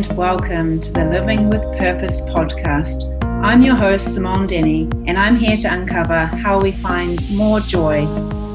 and 0.00 0.16
welcome 0.16 0.80
to 0.80 0.90
the 0.92 1.04
Living 1.04 1.50
with 1.50 1.60
Purpose 1.76 2.22
podcast. 2.22 3.22
I'm 3.44 3.60
your 3.60 3.76
host, 3.76 4.14
Simone 4.14 4.46
Denny, 4.46 4.88
and 5.06 5.18
I'm 5.18 5.36
here 5.36 5.58
to 5.58 5.74
uncover 5.74 6.24
how 6.24 6.58
we 6.58 6.72
find 6.72 7.28
more 7.30 7.60
joy, 7.60 8.06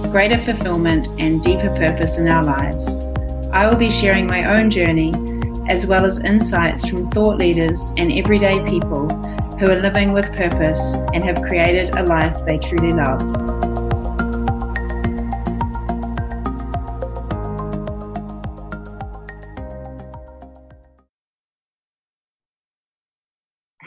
greater 0.09 0.41
fulfillment, 0.41 1.07
and 1.19 1.43
deeper 1.43 1.69
purpose 1.69 2.17
in 2.17 2.27
our 2.29 2.43
lives. 2.43 2.95
I 3.51 3.67
will 3.67 3.75
be 3.75 3.91
sharing 3.91 4.25
my 4.25 4.57
own 4.57 4.71
journey, 4.71 5.13
as 5.69 5.85
well 5.85 6.03
as 6.03 6.23
insights 6.23 6.89
from 6.89 7.11
thought 7.11 7.37
leaders 7.37 7.91
and 7.97 8.11
everyday 8.11 8.63
people 8.65 9.07
who 9.59 9.69
are 9.69 9.79
living 9.79 10.13
with 10.13 10.35
purpose 10.35 10.93
and 11.13 11.23
have 11.23 11.43
created 11.43 11.93
a 11.95 12.03
life 12.05 12.43
they 12.45 12.57
truly 12.57 12.91
love. 12.91 13.54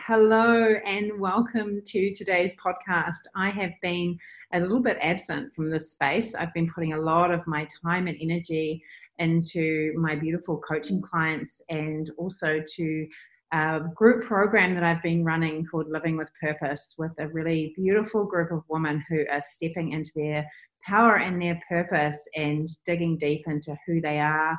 Hello 0.08 0.74
and 0.86 1.20
welcome 1.20 1.82
to 1.84 2.14
today's 2.14 2.56
podcast. 2.56 3.28
I 3.36 3.50
have 3.50 3.72
been 3.82 4.18
a 4.54 4.58
little 4.58 4.80
bit 4.80 4.96
absent 5.02 5.54
from 5.54 5.70
this 5.70 5.92
space. 5.92 6.34
I've 6.34 6.54
been 6.54 6.70
putting 6.70 6.94
a 6.94 6.98
lot 6.98 7.30
of 7.30 7.46
my 7.46 7.68
time 7.84 8.06
and 8.06 8.16
energy 8.18 8.82
into 9.18 9.92
my 9.98 10.14
beautiful 10.14 10.62
coaching 10.66 11.02
clients 11.02 11.60
and 11.68 12.10
also 12.16 12.62
to 12.76 13.06
a 13.52 13.80
group 13.94 14.24
program 14.24 14.72
that 14.76 14.82
I've 14.82 15.02
been 15.02 15.26
running 15.26 15.66
called 15.66 15.90
Living 15.90 16.16
with 16.16 16.30
Purpose 16.40 16.94
with 16.96 17.12
a 17.18 17.28
really 17.28 17.74
beautiful 17.76 18.24
group 18.24 18.50
of 18.50 18.62
women 18.70 19.04
who 19.10 19.26
are 19.30 19.42
stepping 19.42 19.92
into 19.92 20.12
their 20.16 20.46
power 20.84 21.16
and 21.16 21.40
their 21.40 21.60
purpose 21.68 22.26
and 22.34 22.66
digging 22.86 23.18
deep 23.18 23.42
into 23.46 23.76
who 23.86 24.00
they 24.00 24.20
are, 24.20 24.58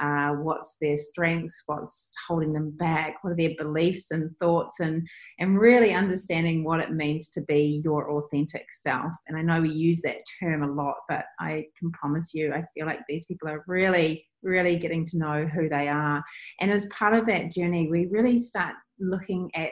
uh, 0.00 0.30
what's 0.30 0.76
their 0.80 0.96
strengths, 0.96 1.62
what's 1.66 2.12
holding 2.26 2.52
them 2.52 2.70
back, 2.70 3.22
what 3.22 3.32
are 3.32 3.36
their 3.36 3.54
beliefs 3.58 4.10
and 4.10 4.30
thoughts, 4.38 4.80
and 4.80 5.06
and 5.38 5.58
really 5.58 5.92
understanding 5.92 6.64
what 6.64 6.80
it 6.80 6.92
means 6.92 7.30
to 7.30 7.42
be 7.42 7.80
your 7.84 8.10
authentic 8.10 8.66
self. 8.70 9.10
And 9.28 9.36
I 9.36 9.42
know 9.42 9.60
we 9.60 9.70
use 9.70 10.02
that 10.02 10.18
term 10.40 10.62
a 10.62 10.72
lot, 10.72 10.96
but 11.08 11.24
I 11.40 11.66
can 11.78 11.90
promise 11.92 12.34
you, 12.34 12.52
I 12.52 12.64
feel 12.74 12.86
like 12.86 13.00
these 13.08 13.24
people 13.26 13.48
are 13.48 13.64
really, 13.66 14.26
really 14.42 14.76
getting 14.76 15.04
to 15.06 15.18
know 15.18 15.46
who 15.46 15.68
they 15.68 15.88
are. 15.88 16.22
And 16.60 16.70
as 16.70 16.86
part 16.86 17.14
of 17.14 17.26
that 17.26 17.50
journey, 17.50 17.88
we 17.90 18.06
really 18.06 18.38
start 18.38 18.74
looking 18.98 19.50
at 19.54 19.70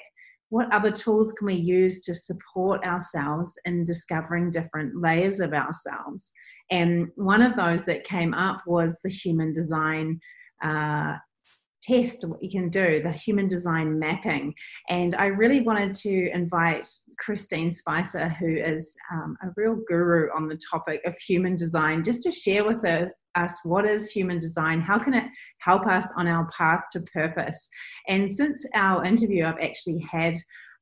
what 0.54 0.72
other 0.72 0.92
tools 0.92 1.32
can 1.32 1.48
we 1.48 1.54
use 1.54 2.04
to 2.04 2.14
support 2.14 2.84
ourselves 2.84 3.58
in 3.64 3.82
discovering 3.82 4.52
different 4.52 4.94
layers 5.02 5.40
of 5.40 5.52
ourselves? 5.52 6.30
And 6.70 7.08
one 7.16 7.42
of 7.42 7.56
those 7.56 7.84
that 7.86 8.04
came 8.04 8.32
up 8.34 8.62
was 8.64 9.00
the 9.02 9.10
human 9.10 9.52
design 9.52 10.20
uh, 10.62 11.14
test 11.82 12.24
what 12.26 12.42
you 12.42 12.50
can 12.50 12.70
do 12.70 13.02
the 13.02 13.12
human 13.12 13.46
design 13.46 13.98
mapping 13.98 14.54
and 14.88 15.14
i 15.16 15.26
really 15.26 15.60
wanted 15.60 15.92
to 15.92 16.30
invite 16.32 16.88
christine 17.18 17.70
spicer 17.70 18.26
who 18.40 18.56
is 18.56 18.96
um, 19.12 19.36
a 19.42 19.48
real 19.58 19.76
guru 19.86 20.28
on 20.34 20.48
the 20.48 20.58
topic 20.72 21.02
of 21.04 21.14
human 21.18 21.54
design 21.56 22.02
just 22.02 22.22
to 22.22 22.30
share 22.30 22.64
with 22.64 22.82
her, 22.82 23.12
us 23.34 23.58
what 23.64 23.86
is 23.86 24.10
human 24.10 24.38
design? 24.38 24.80
How 24.80 24.98
can 24.98 25.14
it 25.14 25.24
help 25.58 25.86
us 25.86 26.12
on 26.16 26.26
our 26.26 26.48
path 26.56 26.84
to 26.92 27.00
purpose? 27.12 27.68
And 28.08 28.30
since 28.30 28.64
our 28.74 29.04
interview 29.04 29.44
i've 29.44 29.60
actually 29.60 30.00
had 30.00 30.34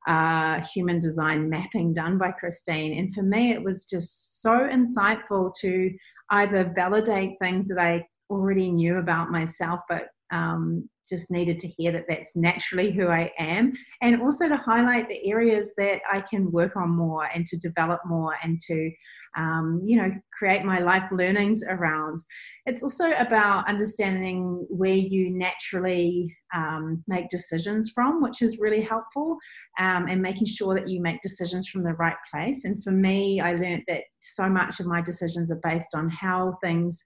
uh, 0.05 0.61
human 0.73 0.99
design 0.99 1.49
mapping 1.49 1.93
done 1.93 2.17
by 2.17 2.31
christine. 2.31 2.97
And 2.97 3.13
for 3.13 3.23
me 3.23 3.51
it 3.51 3.63
was 3.63 3.85
just 3.85 4.41
so 4.41 4.51
insightful 4.51 5.53
to 5.61 5.91
either 6.31 6.71
validate 6.75 7.31
things 7.41 7.67
that 7.69 7.79
i 7.79 8.05
already 8.29 8.69
knew 8.71 8.97
about 8.97 9.31
myself 9.31 9.79
but 9.87 10.07
um, 10.31 10.89
just 11.09 11.31
needed 11.31 11.59
to 11.59 11.67
hear 11.67 11.91
that 11.91 12.05
that's 12.07 12.35
naturally 12.35 12.91
who 12.91 13.07
I 13.07 13.31
am, 13.37 13.73
and 14.01 14.21
also 14.21 14.47
to 14.47 14.57
highlight 14.57 15.07
the 15.07 15.29
areas 15.29 15.73
that 15.77 16.01
I 16.11 16.21
can 16.21 16.51
work 16.51 16.75
on 16.75 16.89
more 16.89 17.25
and 17.33 17.45
to 17.47 17.57
develop 17.57 18.01
more 18.05 18.35
and 18.43 18.59
to, 18.67 18.91
um, 19.37 19.81
you 19.85 19.97
know, 19.97 20.11
create 20.31 20.63
my 20.63 20.79
life 20.79 21.03
learnings 21.11 21.63
around. 21.63 22.23
It's 22.65 22.83
also 22.83 23.11
about 23.11 23.67
understanding 23.67 24.65
where 24.69 24.93
you 24.93 25.29
naturally 25.31 26.33
um, 26.53 27.03
make 27.07 27.29
decisions 27.29 27.91
from, 27.93 28.21
which 28.21 28.41
is 28.41 28.59
really 28.59 28.81
helpful, 28.81 29.37
um, 29.79 30.07
and 30.07 30.21
making 30.21 30.47
sure 30.47 30.73
that 30.75 30.89
you 30.89 31.01
make 31.01 31.21
decisions 31.21 31.67
from 31.67 31.83
the 31.83 31.93
right 31.93 32.15
place. 32.31 32.65
And 32.65 32.83
for 32.83 32.91
me, 32.91 33.41
I 33.41 33.55
learned 33.55 33.83
that 33.87 34.03
so 34.21 34.49
much 34.49 34.79
of 34.79 34.85
my 34.85 35.01
decisions 35.01 35.51
are 35.51 35.59
based 35.63 35.93
on 35.93 36.09
how 36.09 36.57
things 36.63 37.03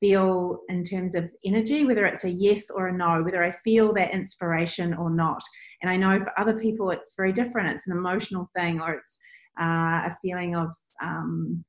feel 0.00 0.60
in 0.68 0.84
terms 0.84 1.14
of 1.14 1.28
energy, 1.44 1.84
whether 1.84 2.06
it's 2.06 2.24
a 2.24 2.30
yes 2.30 2.70
or 2.70 2.88
a 2.88 2.96
no, 2.96 3.22
whether 3.22 3.42
I 3.44 3.52
feel 3.64 3.92
that 3.94 4.12
inspiration 4.12 4.94
or 4.94 5.10
not. 5.10 5.42
And 5.82 5.90
I 5.90 5.96
know 5.96 6.22
for 6.22 6.38
other 6.38 6.58
people 6.58 6.90
it's 6.90 7.14
very 7.16 7.32
different. 7.32 7.74
It's 7.74 7.86
an 7.86 7.96
emotional 7.96 8.50
thing 8.56 8.80
or 8.80 8.94
it's 8.94 9.18
uh, 9.60 9.64
a 10.10 10.16
feeling 10.22 10.56
of 10.56 10.70
um, 11.02 11.64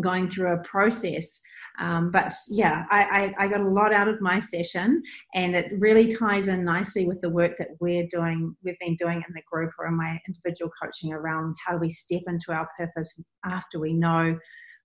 going 0.00 0.28
through 0.28 0.52
a 0.52 0.62
process. 0.62 1.40
Um, 1.78 2.10
but 2.10 2.32
yeah, 2.48 2.84
I, 2.90 3.34
I, 3.38 3.44
I, 3.44 3.48
got 3.48 3.60
a 3.60 3.68
lot 3.68 3.92
out 3.92 4.08
of 4.08 4.20
my 4.20 4.38
session, 4.38 5.02
and 5.34 5.54
it 5.56 5.72
really 5.78 6.06
ties 6.06 6.48
in 6.48 6.64
nicely 6.64 7.06
with 7.06 7.20
the 7.22 7.30
work 7.30 7.56
that 7.58 7.68
we're 7.80 8.06
doing. 8.08 8.54
We've 8.62 8.78
been 8.80 8.96
doing 8.96 9.16
in 9.16 9.34
the 9.34 9.42
group 9.50 9.70
or 9.78 9.86
in 9.86 9.96
my 9.96 10.18
individual 10.28 10.70
coaching 10.80 11.12
around 11.12 11.56
how 11.64 11.72
do 11.72 11.78
we 11.78 11.90
step 11.90 12.22
into 12.26 12.52
our 12.52 12.68
purpose 12.78 13.20
after 13.44 13.78
we 13.78 13.94
know 13.94 14.36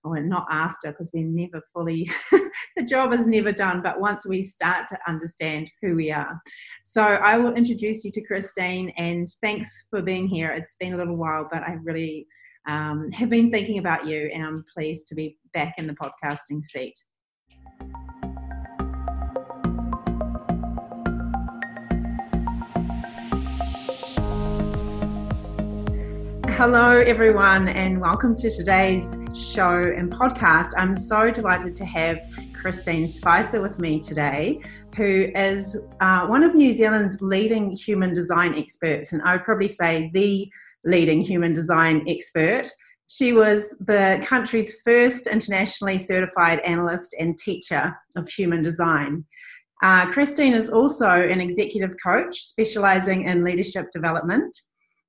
or 0.06 0.20
not 0.20 0.46
after 0.50 0.90
because 0.90 1.10
we're 1.12 1.24
never 1.24 1.60
fully 1.72 2.10
the 2.76 2.84
job 2.84 3.12
is 3.12 3.26
never 3.26 3.52
done 3.52 3.82
but 3.82 4.00
once 4.00 4.26
we 4.26 4.42
start 4.42 4.86
to 4.88 4.98
understand 5.08 5.70
who 5.82 5.94
we 5.96 6.10
are. 6.10 6.40
So 6.84 7.02
i 7.02 7.36
will 7.36 7.54
introduce 7.54 8.04
you 8.04 8.12
to 8.12 8.22
christine 8.22 8.92
and 8.96 9.28
thanks 9.42 9.86
for 9.90 10.02
being 10.02 10.26
here. 10.26 10.50
It's 10.50 10.76
been 10.78 10.94
a 10.94 10.96
little 10.96 11.16
while 11.16 11.48
but 11.50 11.62
i 11.62 11.76
really 11.82 12.26
um, 12.68 13.10
have 13.12 13.30
been 13.30 13.50
thinking 13.50 13.78
about 13.78 14.06
you 14.06 14.30
and 14.34 14.44
i'm 14.44 14.64
pleased 14.74 15.06
to 15.08 15.14
be 15.14 15.38
back 15.54 15.74
in 15.78 15.86
the 15.86 15.94
podcasting 15.94 16.62
seat 16.62 16.94
Hello, 26.56 26.96
everyone, 26.96 27.68
and 27.68 28.00
welcome 28.00 28.34
to 28.36 28.48
today's 28.48 29.18
show 29.34 29.78
and 29.78 30.10
podcast. 30.10 30.72
I'm 30.74 30.96
so 30.96 31.30
delighted 31.30 31.76
to 31.76 31.84
have 31.84 32.18
Christine 32.54 33.06
Spicer 33.06 33.60
with 33.60 33.78
me 33.78 34.00
today, 34.00 34.62
who 34.96 35.30
is 35.34 35.76
uh, 36.00 36.26
one 36.26 36.42
of 36.42 36.54
New 36.54 36.72
Zealand's 36.72 37.20
leading 37.20 37.72
human 37.72 38.14
design 38.14 38.58
experts, 38.58 39.12
and 39.12 39.20
I 39.20 39.32
would 39.32 39.44
probably 39.44 39.68
say 39.68 40.10
the 40.14 40.50
leading 40.86 41.20
human 41.20 41.52
design 41.52 42.02
expert. 42.08 42.68
She 43.08 43.34
was 43.34 43.74
the 43.80 44.18
country's 44.24 44.80
first 44.80 45.26
internationally 45.26 45.98
certified 45.98 46.60
analyst 46.60 47.14
and 47.18 47.36
teacher 47.36 47.94
of 48.16 48.26
human 48.30 48.62
design. 48.62 49.26
Uh, 49.82 50.06
Christine 50.06 50.54
is 50.54 50.70
also 50.70 51.10
an 51.10 51.38
executive 51.38 51.94
coach 52.02 52.40
specializing 52.40 53.24
in 53.24 53.44
leadership 53.44 53.88
development 53.92 54.56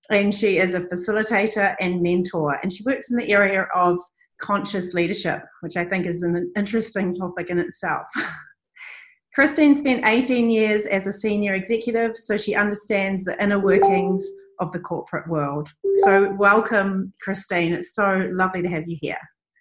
and 0.10 0.34
she 0.34 0.58
is 0.58 0.74
a 0.74 0.82
facilitator 0.82 1.76
and 1.80 2.02
mentor. 2.02 2.58
And 2.62 2.72
she 2.72 2.84
works 2.84 3.12
in 3.12 3.18
the 3.18 3.30
area 3.32 3.68
of 3.76 4.00
conscious 4.40 4.94
leadership, 4.94 5.42
which 5.62 5.78
I 5.78 5.86
think 5.86 6.06
is 6.06 6.22
an 6.22 6.52
interesting 6.56 7.16
topic 7.16 7.50
in 7.50 7.60
itself. 7.60 8.08
Christine 9.34 9.76
spent 9.76 10.06
18 10.06 10.50
years 10.50 10.88
as 10.88 11.06
a 11.06 11.14
senior 11.14 11.54
executive, 11.54 12.18
so 12.18 12.38
she 12.38 12.56
understands 12.56 13.24
the 13.24 13.42
inner 13.42 13.60
workings 13.60 14.28
of 14.60 14.72
the 14.72 14.80
corporate 14.80 15.28
world. 15.28 15.70
So, 16.04 16.34
welcome, 16.40 17.12
Christine. 17.22 17.74
It's 17.74 17.94
so 17.94 18.28
lovely 18.32 18.64
to 18.64 18.68
have 18.68 18.88
you 18.88 18.98
here. 19.00 19.20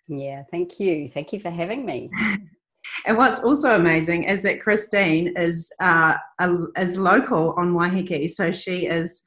Yeah, 0.08 0.44
thank 0.50 0.80
you. 0.80 1.08
Thank 1.08 1.34
you 1.34 1.40
for 1.40 1.50
having 1.50 1.84
me. 1.84 2.08
and 3.06 3.18
what's 3.18 3.40
also 3.40 3.74
amazing 3.74 4.24
is 4.24 4.42
that 4.44 4.62
Christine 4.62 5.36
is 5.36 5.70
uh, 5.80 6.14
a, 6.38 6.56
is 6.78 6.96
local 6.96 7.52
on 7.58 7.74
Waiheke, 7.74 8.30
so 8.30 8.52
she 8.52 8.86
is 8.86 9.20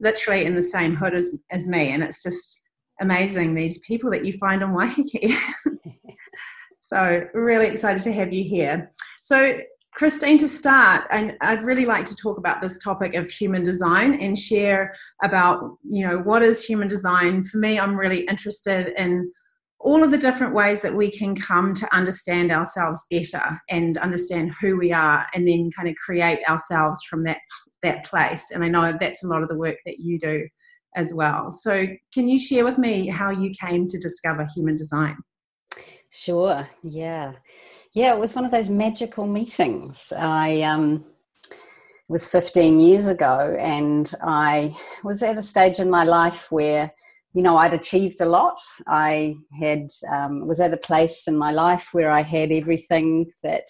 literally 0.00 0.44
in 0.44 0.54
the 0.54 0.62
same 0.62 0.94
hood 0.94 1.14
as, 1.14 1.32
as 1.50 1.66
me. 1.66 1.90
And 1.90 2.02
it's 2.02 2.22
just 2.22 2.60
amazing 3.00 3.54
these 3.54 3.78
people 3.78 4.10
that 4.10 4.24
you 4.24 4.32
find 4.34 4.62
on 4.62 4.70
Waiheke. 4.74 5.36
so, 6.80 7.24
really 7.34 7.66
excited 7.66 8.02
to 8.02 8.12
have 8.12 8.32
you 8.32 8.44
here. 8.44 8.90
So, 9.20 9.58
Christine, 9.92 10.38
to 10.38 10.48
start, 10.48 11.04
and 11.10 11.34
I'd 11.40 11.64
really 11.64 11.86
like 11.86 12.04
to 12.06 12.16
talk 12.16 12.36
about 12.36 12.60
this 12.60 12.82
topic 12.82 13.14
of 13.14 13.30
human 13.30 13.62
design 13.62 14.20
and 14.20 14.36
share 14.36 14.92
about, 15.22 15.78
you 15.88 16.04
know, 16.04 16.18
what 16.18 16.42
is 16.42 16.64
human 16.64 16.88
design. 16.88 17.44
For 17.44 17.58
me, 17.58 17.78
I'm 17.78 17.96
really 17.96 18.22
interested 18.22 18.92
in 19.00 19.30
all 19.84 20.02
of 20.02 20.10
the 20.10 20.18
different 20.18 20.54
ways 20.54 20.80
that 20.80 20.94
we 20.94 21.10
can 21.10 21.36
come 21.36 21.74
to 21.74 21.94
understand 21.94 22.50
ourselves 22.50 23.04
better 23.10 23.60
and 23.68 23.98
understand 23.98 24.50
who 24.60 24.78
we 24.78 24.90
are 24.90 25.26
and 25.34 25.46
then 25.46 25.70
kind 25.76 25.88
of 25.88 25.94
create 25.96 26.40
ourselves 26.48 27.04
from 27.04 27.22
that 27.24 27.38
that 27.82 28.04
place. 28.06 28.46
And 28.50 28.64
I 28.64 28.68
know 28.68 28.96
that's 28.98 29.22
a 29.22 29.28
lot 29.28 29.42
of 29.42 29.48
the 29.50 29.58
work 29.58 29.76
that 29.84 29.98
you 29.98 30.18
do 30.18 30.48
as 30.96 31.12
well. 31.12 31.50
So, 31.50 31.86
can 32.14 32.26
you 32.26 32.38
share 32.38 32.64
with 32.64 32.78
me 32.78 33.06
how 33.08 33.30
you 33.30 33.52
came 33.60 33.86
to 33.88 33.98
discover 33.98 34.46
human 34.54 34.74
design? 34.74 35.16
Sure. 36.10 36.66
Yeah. 36.82 37.32
Yeah, 37.92 38.14
it 38.14 38.20
was 38.20 38.34
one 38.34 38.44
of 38.44 38.50
those 38.50 38.70
magical 38.70 39.26
meetings. 39.26 40.12
I 40.16 40.62
um 40.62 41.04
was 42.08 42.28
15 42.28 42.80
years 42.80 43.08
ago, 43.08 43.56
and 43.60 44.12
I 44.22 44.76
was 45.02 45.22
at 45.22 45.38
a 45.38 45.42
stage 45.42 45.78
in 45.78 45.90
my 45.90 46.04
life 46.04 46.50
where, 46.50 46.92
you 47.34 47.42
know, 47.42 47.56
I'd 47.56 47.74
achieved 47.74 48.20
a 48.20 48.26
lot. 48.26 48.60
I 48.86 49.34
had 49.60 49.88
um, 50.10 50.46
was 50.46 50.60
at 50.60 50.72
a 50.72 50.78
place 50.78 51.26
in 51.26 51.36
my 51.36 51.50
life 51.50 51.88
where 51.90 52.10
I 52.10 52.22
had 52.22 52.52
everything 52.52 53.28
that, 53.42 53.68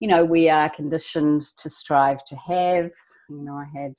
you 0.00 0.08
know, 0.08 0.24
we 0.24 0.48
are 0.48 0.70
conditioned 0.70 1.42
to 1.58 1.68
strive 1.68 2.24
to 2.24 2.36
have. 2.36 2.90
You 3.28 3.44
know, 3.44 3.54
I 3.54 3.66
had, 3.78 3.92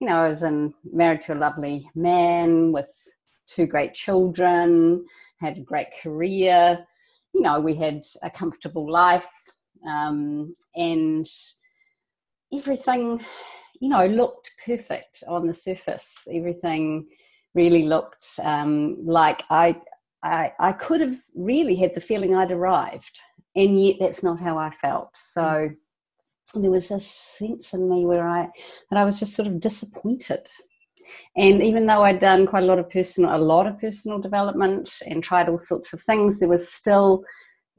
you 0.00 0.06
know, 0.06 0.16
I 0.16 0.28
was 0.28 0.42
in, 0.42 0.74
married 0.92 1.22
to 1.22 1.34
a 1.34 1.34
lovely 1.34 1.88
man 1.94 2.72
with 2.72 2.92
two 3.46 3.66
great 3.66 3.94
children, 3.94 5.06
had 5.40 5.56
a 5.56 5.62
great 5.62 5.88
career. 6.02 6.86
You 7.32 7.40
know, 7.40 7.58
we 7.58 7.74
had 7.74 8.02
a 8.22 8.28
comfortable 8.28 8.90
life, 8.90 9.30
um, 9.86 10.52
and 10.74 11.26
everything, 12.52 13.22
you 13.80 13.88
know, 13.88 14.04
looked 14.04 14.50
perfect 14.66 15.24
on 15.26 15.46
the 15.46 15.54
surface. 15.54 16.28
Everything 16.30 17.06
really 17.54 17.84
looked 17.84 18.26
um, 18.42 18.96
like 19.04 19.42
I, 19.50 19.80
I, 20.22 20.52
I 20.58 20.72
could 20.72 21.00
have 21.00 21.16
really 21.34 21.76
had 21.76 21.94
the 21.94 22.00
feeling 22.00 22.34
I'd 22.34 22.52
arrived, 22.52 23.20
and 23.56 23.82
yet 23.82 23.96
that's 24.00 24.22
not 24.22 24.40
how 24.40 24.58
I 24.58 24.70
felt. 24.70 25.10
So 25.14 25.70
there 26.54 26.70
was 26.70 26.90
a 26.90 27.00
sense 27.00 27.72
in 27.74 27.88
me 27.88 28.04
where 28.04 28.28
I 28.28 28.48
that 28.90 28.98
I 28.98 29.04
was 29.04 29.18
just 29.18 29.34
sort 29.34 29.48
of 29.48 29.60
disappointed. 29.60 30.48
And 31.36 31.62
even 31.62 31.86
though 31.86 32.02
I'd 32.02 32.20
done 32.20 32.46
quite 32.46 32.62
a 32.62 32.66
lot 32.66 32.78
of 32.78 32.88
personal, 32.88 33.34
a 33.34 33.38
lot 33.38 33.66
of 33.66 33.80
personal 33.80 34.20
development 34.20 34.92
and 35.06 35.22
tried 35.22 35.48
all 35.48 35.58
sorts 35.58 35.92
of 35.92 36.00
things, 36.02 36.38
there 36.38 36.48
was 36.48 36.72
still 36.72 37.24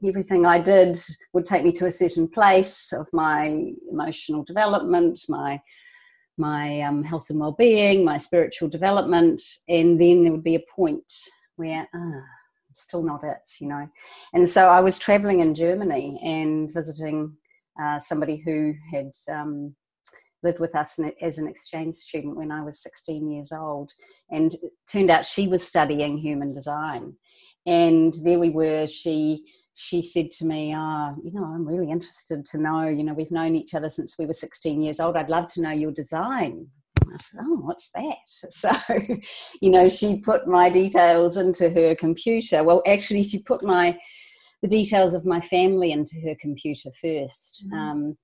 everything 0.06 0.44
I 0.44 0.58
did 0.58 0.98
would 1.32 1.46
take 1.46 1.64
me 1.64 1.72
to 1.72 1.86
a 1.86 1.92
certain 1.92 2.28
place 2.28 2.92
of 2.92 3.06
my 3.12 3.72
emotional 3.90 4.44
development, 4.44 5.20
my 5.28 5.60
my 6.38 6.80
um, 6.80 7.04
health 7.04 7.30
and 7.30 7.38
well-being, 7.38 8.04
my 8.04 8.18
spiritual 8.18 8.68
development, 8.68 9.40
and 9.68 10.00
then 10.00 10.22
there 10.22 10.32
would 10.32 10.44
be 10.44 10.54
a 10.54 10.64
point 10.74 11.10
where 11.56 11.86
ah, 11.94 12.22
still 12.74 13.02
not 13.02 13.24
it, 13.24 13.38
you 13.60 13.68
know. 13.68 13.86
And 14.32 14.48
so 14.48 14.68
I 14.68 14.80
was 14.80 14.98
traveling 14.98 15.40
in 15.40 15.54
Germany 15.54 16.20
and 16.24 16.72
visiting 16.72 17.36
uh, 17.80 17.98
somebody 17.98 18.42
who 18.44 18.74
had 18.92 19.12
um, 19.30 19.74
lived 20.42 20.58
with 20.58 20.74
us 20.74 20.98
as 21.20 21.38
an 21.38 21.48
exchange 21.48 21.94
student 21.94 22.36
when 22.36 22.50
I 22.50 22.62
was 22.62 22.82
16 22.82 23.30
years 23.30 23.52
old, 23.52 23.92
and 24.30 24.54
turned 24.90 25.10
out 25.10 25.26
she 25.26 25.48
was 25.48 25.66
studying 25.66 26.18
human 26.18 26.52
design. 26.52 27.14
And 27.64 28.14
there 28.24 28.40
we 28.40 28.50
were. 28.50 28.88
She 28.88 29.44
she 29.74 30.02
said 30.02 30.30
to 30.32 30.44
me, 30.44 30.74
"Ah, 30.76 31.12
oh, 31.12 31.20
you 31.24 31.32
know, 31.32 31.44
I'm 31.44 31.66
really 31.66 31.90
interested 31.90 32.44
to 32.46 32.58
know. 32.58 32.86
You 32.88 33.04
know, 33.04 33.14
we've 33.14 33.30
known 33.30 33.56
each 33.56 33.74
other 33.74 33.88
since 33.88 34.16
we 34.18 34.26
were 34.26 34.32
16 34.32 34.82
years 34.82 35.00
old. 35.00 35.16
I'd 35.16 35.30
love 35.30 35.48
to 35.48 35.62
know 35.62 35.70
your 35.70 35.92
design." 35.92 36.68
Said, 37.10 37.40
oh, 37.42 37.60
what's 37.60 37.90
that? 37.94 38.16
So, 38.50 38.70
you 39.60 39.70
know, 39.70 39.88
she 39.88 40.20
put 40.20 40.46
my 40.46 40.70
details 40.70 41.36
into 41.36 41.68
her 41.68 41.94
computer. 41.94 42.64
Well, 42.64 42.82
actually, 42.86 43.24
she 43.24 43.38
put 43.38 43.62
my 43.62 43.98
the 44.62 44.68
details 44.68 45.12
of 45.12 45.26
my 45.26 45.40
family 45.40 45.92
into 45.92 46.20
her 46.20 46.36
computer 46.40 46.90
1st 47.04 47.64
mm-hmm. 47.66 47.74
um, 47.74 48.16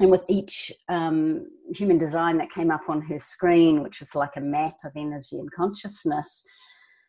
and 0.00 0.10
with 0.10 0.24
each 0.26 0.72
um, 0.88 1.46
human 1.74 1.98
design 1.98 2.38
that 2.38 2.50
came 2.50 2.70
up 2.70 2.88
on 2.88 3.02
her 3.02 3.18
screen, 3.18 3.82
which 3.82 4.00
was 4.00 4.14
like 4.14 4.36
a 4.36 4.40
map 4.40 4.76
of 4.86 4.92
energy 4.96 5.38
and 5.38 5.52
consciousness, 5.52 6.44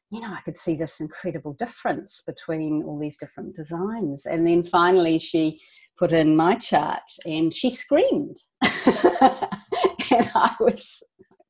you 0.09 0.21
know, 0.21 0.31
I 0.31 0.41
could 0.41 0.57
see 0.57 0.75
this 0.75 1.00
incredible 1.00 1.53
difference 1.53 2.21
between 2.25 2.83
all 2.83 3.00
these 3.00 3.17
different 3.17 3.55
designs. 3.55 4.25
And 4.25 4.45
then 4.45 4.63
finally, 4.63 5.17
she 5.19 5.59
put 5.97 6.11
in 6.11 6.35
my 6.35 6.55
chart 6.55 7.01
and 7.25 7.53
she 7.53 7.69
screamed. 7.69 8.38
and 8.61 10.31
I 10.35 10.55
was, 10.59 11.01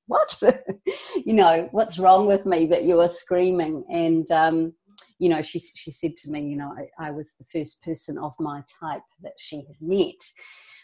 what? 0.08 0.42
you 1.26 1.34
know, 1.34 1.68
what's 1.72 2.00
wrong 2.00 2.26
with 2.26 2.46
me 2.46 2.66
that 2.68 2.84
you 2.84 3.00
are 3.00 3.08
screaming? 3.08 3.84
And, 3.90 4.30
um, 4.32 4.74
you 5.20 5.30
know, 5.30 5.42
she, 5.42 5.60
she 5.60 5.92
said 5.92 6.18
to 6.18 6.32
me, 6.32 6.42
you 6.42 6.58
know, 6.58 6.74
I, 7.00 7.08
I, 7.08 7.12
was 7.12 7.36
the 7.38 7.46
first 7.52 7.82
person 7.84 8.18
of 8.18 8.34
my 8.40 8.62
type 8.82 9.04
that 9.22 9.34
she 9.38 9.58
had 9.58 9.76
met 9.82 10.16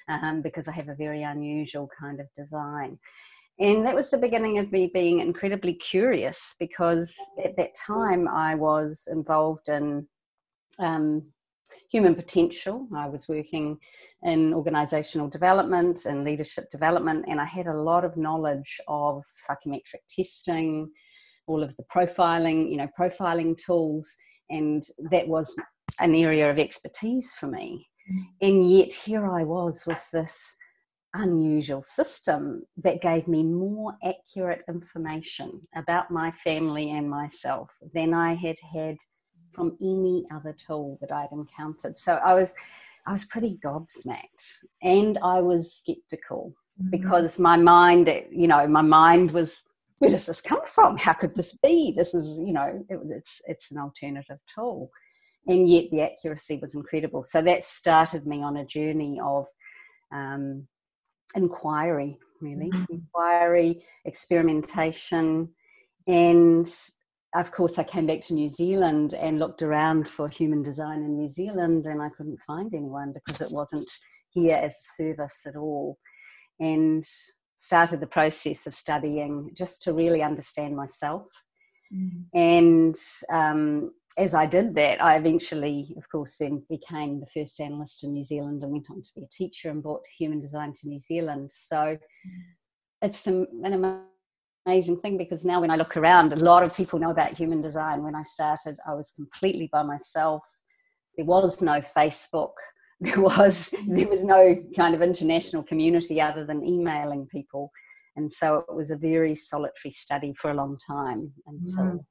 um, 0.08 0.42
because 0.42 0.68
I 0.68 0.72
have 0.72 0.90
a 0.90 0.96
very 0.96 1.24
unusual 1.24 1.90
kind 2.00 2.20
of 2.20 2.28
design. 2.38 3.00
And 3.60 3.86
that 3.86 3.96
was 3.96 4.10
the 4.10 4.18
beginning 4.18 4.58
of 4.58 4.72
me 4.72 4.90
being 4.94 5.20
incredibly 5.20 5.74
curious 5.74 6.56
because 6.60 7.14
at 7.44 7.56
that 7.58 7.76
time 7.76 8.28
I 8.28 8.56
was 8.56 9.08
involved 9.12 9.68
in 9.68 10.08
um, 10.80 11.24
human 11.92 12.16
potential. 12.16 12.88
I 12.96 13.10
was 13.10 13.28
working 13.28 13.78
in 14.24 14.54
organizational 14.54 15.30
development 15.30 16.06
and 16.06 16.24
leadership 16.24 16.70
development, 16.72 17.26
and 17.28 17.40
I 17.40 17.46
had 17.46 17.68
a 17.68 17.82
lot 17.82 18.06
of 18.06 18.16
knowledge 18.16 18.80
of 18.88 19.24
psychometric 19.38 20.04
testing, 20.10 20.90
all 21.48 21.62
of 21.62 21.76
the 21.76 21.84
profiling, 21.94 22.72
you 22.72 22.78
know, 22.78 22.88
profiling 22.98 23.58
tools, 23.58 24.10
and 24.50 24.84
that 25.12 25.28
was 25.28 25.54
an 26.00 26.16
area 26.16 26.50
of 26.50 26.60
expertise 26.60 27.34
for 27.34 27.48
me. 27.48 27.88
Mm. 28.12 28.24
And 28.42 28.72
yet 28.72 28.94
here 28.94 29.30
I 29.30 29.44
was 29.44 29.84
with 29.86 30.04
this 30.14 30.56
unusual 31.14 31.84
system 31.84 32.64
that 32.78 33.02
gave 33.02 33.28
me 33.28 33.44
more 33.44 33.96
accurate 34.04 34.64
information 34.70 35.62
about 35.76 36.12
my 36.12 36.32
family 36.44 36.92
and 36.92 37.10
myself 37.10 37.70
than 37.94 38.14
I 38.14 38.36
had 38.36 38.58
had 38.74 38.98
from 39.54 39.76
any 39.82 40.26
other 40.34 40.56
tool 40.66 40.98
that 41.02 41.12
I'd 41.12 41.32
encountered. 41.32 41.98
So 41.98 42.14
I 42.14 42.34
was 42.34 42.54
I 43.08 43.12
was 43.12 43.26
pretty 43.26 43.58
gobsmacked 43.64 44.46
and 44.84 45.18
I 45.24 45.42
was 45.42 45.74
skeptical 45.74 46.54
mm-hmm. 46.80 46.92
because 46.92 47.40
my 47.40 47.58
mind, 47.58 48.08
you 48.32 48.48
know, 48.48 48.68
my 48.68 48.84
mind 48.84 49.32
was 49.32 49.64
where 49.98 50.12
does 50.12 50.28
this 50.28 50.42
come 50.42 50.66
from? 50.66 50.98
How 50.98 51.14
could 51.14 51.36
this 51.36 51.58
be? 51.62 51.94
This 51.96 52.14
is, 52.14 52.40
you 52.40 52.54
know, 52.54 52.86
it, 52.88 53.00
it's 53.10 53.42
it's 53.48 53.72
an 53.72 53.80
alternative 53.80 54.40
tool. 54.54 54.92
And 55.48 55.70
yet 55.70 55.86
the 55.92 56.02
accuracy 56.02 56.60
was 56.62 56.76
incredible. 56.76 57.24
So 57.24 57.42
that 57.42 57.64
started 57.64 58.28
me 58.28 58.44
on 58.44 58.58
a 58.58 58.66
journey 58.66 59.20
of 59.24 59.46
um, 60.14 60.68
inquiry, 61.36 62.18
really 62.42 62.70
mm-hmm. 62.72 62.94
inquiry, 62.94 63.84
experimentation, 64.06 65.50
and 66.08 66.70
of 67.36 67.52
course, 67.52 67.78
I 67.78 67.84
came 67.84 68.08
back 68.08 68.22
to 68.22 68.34
New 68.34 68.50
Zealand 68.50 69.14
and 69.14 69.38
looked 69.38 69.62
around 69.62 70.10
for 70.10 70.28
human 70.28 70.64
design 70.64 71.04
in 71.04 71.16
New 71.16 71.30
Zealand, 71.30 71.86
and 71.86 72.02
I 72.02 72.10
couldn't 72.10 72.40
find 72.42 72.74
anyone 72.74 73.14
because 73.14 73.40
it 73.40 73.54
wasn't 73.54 73.88
here 74.32 74.56
as 74.56 74.72
a 74.72 75.04
service 75.04 75.44
at 75.46 75.56
all. 75.56 76.00
And 76.60 77.06
started 77.60 78.00
the 78.00 78.08
process 78.08 78.66
of 78.66 78.74
studying 78.74 79.52
just 79.54 79.84
to 79.84 79.94
really 79.94 80.24
understand 80.24 80.76
myself. 80.76 81.28
Mm. 81.94 82.26
And 82.34 82.96
um, 83.30 83.92
as 84.20 84.34
I 84.34 84.46
did 84.46 84.76
that, 84.76 85.02
I 85.02 85.16
eventually, 85.16 85.94
of 85.98 86.10
course, 86.10 86.36
then 86.38 86.62
became 86.70 87.22
the 87.22 87.26
first 87.26 87.60
analyst 87.62 88.04
in 88.04 88.12
New 88.12 88.24
Zealand 88.24 88.62
and 88.62 88.72
went 88.72 88.92
on 88.92 89.02
to 89.02 89.12
be 89.16 89.24
a 89.24 89.30
teacher 89.32 89.70
and 89.70 89.82
brought 89.82 90.02
human 90.18 90.42
design 90.42 90.74
to 90.74 90.88
New 90.90 91.00
Zealand. 91.00 91.52
So 91.56 91.98
it's 93.02 93.26
an 93.28 94.04
amazing 94.68 95.00
thing 95.00 95.18
because 95.18 95.46
now 95.46 95.62
when 95.62 95.72
I 95.72 95.78
look 95.78 95.96
around, 95.96 96.34
a 96.34 96.44
lot 96.44 96.64
of 96.64 96.76
people 96.76 97.00
know 97.00 97.12
about 97.12 97.38
human 97.38 97.62
design. 97.62 98.04
When 98.04 98.14
I 98.14 98.24
started, 98.24 98.78
I 98.86 98.94
was 98.94 99.14
completely 99.16 99.70
by 99.72 99.84
myself. 99.84 100.44
There 101.16 101.26
was 101.26 101.62
no 101.62 101.80
Facebook. 101.80 102.54
There 103.02 103.22
was 103.22 103.74
there 103.88 104.10
was 104.10 104.26
no 104.26 104.58
kind 104.76 104.94
of 104.94 105.02
international 105.02 105.64
community 105.64 106.20
other 106.20 106.46
than 106.46 106.68
emailing 106.68 107.28
people, 107.28 107.72
and 108.18 108.30
so 108.30 108.66
it 108.68 108.76
was 108.76 108.92
a 108.92 108.98
very 108.98 109.36
solitary 109.36 109.94
study 109.94 110.34
for 110.34 110.52
a 110.52 110.54
long 110.54 110.78
time 110.86 111.32
until. 111.48 111.86
Mm 111.86 112.06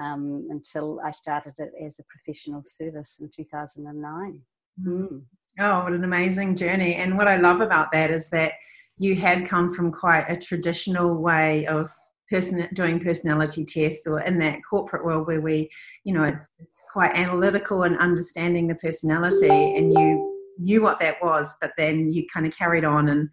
um, 0.00 0.46
until 0.50 1.00
I 1.04 1.10
started 1.10 1.54
it 1.58 1.72
as 1.84 1.98
a 1.98 2.04
professional 2.04 2.62
service 2.64 3.18
in 3.20 3.30
2009. 3.34 4.40
Mm. 4.84 5.22
Oh, 5.58 5.84
what 5.84 5.92
an 5.92 6.04
amazing 6.04 6.54
journey. 6.54 6.96
And 6.96 7.16
what 7.16 7.28
I 7.28 7.36
love 7.36 7.60
about 7.60 7.90
that 7.92 8.10
is 8.10 8.28
that 8.30 8.52
you 8.98 9.14
had 9.14 9.46
come 9.46 9.72
from 9.72 9.92
quite 9.92 10.24
a 10.28 10.36
traditional 10.36 11.14
way 11.16 11.66
of 11.66 11.90
person 12.30 12.68
doing 12.74 12.98
personality 12.98 13.64
tests 13.64 14.06
or 14.06 14.20
in 14.22 14.38
that 14.38 14.58
corporate 14.68 15.04
world 15.04 15.26
where 15.26 15.40
we 15.40 15.70
you 16.04 16.12
know 16.12 16.24
it's, 16.24 16.48
it's 16.58 16.82
quite 16.92 17.14
analytical 17.14 17.84
and 17.84 17.96
understanding 17.98 18.66
the 18.66 18.74
personality 18.76 19.48
and 19.48 19.92
you 19.92 20.34
knew 20.58 20.82
what 20.82 20.98
that 20.98 21.16
was 21.22 21.54
but 21.60 21.70
then 21.76 22.12
you 22.12 22.26
kind 22.32 22.46
of 22.46 22.52
carried 22.52 22.84
on 22.84 23.10
and 23.10 23.28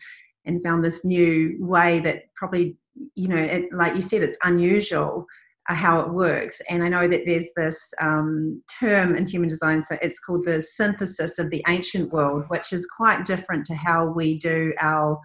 and 0.46 0.62
found 0.62 0.84
this 0.84 1.04
new 1.04 1.56
way 1.60 2.00
that 2.02 2.24
probably 2.36 2.78
you 3.16 3.28
know 3.28 3.38
it, 3.38 3.66
like 3.72 3.96
you 3.96 4.02
said 4.02 4.22
it's 4.22 4.38
unusual 4.44 5.26
how 5.68 6.00
it 6.02 6.10
works. 6.10 6.62
And 6.70 6.84
I 6.84 6.90
know 6.90 7.08
that 7.08 7.22
there's 7.26 7.48
this 7.56 7.80
um, 8.02 8.62
term 8.80 9.16
in 9.16 9.26
human 9.26 9.48
design, 9.48 9.82
so 9.82 9.98
it's 10.02 10.20
called 10.20 10.46
the 10.46 10.62
synthesis 10.62 11.40
of 11.40 11.50
the 11.50 11.64
ancient 11.68 12.12
world, 12.12 12.46
which 12.50 12.74
is 12.74 12.88
quite 12.98 13.26
different 13.26 13.66
to 13.68 13.76
how 13.76 14.08
we 14.08 14.38
do 14.38 14.74
our 14.80 15.20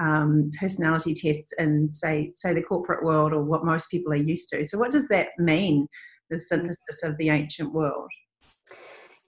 um, 0.00 0.50
personality 0.58 1.14
tests 1.14 1.52
in, 1.58 1.90
say, 1.92 2.32
say 2.34 2.52
the 2.52 2.62
corporate 2.62 3.04
world 3.04 3.32
or 3.32 3.42
what 3.42 3.64
most 3.64 3.90
people 3.90 4.12
are 4.12 4.16
used 4.16 4.48
to. 4.50 4.64
So, 4.64 4.78
what 4.78 4.90
does 4.90 5.06
that 5.08 5.28
mean, 5.38 5.86
the 6.28 6.40
synthesis 6.40 7.02
of 7.04 7.16
the 7.18 7.30
ancient 7.30 7.72
world? 7.72 8.10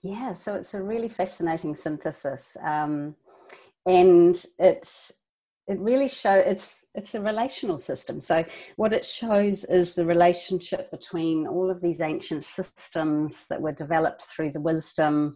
Yeah, 0.03 0.33
so 0.33 0.55
it's 0.55 0.73
a 0.73 0.83
really 0.83 1.09
fascinating 1.09 1.75
synthesis. 1.75 2.57
Um, 2.61 3.15
and 3.85 4.45
it's 4.59 5.13
it 5.67 5.79
really 5.79 6.07
show 6.07 6.33
it's 6.33 6.87
it's 6.95 7.13
a 7.15 7.21
relational 7.21 7.77
system 7.77 8.19
so 8.19 8.43
what 8.77 8.93
it 8.93 9.05
shows 9.05 9.65
is 9.65 9.95
the 9.95 10.05
relationship 10.05 10.89
between 10.91 11.45
all 11.45 11.69
of 11.69 11.81
these 11.81 12.01
ancient 12.01 12.43
systems 12.43 13.47
that 13.47 13.61
were 13.61 13.73
developed 13.73 14.23
through 14.23 14.51
the 14.51 14.61
wisdom 14.61 15.35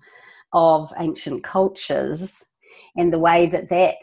of 0.53 0.91
ancient 0.99 1.43
cultures 1.43 2.45
and 2.95 3.11
the 3.11 3.19
way 3.19 3.45
that 3.45 3.67
that 3.67 3.97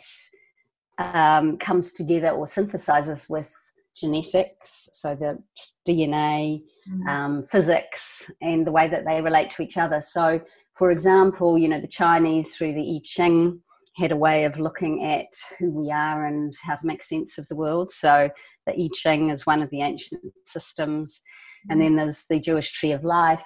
um, 0.99 1.57
comes 1.59 1.93
together 1.93 2.31
or 2.31 2.47
synthesizes 2.47 3.31
with 3.31 3.55
genetics 3.97 4.89
so 4.93 5.15
the 5.15 5.39
dna 5.89 6.63
mm-hmm. 6.89 7.09
um, 7.09 7.47
physics 7.47 8.31
and 8.43 8.67
the 8.67 8.73
way 8.73 8.89
that 8.89 9.05
they 9.07 9.21
relate 9.21 9.51
to 9.51 9.63
each 9.63 9.77
other 9.77 10.01
so 10.01 10.41
for 10.75 10.91
example 10.91 11.59
you 11.59 11.69
know 11.69 11.81
the 11.81 11.89
chinese 11.89 12.55
through 12.55 12.73
the 12.73 12.97
i 12.97 13.01
ching 13.03 13.61
had 13.99 14.13
a 14.13 14.17
way 14.17 14.45
of 14.45 14.61
looking 14.61 15.05
at 15.05 15.27
who 15.59 15.71
we 15.71 15.91
are 15.91 16.27
and 16.27 16.55
how 16.63 16.77
to 16.77 16.87
make 16.87 17.03
sense 17.03 17.37
of 17.37 17.49
the 17.49 17.57
world. 17.57 17.91
So 17.91 18.31
the 18.67 18.73
I 18.73 18.89
Ching 18.95 19.31
is 19.31 19.45
one 19.47 19.61
of 19.61 19.71
the 19.71 19.83
ancient 19.83 20.23
systems. 20.47 21.21
And 21.69 21.83
then 21.83 21.97
there's 21.97 22.25
the 22.31 22.39
Jewish 22.39 22.73
Tree 22.73 22.93
of 22.93 23.03
Life, 23.03 23.45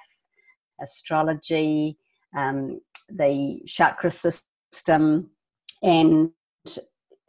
astrology, 0.81 1.97
um, 2.37 2.81
the 3.09 3.63
chakra 3.67 4.11
system, 4.11 5.31
and 5.83 6.31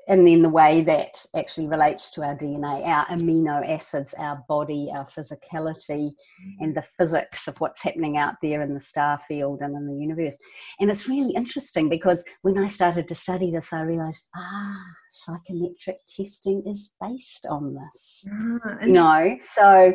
and 0.07 0.27
then 0.27 0.41
the 0.41 0.49
way 0.49 0.81
that 0.81 1.25
actually 1.35 1.67
relates 1.67 2.11
to 2.11 2.23
our 2.23 2.35
DNA, 2.35 2.85
our 2.85 3.05
amino 3.07 3.67
acids, 3.67 4.13
our 4.15 4.43
body, 4.49 4.89
our 4.93 5.05
physicality, 5.05 6.11
and 6.59 6.75
the 6.75 6.81
physics 6.81 7.47
of 7.47 7.59
what's 7.59 7.81
happening 7.81 8.17
out 8.17 8.35
there 8.41 8.61
in 8.61 8.73
the 8.73 8.79
star 8.79 9.17
field 9.17 9.61
and 9.61 9.75
in 9.75 9.87
the 9.87 9.95
universe. 9.95 10.37
And 10.79 10.91
it's 10.91 11.07
really 11.07 11.33
interesting 11.35 11.87
because 11.87 12.23
when 12.41 12.57
I 12.57 12.67
started 12.67 13.07
to 13.07 13.15
study 13.15 13.51
this, 13.51 13.71
I 13.71 13.81
realized, 13.81 14.27
ah, 14.35 14.81
psychometric 15.09 15.97
testing 16.07 16.63
is 16.65 16.89
based 16.99 17.45
on 17.49 17.75
this. 17.75 18.25
Ah, 18.29 18.83
you 18.83 18.91
know, 18.91 19.37
so 19.39 19.93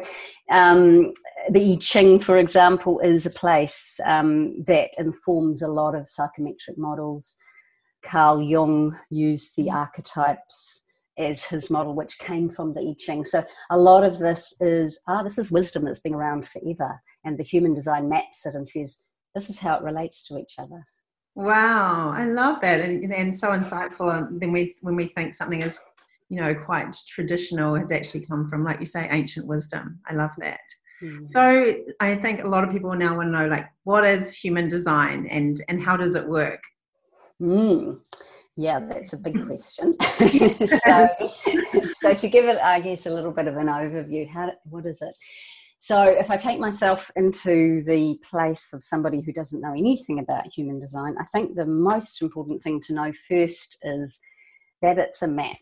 um, 0.50 1.12
the 1.50 1.72
I 1.72 1.76
Ching, 1.80 2.20
for 2.20 2.38
example, 2.38 2.98
is 3.00 3.26
a 3.26 3.30
place 3.30 4.00
um, 4.06 4.62
that 4.64 4.90
informs 4.96 5.60
a 5.60 5.68
lot 5.68 5.94
of 5.94 6.08
psychometric 6.08 6.78
models 6.78 7.36
Carl 8.02 8.42
Jung 8.42 8.98
used 9.10 9.56
the 9.56 9.70
archetypes 9.70 10.82
as 11.18 11.44
his 11.44 11.68
model, 11.68 11.94
which 11.94 12.18
came 12.18 12.48
from 12.48 12.72
the 12.72 12.80
I 12.80 12.94
Ching. 12.98 13.24
So 13.24 13.44
a 13.70 13.78
lot 13.78 14.04
of 14.04 14.18
this 14.18 14.54
is, 14.60 14.98
ah, 15.08 15.22
this 15.22 15.38
is 15.38 15.50
wisdom 15.50 15.84
that's 15.84 16.00
been 16.00 16.14
around 16.14 16.46
forever. 16.46 17.00
And 17.24 17.36
the 17.36 17.42
human 17.44 17.74
design 17.74 18.08
maps 18.08 18.46
it 18.46 18.54
and 18.54 18.66
says, 18.66 18.98
this 19.34 19.50
is 19.50 19.58
how 19.58 19.76
it 19.76 19.82
relates 19.82 20.26
to 20.28 20.38
each 20.38 20.54
other. 20.58 20.84
Wow, 21.34 22.10
I 22.10 22.24
love 22.24 22.60
that. 22.60 22.80
And, 22.80 23.12
and 23.12 23.36
so 23.36 23.50
insightful. 23.50 24.16
And 24.16 24.40
then 24.40 24.52
we, 24.52 24.76
when 24.80 24.96
we 24.96 25.08
think 25.08 25.34
something 25.34 25.62
is, 25.62 25.80
you 26.28 26.40
know, 26.40 26.54
quite 26.54 26.96
traditional 27.06 27.74
has 27.74 27.90
actually 27.90 28.26
come 28.26 28.48
from, 28.48 28.64
like 28.64 28.80
you 28.80 28.86
say, 28.86 29.08
ancient 29.10 29.46
wisdom. 29.46 30.00
I 30.06 30.14
love 30.14 30.32
that. 30.38 30.60
Mm-hmm. 31.02 31.26
So 31.26 31.74
I 32.00 32.16
think 32.16 32.42
a 32.42 32.48
lot 32.48 32.64
of 32.64 32.70
people 32.70 32.92
now 32.94 33.16
want 33.16 33.28
to 33.28 33.32
know, 33.32 33.46
like, 33.46 33.66
what 33.84 34.04
is 34.04 34.34
human 34.34 34.68
design 34.68 35.26
and 35.30 35.62
and 35.68 35.82
how 35.82 35.96
does 35.96 36.16
it 36.16 36.26
work? 36.26 36.60
Mm. 37.40 38.00
Yeah, 38.56 38.80
that's 38.80 39.12
a 39.12 39.18
big 39.18 39.34
question. 39.46 39.96
so, 40.02 41.08
so 42.00 42.14
to 42.14 42.28
give 42.28 42.46
it, 42.46 42.58
I 42.60 42.80
guess, 42.80 43.06
a 43.06 43.10
little 43.10 43.32
bit 43.32 43.46
of 43.46 43.56
an 43.56 43.68
overview, 43.68 44.28
how 44.28 44.52
what 44.64 44.86
is 44.86 45.00
it? 45.00 45.16
So, 45.80 46.02
if 46.02 46.28
I 46.28 46.36
take 46.36 46.58
myself 46.58 47.08
into 47.14 47.84
the 47.84 48.18
place 48.28 48.72
of 48.72 48.82
somebody 48.82 49.22
who 49.22 49.32
doesn't 49.32 49.60
know 49.60 49.72
anything 49.72 50.18
about 50.18 50.52
human 50.52 50.80
design, 50.80 51.14
I 51.20 51.24
think 51.24 51.54
the 51.54 51.66
most 51.66 52.20
important 52.20 52.60
thing 52.60 52.80
to 52.82 52.94
know 52.94 53.12
first 53.28 53.78
is 53.82 54.18
that 54.82 54.98
it's 54.98 55.22
a 55.22 55.28
map. 55.28 55.56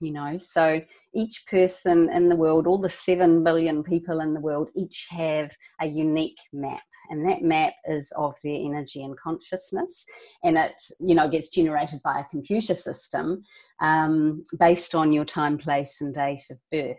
You 0.00 0.12
know, 0.12 0.36
so 0.40 0.80
each 1.14 1.44
person 1.48 2.10
in 2.10 2.28
the 2.28 2.34
world, 2.34 2.66
all 2.66 2.80
the 2.80 2.88
seven 2.88 3.44
billion 3.44 3.84
people 3.84 4.18
in 4.18 4.34
the 4.34 4.40
world, 4.40 4.70
each 4.74 5.06
have 5.10 5.52
a 5.80 5.86
unique 5.86 6.38
map 6.52 6.82
and 7.12 7.28
that 7.28 7.42
map 7.42 7.74
is 7.86 8.10
of 8.16 8.34
their 8.42 8.54
energy 8.54 9.04
and 9.04 9.16
consciousness 9.18 10.04
and 10.42 10.56
it 10.56 10.82
you 10.98 11.14
know 11.14 11.28
gets 11.28 11.50
generated 11.50 12.00
by 12.02 12.18
a 12.18 12.24
computer 12.24 12.74
system 12.74 13.44
um, 13.80 14.42
based 14.58 14.94
on 14.94 15.12
your 15.12 15.24
time 15.24 15.58
place 15.58 16.00
and 16.00 16.14
date 16.14 16.46
of 16.50 16.58
birth. 16.70 16.96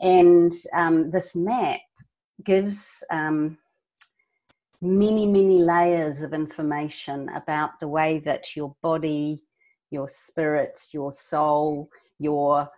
And 0.00 0.52
um, 0.74 1.10
this 1.10 1.34
map 1.34 1.80
gives 2.44 3.02
um, 3.10 3.58
many 4.80 5.26
many 5.26 5.58
layers 5.58 6.22
of 6.22 6.32
information 6.32 7.28
about 7.30 7.80
the 7.80 7.88
way 7.88 8.20
that 8.20 8.54
your 8.54 8.76
body 8.80 9.42
your 9.90 10.06
spirit 10.06 10.78
your 10.92 11.12
soul 11.12 11.90
your 12.20 12.70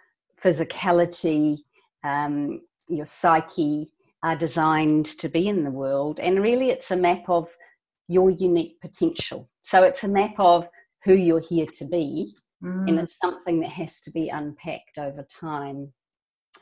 physicality 0.42 1.59
um, 2.02 2.62
your 2.88 3.04
psyche 3.04 3.87
are 4.22 4.36
designed 4.36 5.06
to 5.06 5.28
be 5.28 5.48
in 5.48 5.64
the 5.64 5.70
world. 5.70 6.18
And 6.20 6.42
really, 6.42 6.70
it's 6.70 6.90
a 6.90 6.96
map 6.96 7.28
of 7.28 7.48
your 8.08 8.30
unique 8.30 8.80
potential. 8.80 9.48
So 9.62 9.82
it's 9.82 10.04
a 10.04 10.08
map 10.08 10.34
of 10.38 10.68
who 11.04 11.14
you're 11.14 11.40
here 11.40 11.66
to 11.74 11.84
be, 11.84 12.34
mm. 12.62 12.88
and 12.88 12.98
it's 12.98 13.16
something 13.22 13.60
that 13.60 13.70
has 13.70 14.00
to 14.02 14.10
be 14.10 14.28
unpacked 14.28 14.98
over 14.98 15.26
time. 15.40 15.92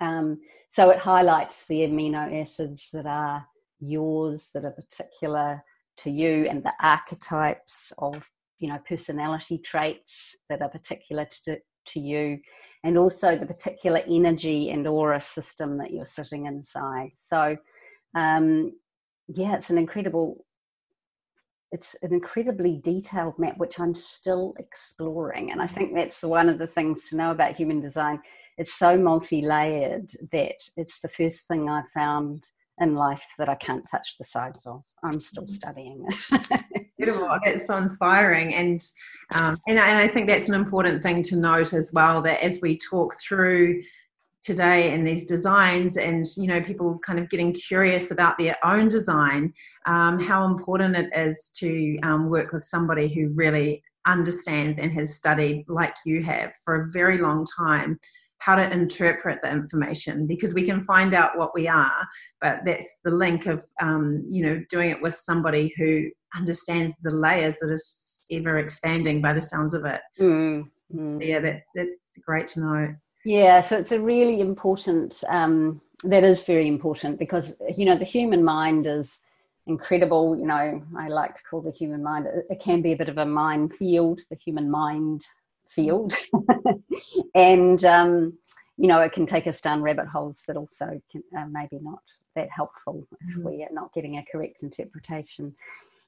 Um, 0.01 0.41
so 0.69 0.91
it 0.91 0.99
highlights 0.99 1.67
the 1.67 1.81
amino 1.81 2.41
acids 2.41 2.89
that 2.93 3.07
are 3.07 3.47
yours, 3.81 4.51
that 4.55 4.65
are 4.65 4.73
particular 4.73 5.65
to 5.99 6.11
you, 6.11 6.47
and 6.49 6.63
the 6.63 6.75
archetypes 6.81 7.93
of 7.99 8.23
you 8.59 8.69
know 8.69 8.79
personality 8.89 9.59
traits 9.59 10.35
that 10.49 10.63
are 10.63 10.69
particular 10.69 11.27
to, 11.45 11.57
to 11.89 12.01
you, 12.01 12.39
and 12.85 12.97
also 12.97 13.37
the 13.37 13.47
particular 13.47 14.01
energy 14.09 14.71
and 14.71 14.87
aura 14.87 15.21
system 15.21 15.79
that 15.79 15.93
you're 15.93 16.07
sitting 16.07 16.47
inside. 16.47 17.11
So, 17.15 17.57
um, 18.15 18.73
yeah, 19.29 19.55
it's 19.55 19.71
an 19.71 19.79
incredible, 19.79 20.45
it's 21.71 21.95
an 22.03 22.13
incredibly 22.13 22.81
detailed 22.83 23.39
map, 23.39 23.59
which 23.59 23.79
I'm 23.79 23.95
still 23.95 24.55
exploring. 24.59 25.53
And 25.53 25.61
I 25.61 25.67
think 25.67 25.95
that's 25.95 26.23
one 26.23 26.49
of 26.49 26.59
the 26.59 26.67
things 26.67 27.09
to 27.09 27.17
know 27.17 27.31
about 27.31 27.57
human 27.57 27.81
design. 27.81 28.21
It's 28.57 28.79
so 28.79 28.97
multi 28.97 29.43
layered 29.43 30.11
that 30.33 30.57
it's 30.77 31.01
the 31.01 31.09
first 31.09 31.47
thing 31.47 31.69
I 31.69 31.83
found 31.93 32.49
in 32.81 32.95
life 32.95 33.27
that 33.39 33.49
I 33.49 33.55
can't 33.55 33.89
touch 33.91 34.17
the 34.19 34.25
sides 34.25 34.67
of. 34.67 34.83
I'm 35.03 35.21
still 35.21 35.45
mm-hmm. 35.45 35.53
studying 35.53 36.07
it. 36.09 36.87
Beautiful. 36.99 37.37
That's 37.45 37.67
so 37.67 37.77
inspiring, 37.77 38.55
and 38.55 38.81
um, 39.35 39.57
and, 39.67 39.79
I, 39.79 39.89
and 39.89 39.99
I 39.99 40.09
think 40.09 40.27
that's 40.27 40.49
an 40.49 40.55
important 40.55 41.03
thing 41.03 41.23
to 41.25 41.37
note 41.37 41.73
as 41.73 41.93
well. 41.93 42.23
That 42.23 42.43
as 42.43 42.61
we 42.61 42.79
talk 42.79 43.15
through 43.21 43.83
today 44.43 44.93
and 44.93 45.07
these 45.07 45.25
designs, 45.25 45.97
and 45.97 46.27
you 46.37 46.47
know, 46.47 46.61
people 46.61 46.99
kind 47.05 47.19
of 47.19 47.29
getting 47.31 47.53
curious 47.53 48.11
about 48.11 48.39
their 48.39 48.57
own 48.65 48.89
design, 48.89 49.53
um, 49.87 50.19
how 50.19 50.45
important 50.45 50.97
it 50.97 51.11
is 51.15 51.51
to 51.59 51.99
um, 52.03 52.29
work 52.29 52.53
with 52.53 52.65
somebody 52.65 53.09
who 53.09 53.29
really 53.35 53.83
understands 54.07 54.79
and 54.79 54.91
has 54.93 55.15
studied, 55.15 55.65
like 55.69 55.95
you 56.05 56.23
have, 56.23 56.53
for 56.65 56.83
a 56.83 56.91
very 56.91 57.19
long 57.19 57.47
time 57.57 57.99
how 58.39 58.55
to 58.55 58.71
interpret 58.71 59.41
the 59.43 59.51
information 59.51 60.27
because 60.27 60.55
we 60.55 60.63
can 60.63 60.83
find 60.85 61.13
out 61.13 61.37
what 61.37 61.51
we 61.55 61.67
are 61.69 62.07
but 62.41 62.61
that's 62.65 62.89
the 63.05 63.11
link 63.11 63.47
of 63.47 63.65
um, 63.81 64.25
you 64.31 64.45
know 64.45 64.63
doing 64.71 64.91
it 64.91 65.03
with 65.03 65.17
somebody 65.17 65.73
who 65.77 66.09
understands 66.35 66.97
the 67.03 67.15
layers 67.15 67.57
that 67.61 67.71
is 67.71 68.21
ever 68.31 68.59
expanding 68.59 69.21
by 69.23 69.33
the 69.33 69.43
sounds 69.43 69.75
of 69.75 69.85
it. 69.85 70.01
Mm, 70.21 70.65
mm. 70.95 71.27
yeah 71.27 71.41
that 71.41 71.63
that's 71.75 72.19
great 72.25 72.47
to 72.49 72.61
know. 72.61 72.95
Yeah 73.25 73.61
so 73.61 73.77
it's 73.77 73.93
a 73.93 74.01
really 74.01 74.41
important 74.41 75.23
um, 75.29 75.81
that 76.05 76.25
is 76.25 76.45
very 76.45 76.69
important 76.69 77.19
because 77.19 77.57
you 77.77 77.85
know 77.85 77.97
the 77.97 78.05
human 78.05 78.45
mind 78.45 78.87
is 78.87 79.21
incredible. 79.67 80.37
You 80.39 80.47
know 80.47 80.83
i 80.99 81.09
like 81.09 81.35
to 81.35 81.43
call 81.43 81.61
the 81.61 81.73
human 81.73 82.03
mind 82.03 82.27
it 82.49 82.61
can 82.61 82.83
be 82.83 82.93
a 82.93 82.97
bit 82.97 83.09
of 83.09 83.19
a 83.19 83.27
minefield 83.27 84.21
the 84.31 84.37
human 84.37 84.71
mind 84.71 85.25
field. 85.69 86.15
And 87.35 87.85
um, 87.85 88.37
you 88.77 88.89
know 88.89 89.01
it 89.01 89.13
can 89.13 89.27
take 89.27 89.47
us 89.47 89.61
down 89.61 89.83
rabbit 89.83 90.07
holes 90.07 90.43
that 90.47 90.57
also 90.57 91.01
can 91.11 91.23
uh, 91.37 91.47
maybe 91.51 91.79
not 91.83 92.03
that 92.35 92.49
helpful 92.51 93.07
if 93.29 93.37
mm. 93.37 93.45
we 93.45 93.63
are 93.63 93.73
not 93.73 93.93
getting 93.93 94.17
a 94.17 94.25
correct 94.31 94.63
interpretation. 94.63 95.55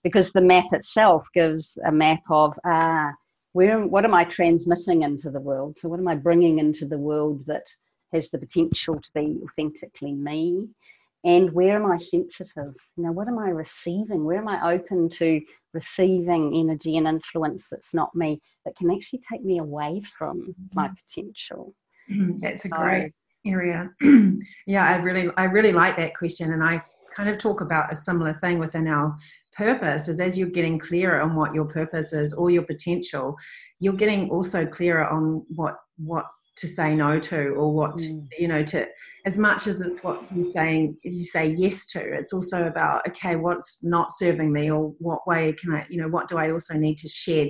Because 0.02 0.32
the 0.32 0.40
map 0.40 0.64
itself 0.72 1.26
gives 1.34 1.76
a 1.84 1.92
map 1.92 2.22
of 2.30 2.58
ah 2.64 3.12
where 3.52 3.86
what 3.86 4.04
am 4.04 4.14
i 4.14 4.24
transmitting 4.24 5.02
into 5.02 5.30
the 5.30 5.40
world? 5.40 5.76
So 5.78 5.88
what 5.88 6.00
am 6.00 6.08
i 6.08 6.14
bringing 6.14 6.58
into 6.58 6.86
the 6.86 6.98
world 6.98 7.46
that 7.46 7.66
has 8.12 8.30
the 8.30 8.38
potential 8.38 8.94
to 8.94 9.10
be 9.14 9.38
authentically 9.44 10.12
me 10.12 10.68
and 11.24 11.52
where 11.52 11.76
am 11.76 11.90
I 11.90 11.96
sensitive? 11.96 12.74
You 12.96 13.04
know, 13.04 13.12
what 13.12 13.28
am 13.28 13.38
I 13.38 13.50
receiving? 13.50 14.24
Where 14.24 14.38
am 14.38 14.48
I 14.48 14.72
open 14.72 15.10
to 15.10 15.40
receiving 15.74 16.54
energy 16.54 16.96
and 16.96 17.06
influence 17.06 17.68
that's 17.68 17.94
not 17.94 18.14
me, 18.14 18.40
that 18.64 18.76
can 18.76 18.90
actually 18.90 19.20
take 19.30 19.44
me 19.44 19.58
away 19.58 20.02
from 20.18 20.40
mm-hmm. 20.40 20.52
my 20.74 20.90
potential? 21.08 21.74
Mm-hmm. 22.10 22.38
That's 22.40 22.64
a 22.64 22.68
great 22.68 23.12
area. 23.46 23.90
yeah, 24.66 24.84
I 24.84 24.96
really, 24.96 25.30
I 25.36 25.44
really 25.44 25.72
like 25.72 25.96
that 25.96 26.16
question, 26.16 26.52
and 26.52 26.64
I 26.64 26.82
kind 27.14 27.28
of 27.28 27.38
talk 27.38 27.60
about 27.60 27.92
a 27.92 27.96
similar 27.96 28.34
thing 28.34 28.58
within 28.58 28.88
our 28.88 29.16
purpose. 29.54 30.08
Is 30.08 30.20
as 30.20 30.38
you're 30.38 30.48
getting 30.48 30.78
clearer 30.78 31.20
on 31.20 31.34
what 31.34 31.54
your 31.54 31.66
purpose 31.66 32.12
is 32.12 32.32
or 32.32 32.50
your 32.50 32.62
potential, 32.62 33.36
you're 33.78 33.92
getting 33.92 34.30
also 34.30 34.64
clearer 34.64 35.06
on 35.06 35.44
what 35.54 35.76
what 35.98 36.26
to 36.60 36.68
say 36.68 36.94
no 36.94 37.18
to 37.18 37.48
or 37.54 37.72
what 37.72 37.96
mm. 37.96 38.26
you 38.38 38.46
know 38.46 38.62
to 38.62 38.86
as 39.24 39.38
much 39.38 39.66
as 39.66 39.80
it's 39.80 40.04
what 40.04 40.22
you're 40.34 40.44
saying 40.44 40.94
you 41.02 41.24
say 41.24 41.54
yes 41.56 41.86
to 41.86 41.98
it's 42.00 42.34
also 42.34 42.66
about 42.66 43.06
okay 43.08 43.34
what's 43.34 43.82
not 43.82 44.12
serving 44.12 44.52
me 44.52 44.70
or 44.70 44.92
what 44.98 45.26
way 45.26 45.54
can 45.54 45.74
i 45.74 45.86
you 45.88 46.00
know 46.00 46.08
what 46.08 46.28
do 46.28 46.36
i 46.36 46.50
also 46.50 46.74
need 46.74 46.98
to 46.98 47.08
shed 47.08 47.48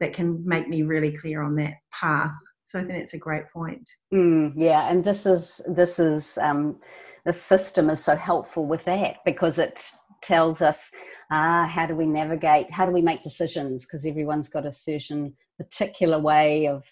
that 0.00 0.12
can 0.12 0.42
make 0.46 0.68
me 0.68 0.82
really 0.82 1.16
clear 1.16 1.42
on 1.42 1.54
that 1.56 1.74
path? 1.92 2.34
So 2.64 2.80
i 2.80 2.84
think 2.84 3.02
it's 3.02 3.14
a 3.14 3.18
great 3.18 3.44
point. 3.52 3.88
Mm, 4.12 4.52
yeah 4.56 4.90
and 4.90 5.04
this 5.04 5.26
is 5.26 5.60
this 5.66 5.98
is 5.98 6.38
um 6.38 6.78
the 7.24 7.32
system 7.32 7.90
is 7.90 8.02
so 8.02 8.16
helpful 8.16 8.66
with 8.66 8.84
that 8.84 9.16
because 9.24 9.58
it 9.58 9.80
tells 10.22 10.62
us 10.62 10.90
ah 11.30 11.66
how 11.66 11.86
do 11.86 11.94
we 11.94 12.06
navigate 12.06 12.70
how 12.70 12.86
do 12.86 12.92
we 12.92 13.02
make 13.02 13.22
decisions? 13.22 13.86
Because 13.86 14.06
everyone's 14.06 14.48
got 14.48 14.66
a 14.66 14.72
certain 14.72 15.34
particular 15.58 16.18
way 16.18 16.66
of 16.66 16.84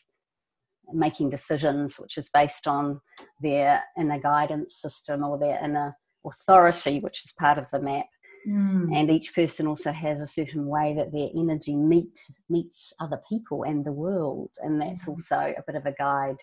making 0.93 1.31
decisions, 1.31 1.97
which 1.99 2.19
is 2.19 2.31
based 2.33 2.67
on 2.67 3.01
their 3.41 3.83
inner 3.99 4.19
guidance 4.19 4.77
system 4.77 5.25
or 5.25 5.39
their 5.39 5.63
inner 5.65 5.97
authority, 6.27 7.01
which 7.01 7.25
is 7.25 7.33
part 7.33 7.59
of 7.59 7.67
the 7.71 7.81
map. 7.81 8.07
Mm. 8.49 8.95
And 8.97 9.11
each 9.11 9.35
person 9.35 9.67
also 9.67 9.93
has 9.93 10.21
a 10.21 10.27
certain 10.27 10.67
way 10.67 10.95
that 10.97 11.13
their 11.13 11.29
energy 11.37 11.77
meet 11.77 12.19
meets 12.49 12.93
other 13.01 13.21
people 13.29 13.63
and 13.63 13.85
the 13.85 13.93
world, 13.93 14.51
and 14.59 14.81
that's 14.81 15.07
mm. 15.07 15.11
also 15.11 15.55
a 15.57 15.63
bit 15.65 15.77
of 15.77 15.87
a 15.87 15.93
guide 15.93 16.39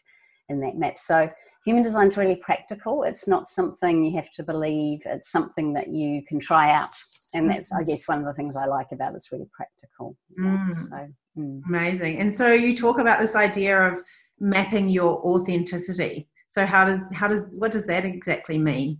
in 0.47 0.61
that 0.61 0.77
map. 0.77 0.97
So 0.97 1.29
human 1.65 1.83
design 1.83 2.07
is 2.07 2.17
really 2.17 2.37
practical. 2.37 3.03
It's 3.03 3.27
not 3.27 3.47
something 3.47 4.03
you 4.03 4.15
have 4.15 4.31
to 4.33 4.43
believe. 4.43 5.01
It's 5.05 5.29
something 5.31 5.73
that 5.73 5.89
you 5.89 6.23
can 6.25 6.39
try 6.39 6.71
out, 6.71 6.89
and 7.33 7.51
that's 7.51 7.73
I 7.73 7.83
guess 7.83 8.07
one 8.07 8.19
of 8.19 8.25
the 8.25 8.33
things 8.33 8.55
I 8.55 8.65
like 8.65 8.93
about 8.93 9.15
it's 9.15 9.31
really 9.31 9.49
practical. 9.51 10.15
Mm. 10.39 10.75
So 10.75 11.07
mm. 11.37 11.61
amazing. 11.67 12.19
And 12.19 12.33
so 12.33 12.53
you 12.53 12.77
talk 12.77 12.99
about 12.99 13.19
this 13.19 13.35
idea 13.35 13.77
of 13.77 14.01
mapping 14.39 14.89
your 14.89 15.19
authenticity. 15.25 16.27
So 16.47 16.65
how 16.65 16.85
does 16.85 17.07
how 17.13 17.27
does 17.27 17.45
what 17.51 17.71
does 17.71 17.85
that 17.85 18.05
exactly 18.05 18.57
mean? 18.57 18.97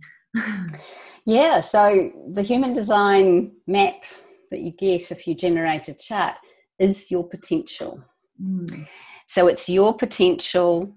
yeah, 1.24 1.60
so 1.60 2.10
the 2.32 2.42
human 2.42 2.74
design 2.74 3.52
map 3.66 4.02
that 4.50 4.60
you 4.60 4.72
get 4.72 5.10
if 5.10 5.26
you 5.26 5.34
generate 5.34 5.88
a 5.88 5.94
chart 5.94 6.36
is 6.78 7.10
your 7.10 7.28
potential. 7.28 8.02
Mm. 8.42 8.86
So 9.26 9.46
it's 9.46 9.68
your 9.68 9.96
potential 9.96 10.96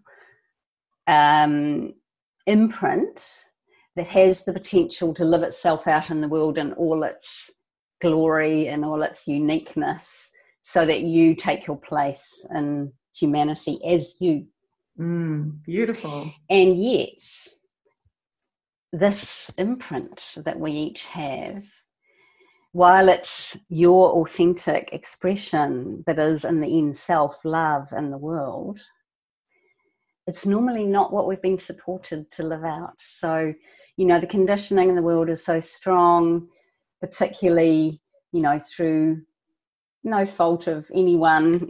um, 1.07 1.93
imprint 2.47 3.43
that 3.95 4.07
has 4.07 4.43
the 4.43 4.53
potential 4.53 5.13
to 5.13 5.25
live 5.25 5.43
itself 5.43 5.87
out 5.87 6.09
in 6.09 6.21
the 6.21 6.27
world 6.27 6.57
in 6.57 6.73
all 6.73 7.03
its 7.03 7.51
glory 8.01 8.67
and 8.67 8.83
all 8.83 9.03
its 9.03 9.27
uniqueness 9.27 10.31
so 10.61 10.85
that 10.85 11.01
you 11.01 11.35
take 11.35 11.67
your 11.67 11.77
place 11.77 12.45
in 12.55 12.91
humanity 13.13 13.79
as 13.85 14.15
you. 14.19 14.47
Mm, 14.99 15.63
beautiful. 15.63 16.31
And 16.49 16.79
yet, 16.79 17.21
this 18.91 19.49
imprint 19.57 20.37
that 20.45 20.59
we 20.59 20.71
each 20.71 21.05
have, 21.05 21.63
while 22.73 23.09
it's 23.09 23.57
your 23.69 24.11
authentic 24.21 24.89
expression 24.91 26.03
that 26.05 26.19
is 26.19 26.45
in 26.45 26.61
the 26.61 26.77
end 26.77 26.95
self 26.95 27.43
love 27.43 27.91
in 27.95 28.11
the 28.11 28.17
world, 28.17 28.79
it's 30.27 30.45
normally 30.45 30.85
not 30.85 31.11
what 31.11 31.27
we've 31.27 31.41
been 31.41 31.59
supported 31.59 32.31
to 32.31 32.43
live 32.43 32.63
out. 32.63 32.93
So, 33.17 33.53
you 33.97 34.05
know, 34.05 34.19
the 34.19 34.27
conditioning 34.27 34.89
in 34.89 34.95
the 34.95 35.01
world 35.01 35.29
is 35.29 35.43
so 35.43 35.59
strong, 35.59 36.47
particularly, 37.01 37.99
you 38.31 38.41
know, 38.41 38.57
through 38.57 39.21
no 40.03 40.25
fault 40.25 40.67
of 40.67 40.89
anyone, 40.93 41.59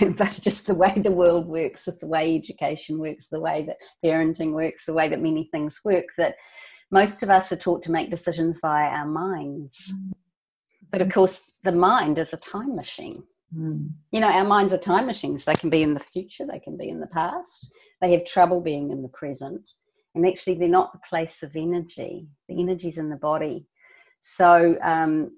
but 0.00 0.38
just 0.42 0.66
the 0.66 0.74
way 0.74 0.92
the 0.96 1.12
world 1.12 1.46
works, 1.46 1.84
the 1.84 2.06
way 2.06 2.34
education 2.34 2.98
works, 2.98 3.28
the 3.28 3.40
way 3.40 3.64
that 3.66 3.76
parenting 4.04 4.52
works, 4.52 4.86
the 4.86 4.92
way 4.92 5.08
that 5.08 5.20
many 5.20 5.48
things 5.52 5.80
work, 5.84 6.06
that 6.18 6.34
most 6.90 7.22
of 7.22 7.30
us 7.30 7.52
are 7.52 7.56
taught 7.56 7.82
to 7.84 7.92
make 7.92 8.10
decisions 8.10 8.58
via 8.60 8.88
our 8.88 9.06
minds. 9.06 9.94
But 10.90 11.02
of 11.02 11.10
course, 11.10 11.58
the 11.62 11.72
mind 11.72 12.18
is 12.18 12.32
a 12.32 12.38
time 12.38 12.74
machine. 12.74 13.24
Mm. 13.56 13.90
You 14.10 14.20
know, 14.20 14.30
our 14.30 14.44
minds 14.44 14.72
are 14.72 14.78
time 14.78 15.06
machines. 15.06 15.44
They 15.44 15.54
can 15.54 15.70
be 15.70 15.82
in 15.82 15.94
the 15.94 16.00
future, 16.00 16.46
they 16.46 16.58
can 16.60 16.76
be 16.76 16.88
in 16.88 17.00
the 17.00 17.06
past, 17.06 17.70
they 18.00 18.12
have 18.12 18.24
trouble 18.24 18.60
being 18.60 18.90
in 18.90 19.02
the 19.02 19.08
present. 19.08 19.62
And 20.14 20.26
actually, 20.26 20.54
they're 20.54 20.68
not 20.68 20.92
the 20.92 21.00
place 21.08 21.42
of 21.42 21.54
energy, 21.54 22.26
the 22.48 22.60
energy's 22.60 22.98
in 22.98 23.10
the 23.10 23.16
body. 23.16 23.66
So, 24.20 24.76
um, 24.82 25.32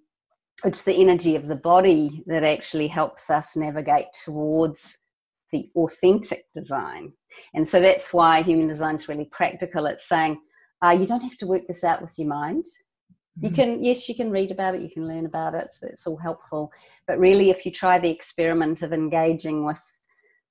it's 0.65 0.83
the 0.83 1.01
energy 1.01 1.37
of 1.37 1.47
the 1.47 1.57
body 1.57 2.23
that 2.27 2.45
actually 2.45 2.89
helps 2.89 3.31
us 3.31 3.57
navigate 3.57 4.07
towards 4.25 4.97
the 5.53 5.71
authentic 5.77 6.45
design. 6.55 7.13
And 7.55 7.69
so 7.69 7.81
that's 7.81 8.13
why 8.13 8.43
human 8.43 8.69
design 8.69 8.97
is 8.97 9.09
really 9.09 9.29
practical. 9.31 9.87
It's 9.87 10.09
saying 10.09 10.41
uh, 10.85 10.97
you 10.99 11.07
don't 11.07 11.23
have 11.23 11.37
to 11.39 11.47
work 11.47 11.63
this 11.67 11.85
out 11.85 12.03
with 12.03 12.15
your 12.19 12.29
mind. 12.29 12.65
You 13.41 13.51
mm-hmm. 13.51 13.55
can, 13.55 13.85
yes, 13.85 14.09
you 14.09 14.17
can 14.17 14.31
read 14.31 14.51
about 14.51 14.75
it, 14.75 14.83
you 14.83 14.91
can 14.91 15.07
learn 15.07 15.27
about 15.27 15.55
it, 15.55 15.75
it's 15.83 16.07
all 16.07 16.17
helpful. 16.17 16.73
But 17.07 17.21
really, 17.21 17.51
if 17.51 17.65
you 17.65 17.71
try 17.71 17.99
the 17.99 18.11
experiment 18.11 18.83
of 18.83 18.93
engaging 18.93 19.65
with 19.65 19.83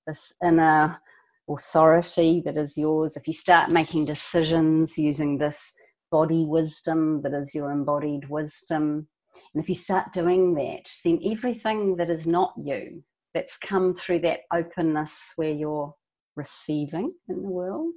this 0.05 0.33
inner 0.41 1.01
authority 1.49 2.41
that 2.45 2.55
is 2.55 2.77
yours, 2.77 3.17
if 3.17 3.27
you 3.27 3.33
start 3.33 3.71
making 3.71 4.05
decisions 4.05 4.97
using 4.97 5.37
this 5.37 5.73
body 6.11 6.45
wisdom 6.45 7.21
that 7.23 7.33
is 7.33 7.53
your 7.53 7.71
embodied 7.71 8.29
wisdom, 8.29 9.09
and 9.53 9.63
if 9.63 9.69
you 9.69 9.75
start 9.75 10.13
doing 10.13 10.53
that, 10.55 10.89
then 11.03 11.19
everything 11.25 11.95
that 11.97 12.09
is 12.09 12.27
not 12.27 12.53
you, 12.57 13.03
that's 13.33 13.57
come 13.57 13.93
through 13.93 14.19
that 14.19 14.41
openness 14.53 15.33
where 15.35 15.51
you're 15.51 15.93
receiving 16.35 17.13
in 17.29 17.41
the 17.41 17.49
world, 17.49 17.93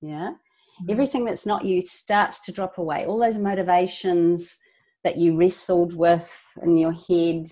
yeah, 0.00 0.30
mm-hmm. 0.30 0.90
everything 0.90 1.24
that's 1.24 1.46
not 1.46 1.64
you 1.64 1.82
starts 1.82 2.40
to 2.40 2.52
drop 2.52 2.78
away. 2.78 3.06
All 3.06 3.18
those 3.18 3.38
motivations 3.38 4.58
that 5.04 5.16
you 5.16 5.36
wrestled 5.36 5.94
with 5.94 6.30
in 6.62 6.76
your 6.76 6.92
head 6.92 7.50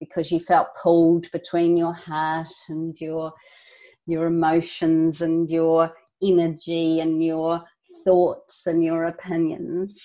because 0.00 0.30
you 0.30 0.40
felt 0.40 0.68
pulled 0.80 1.30
between 1.32 1.76
your 1.76 1.92
heart 1.92 2.52
and 2.68 3.00
your 3.00 3.32
your 4.06 4.26
emotions 4.26 5.22
and 5.22 5.50
your 5.50 5.90
energy 6.22 7.00
and 7.00 7.24
your 7.24 7.62
thoughts 8.04 8.66
and 8.66 8.84
your 8.84 9.04
opinions 9.04 9.98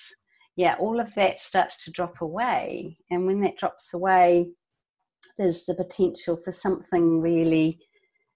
yeah, 0.56 0.76
all 0.78 1.00
of 1.00 1.14
that 1.14 1.40
starts 1.40 1.84
to 1.84 1.90
drop 1.90 2.20
away. 2.20 2.98
And 3.10 3.26
when 3.26 3.40
that 3.40 3.56
drops 3.56 3.94
away, 3.94 4.50
there's 5.38 5.64
the 5.64 5.74
potential 5.74 6.36
for 6.36 6.52
something 6.52 7.20
really 7.20 7.78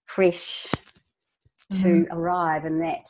fresh 0.06 0.66
to 1.72 1.78
mm-hmm. 1.78 2.12
arrive. 2.12 2.64
And 2.64 2.80
that 2.82 3.06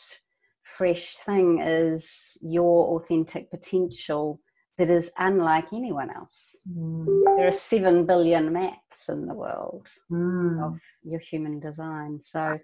fresh 0.62 1.14
thing 1.16 1.60
is 1.60 2.08
your 2.42 2.96
authentic 3.00 3.50
potential 3.50 4.40
that 4.78 4.90
is 4.90 5.10
unlike 5.18 5.72
anyone 5.72 6.10
else. 6.10 6.58
Mm. 6.68 7.36
There 7.36 7.46
are 7.46 7.52
seven 7.52 8.06
billion 8.06 8.52
maps 8.52 9.08
in 9.08 9.26
the 9.26 9.34
world 9.34 9.86
mm. 10.10 10.64
of 10.64 10.78
your 11.04 11.20
human 11.20 11.60
design. 11.60 12.20
So, 12.20 12.58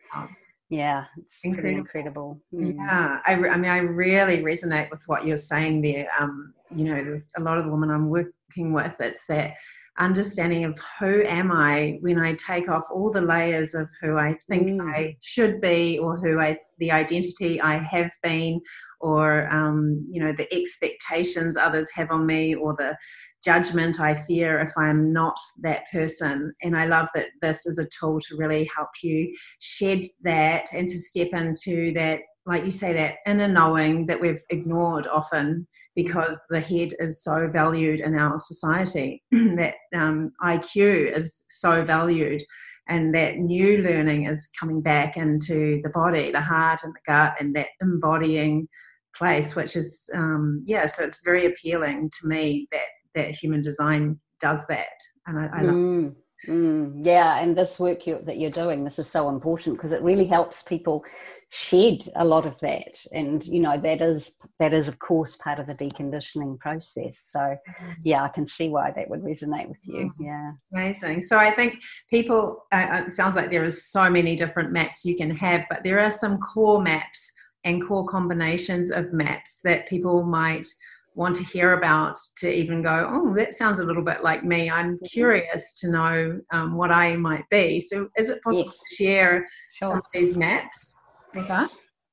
yeah 0.71 1.05
it's 1.19 1.41
incredible. 1.43 1.79
incredible 1.79 2.43
mm. 2.55 2.77
yeah 2.77 3.19
I, 3.27 3.33
I, 3.33 3.57
mean 3.57 3.71
i 3.71 3.79
really 3.79 4.39
resonate 4.39 4.89
with 4.91 5.03
what 5.07 5.27
you're 5.27 5.37
saying 5.37 5.83
there 5.83 6.09
um 6.19 6.55
you 6.75 6.85
know 6.85 7.21
a 7.37 7.43
lot 7.43 7.59
of 7.59 7.65
the 7.65 7.71
women 7.71 7.91
i'm 7.91 8.09
working 8.09 8.73
with 8.73 8.95
it's 9.01 9.27
that 9.27 9.55
understanding 9.99 10.65
of 10.65 10.79
who 10.99 11.23
am 11.25 11.51
i 11.51 11.99
when 12.01 12.19
i 12.19 12.35
take 12.35 12.71
off 12.71 12.85
all 12.91 13.11
the 13.11 13.21
layers 13.21 13.75
of 13.75 13.89
who 14.01 14.17
i 14.17 14.35
think 14.49 14.81
mm. 14.81 14.95
i 14.95 15.15
should 15.21 15.61
be 15.61 15.99
or 15.99 16.17
who 16.17 16.39
i 16.39 16.57
the 16.79 16.93
identity 16.93 17.61
i 17.61 17.77
have 17.77 18.11
been 18.23 18.61
or 19.01 19.49
um, 19.53 20.07
you 20.11 20.23
know 20.23 20.33
the 20.33 20.53
expectations 20.55 21.57
others 21.57 21.91
have 21.93 22.11
on 22.11 22.25
me 22.27 22.55
or 22.55 22.75
the 22.77 22.97
judgment 23.45 24.01
I 24.01 24.15
fear 24.15 24.59
if 24.59 24.73
I'm 24.77 25.13
not 25.13 25.39
that 25.61 25.85
person. 25.91 26.53
And 26.63 26.77
I 26.77 26.87
love 26.87 27.09
that 27.15 27.29
this 27.41 27.67
is 27.67 27.79
a 27.79 27.89
tool 27.99 28.21
to 28.21 28.37
really 28.37 28.69
help 28.75 28.91
you 29.03 29.35
shed 29.61 30.05
that 30.23 30.73
and 30.73 30.89
to 30.89 30.99
step 30.99 31.29
into 31.33 31.93
that, 31.95 32.21
like 32.47 32.65
you 32.65 32.71
say, 32.71 32.93
that 32.95 33.17
inner 33.27 33.49
knowing 33.49 34.07
that 34.07 34.21
we've 34.21 34.43
ignored 34.51 35.07
often 35.07 35.67
because 35.95 36.39
the 36.51 36.61
head 36.61 36.91
is 36.99 37.23
so 37.23 37.49
valued 37.53 38.01
in 38.01 38.15
our 38.15 38.39
society, 38.39 39.23
that 39.33 39.75
um, 39.95 40.33
IQ 40.43 41.17
is 41.17 41.45
so 41.51 41.85
valued. 41.85 42.43
And 42.89 43.15
that 43.15 43.37
new 43.39 43.79
learning 43.79 44.27
is 44.27 44.49
coming 44.59 44.81
back 44.81 45.17
into 45.17 45.81
the 45.85 45.91
body, 45.91 46.33
the 46.33 46.41
heart, 46.41 46.81
and 46.83 46.93
the 46.93 46.99
gut, 47.07 47.35
and 47.39 47.55
that 47.55 47.69
embodying 47.81 48.67
place, 49.15 49.55
which 49.55 49.77
is, 49.77 50.09
um, 50.15 50.65
yeah, 50.67 50.87
so 50.87 51.05
it's 51.05 51.21
very 51.23 51.47
appealing 51.47 52.11
to 52.21 52.27
me 52.27 52.67
that 52.73 52.81
that 53.15 53.31
human 53.31 53.63
design 53.63 54.19
does 54.41 54.61
that 54.69 54.89
and 55.27 55.39
i, 55.39 55.47
I 55.53 55.63
love 55.63 55.75
mm. 55.75 56.15
Mm, 56.49 57.05
yeah, 57.05 57.39
and 57.41 57.55
this 57.55 57.79
work 57.79 58.07
you, 58.07 58.19
that 58.23 58.39
you're 58.39 58.51
doing, 58.51 58.83
this 58.83 58.99
is 58.99 59.07
so 59.07 59.29
important 59.29 59.77
because 59.77 59.93
it 59.93 60.01
really 60.01 60.25
helps 60.25 60.63
people 60.63 61.05
shed 61.53 61.99
a 62.15 62.25
lot 62.25 62.47
of 62.47 62.57
that 62.61 63.05
and 63.13 63.45
you 63.45 63.59
know 63.59 63.77
that 63.77 64.01
is 64.01 64.37
that 64.61 64.73
is 64.73 64.87
of 64.87 65.01
course 65.01 65.37
part 65.37 65.59
of 65.59 65.67
the 65.67 65.75
deconditioning 65.75 66.57
process 66.61 67.19
so 67.19 67.41
mm-hmm. 67.41 67.93
yeah 68.05 68.23
i 68.23 68.29
can 68.29 68.47
see 68.47 68.69
why 68.69 68.93
that 68.93 69.11
would 69.11 69.21
resonate 69.23 69.69
with 69.69 69.83
you 69.85 70.13
mm-hmm. 70.13 70.25
yeah 70.25 70.53
amazing 70.73 71.21
so 71.21 71.37
i 71.37 71.51
think 71.51 71.75
people 72.09 72.65
uh, 72.73 72.87
uh, 72.93 73.03
it 73.05 73.13
sounds 73.13 73.35
like 73.35 73.51
there 73.51 73.65
is 73.65 73.85
so 73.91 74.09
many 74.09 74.37
different 74.37 74.71
maps 74.71 75.05
you 75.05 75.17
can 75.17 75.31
have 75.31 75.65
but 75.69 75.83
there 75.83 75.99
are 75.99 76.11
some 76.11 76.39
core 76.39 76.81
maps 76.81 77.33
and 77.65 77.85
core 77.85 78.07
combinations 78.07 78.93
of 78.93 79.13
maps 79.13 79.59
that 79.65 79.89
people 79.89 80.23
might 80.23 80.67
want 81.15 81.35
to 81.37 81.45
hear 81.45 81.75
about 81.75 82.17
to 82.37 82.49
even 82.49 82.83
go 82.83 83.09
oh 83.13 83.35
that 83.35 83.55
sounds 83.55 83.81
a 83.81 83.85
little 83.85 84.03
bit 84.03 84.23
like 84.23 84.45
me 84.45 84.71
i'm 84.71 84.95
mm-hmm. 84.95 85.05
curious 85.07 85.79
to 85.79 85.91
know 85.91 86.41
um, 86.53 86.77
what 86.77 86.91
i 86.91 87.17
might 87.17 87.45
be 87.51 87.81
so 87.81 88.09
is 88.17 88.29
it 88.29 88.43
possible 88.43 88.65
yes. 88.65 88.79
to 88.89 88.97
share 88.97 89.47
sure. 89.79 89.91
some 89.91 89.99
of 89.99 90.05
these 90.15 90.37
maps 90.37 90.95
Okay. 91.37 91.67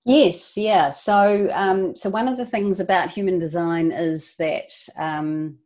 Yes, 0.06 0.54
yeah. 0.56 0.90
So, 0.92 1.50
um, 1.52 1.96
so 1.96 2.10
one 2.10 2.28
of 2.28 2.38
the 2.38 2.46
things 2.46 2.80
about 2.80 3.10
human 3.10 3.40
design 3.40 3.92
is 3.92 4.36
that 4.38 4.72
um, 4.98 5.58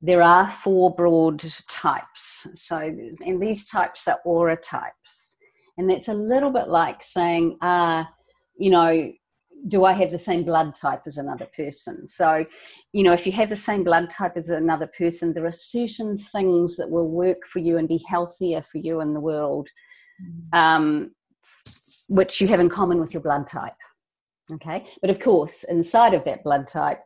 there 0.00 0.22
are 0.22 0.48
four 0.48 0.94
broad 0.94 1.44
types. 1.68 2.46
So, 2.54 2.76
and 2.76 3.42
these 3.42 3.68
types 3.68 4.06
are 4.06 4.20
aura 4.24 4.56
types, 4.56 5.36
and 5.76 5.90
that's 5.90 6.08
a 6.08 6.14
little 6.14 6.50
bit 6.50 6.68
like 6.68 7.02
saying, 7.02 7.58
uh, 7.60 8.04
you 8.56 8.70
know, 8.70 9.12
do 9.68 9.84
I 9.84 9.92
have 9.92 10.10
the 10.10 10.18
same 10.18 10.44
blood 10.44 10.74
type 10.74 11.02
as 11.06 11.18
another 11.18 11.48
person? 11.56 12.06
So, 12.06 12.44
you 12.92 13.02
know, 13.02 13.12
if 13.12 13.26
you 13.26 13.32
have 13.32 13.50
the 13.50 13.56
same 13.56 13.84
blood 13.84 14.10
type 14.10 14.36
as 14.36 14.48
another 14.48 14.86
person, 14.86 15.32
there 15.32 15.46
are 15.46 15.50
certain 15.50 16.18
things 16.18 16.76
that 16.76 16.90
will 16.90 17.10
work 17.10 17.44
for 17.44 17.58
you 17.58 17.76
and 17.76 17.88
be 17.88 18.04
healthier 18.08 18.62
for 18.62 18.78
you 18.78 19.00
in 19.00 19.14
the 19.14 19.20
world. 19.20 19.68
Mm. 20.22 20.58
Um, 20.58 21.10
which 22.10 22.40
you 22.40 22.48
have 22.48 22.60
in 22.60 22.68
common 22.68 23.00
with 23.00 23.14
your 23.14 23.22
blood 23.22 23.46
type. 23.46 23.72
Okay. 24.52 24.84
But 25.00 25.10
of 25.10 25.20
course, 25.20 25.64
inside 25.64 26.12
of 26.12 26.24
that 26.24 26.42
blood 26.42 26.66
type, 26.66 26.98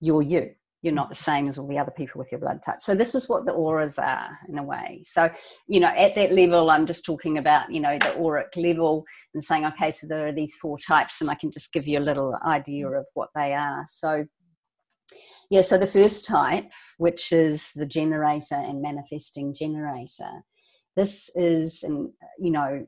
you're 0.00 0.22
you. 0.22 0.54
You're 0.82 0.94
not 0.94 1.10
the 1.10 1.14
same 1.14 1.46
as 1.46 1.58
all 1.58 1.68
the 1.68 1.78
other 1.78 1.90
people 1.90 2.18
with 2.18 2.32
your 2.32 2.40
blood 2.40 2.62
type. 2.64 2.80
So 2.80 2.94
this 2.94 3.14
is 3.14 3.28
what 3.28 3.44
the 3.44 3.52
auras 3.52 3.98
are 3.98 4.38
in 4.48 4.56
a 4.56 4.62
way. 4.62 5.02
So, 5.04 5.30
you 5.68 5.78
know, 5.78 5.88
at 5.88 6.14
that 6.14 6.32
level, 6.32 6.70
I'm 6.70 6.86
just 6.86 7.04
talking 7.04 7.36
about, 7.36 7.70
you 7.70 7.80
know, 7.80 7.98
the 7.98 8.16
auric 8.16 8.56
level 8.56 9.04
and 9.34 9.44
saying, 9.44 9.66
okay, 9.66 9.90
so 9.90 10.06
there 10.06 10.26
are 10.26 10.32
these 10.32 10.54
four 10.54 10.78
types, 10.78 11.20
and 11.20 11.28
I 11.28 11.34
can 11.34 11.50
just 11.50 11.72
give 11.72 11.86
you 11.86 11.98
a 11.98 12.00
little 12.00 12.34
idea 12.46 12.88
of 12.88 13.04
what 13.12 13.28
they 13.34 13.52
are. 13.52 13.84
So 13.88 14.24
yeah, 15.50 15.62
so 15.62 15.76
the 15.76 15.86
first 15.86 16.26
type, 16.26 16.70
which 16.96 17.32
is 17.32 17.72
the 17.74 17.84
generator 17.84 18.54
and 18.54 18.80
manifesting 18.80 19.52
generator, 19.52 20.44
this 20.96 21.28
is, 21.34 21.82
you 21.82 22.50
know, 22.50 22.86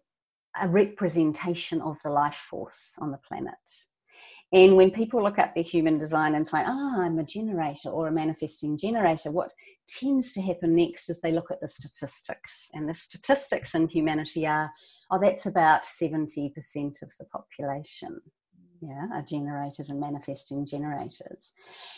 a 0.61 0.69
representation 0.69 1.81
of 1.83 1.97
the 2.05 2.11
life 2.11 2.47
force 2.49 2.95
on 3.01 3.11
the 3.11 3.19
planet. 3.19 3.55
And 4.53 4.77
when 4.77 4.91
people 4.91 5.23
look 5.23 5.39
up 5.39 5.55
their 5.55 5.65
human 5.65 5.97
design 5.97 6.35
and 6.35 6.47
find, 6.47 6.67
ah, 6.69 6.97
oh, 6.97 7.03
I'm 7.03 7.19
a 7.19 7.25
generator 7.25 7.89
or 7.89 8.09
a 8.09 8.13
manifesting 8.13 8.77
generator, 8.77 9.31
what 9.31 9.53
tends 9.89 10.33
to 10.33 10.43
happen 10.43 10.77
next 10.77 11.09
is 11.09 11.21
they 11.21 11.33
look 11.33 11.51
at 11.51 11.61
the 11.63 11.69
statistics. 11.69 12.69
And 12.75 12.87
the 12.87 12.93
statistics 12.93 13.75
in 13.75 13.89
humanity 13.89 14.47
are, 14.47 14.71
oh, 15.11 15.19
that's 15.19 15.47
about 15.47 15.85
70% 15.85 17.03
of 17.03 17.17
the 17.19 17.25
population. 17.33 18.21
Yeah, 18.85 19.07
are 19.15 19.23
generators 19.23 19.91
and 19.91 20.01
manifesting 20.01 20.67
generators. 20.67 21.53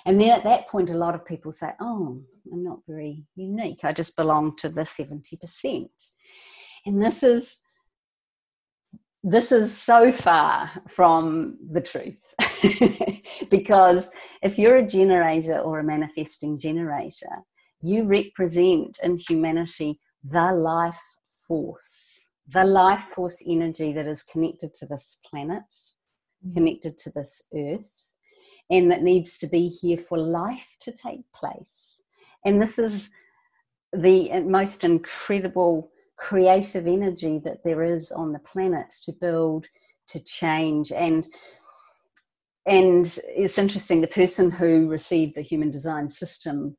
And 0.04 0.20
then 0.20 0.32
at 0.32 0.44
that 0.44 0.68
point, 0.68 0.90
a 0.90 0.98
lot 0.98 1.14
of 1.14 1.24
people 1.24 1.50
say, 1.50 1.70
oh, 1.80 2.20
I'm 2.52 2.62
not 2.62 2.80
very 2.86 3.24
unique. 3.36 3.80
I 3.84 3.94
just 3.94 4.16
belong 4.16 4.54
to 4.58 4.68
the 4.68 4.82
70%. 4.82 5.88
And 6.84 7.02
this 7.02 7.22
is 7.22 7.60
this 9.24 9.50
is 9.50 9.76
so 9.76 10.12
far 10.12 10.70
from 10.86 11.56
the 11.72 11.80
truth 11.80 12.34
because 13.50 14.10
if 14.42 14.58
you're 14.58 14.76
a 14.76 14.86
generator 14.86 15.58
or 15.58 15.78
a 15.78 15.84
manifesting 15.84 16.58
generator, 16.58 17.42
you 17.80 18.04
represent 18.04 18.98
in 19.02 19.16
humanity 19.16 19.98
the 20.22 20.52
life 20.52 21.00
force, 21.46 22.28
the 22.48 22.64
life 22.64 23.00
force 23.00 23.42
energy 23.46 23.92
that 23.92 24.06
is 24.06 24.22
connected 24.22 24.74
to 24.74 24.86
this 24.86 25.18
planet, 25.28 25.62
mm. 26.46 26.54
connected 26.54 26.98
to 26.98 27.10
this 27.10 27.42
earth, 27.54 27.92
and 28.70 28.90
that 28.90 29.02
needs 29.02 29.36
to 29.38 29.46
be 29.46 29.68
here 29.68 29.98
for 29.98 30.18
life 30.18 30.76
to 30.80 30.92
take 30.92 31.30
place. 31.34 32.02
And 32.44 32.60
this 32.60 32.78
is 32.78 33.10
the 33.92 34.40
most 34.40 34.84
incredible 34.84 35.90
creative 36.16 36.86
energy 36.86 37.40
that 37.44 37.62
there 37.64 37.82
is 37.82 38.10
on 38.12 38.32
the 38.32 38.38
planet 38.38 38.94
to 39.04 39.12
build 39.12 39.66
to 40.08 40.20
change 40.20 40.92
and 40.92 41.26
and 42.66 43.18
it's 43.26 43.58
interesting 43.58 44.00
the 44.00 44.06
person 44.06 44.50
who 44.50 44.88
received 44.88 45.34
the 45.34 45.42
human 45.42 45.70
design 45.70 46.08
system 46.08 46.76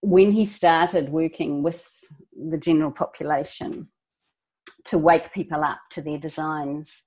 when 0.00 0.30
he 0.30 0.44
started 0.44 1.08
working 1.08 1.62
with 1.62 1.88
the 2.50 2.58
general 2.58 2.90
population 2.90 3.88
to 4.84 4.98
wake 4.98 5.32
people 5.32 5.64
up 5.64 5.80
to 5.90 6.02
their 6.02 6.18
designs 6.18 7.02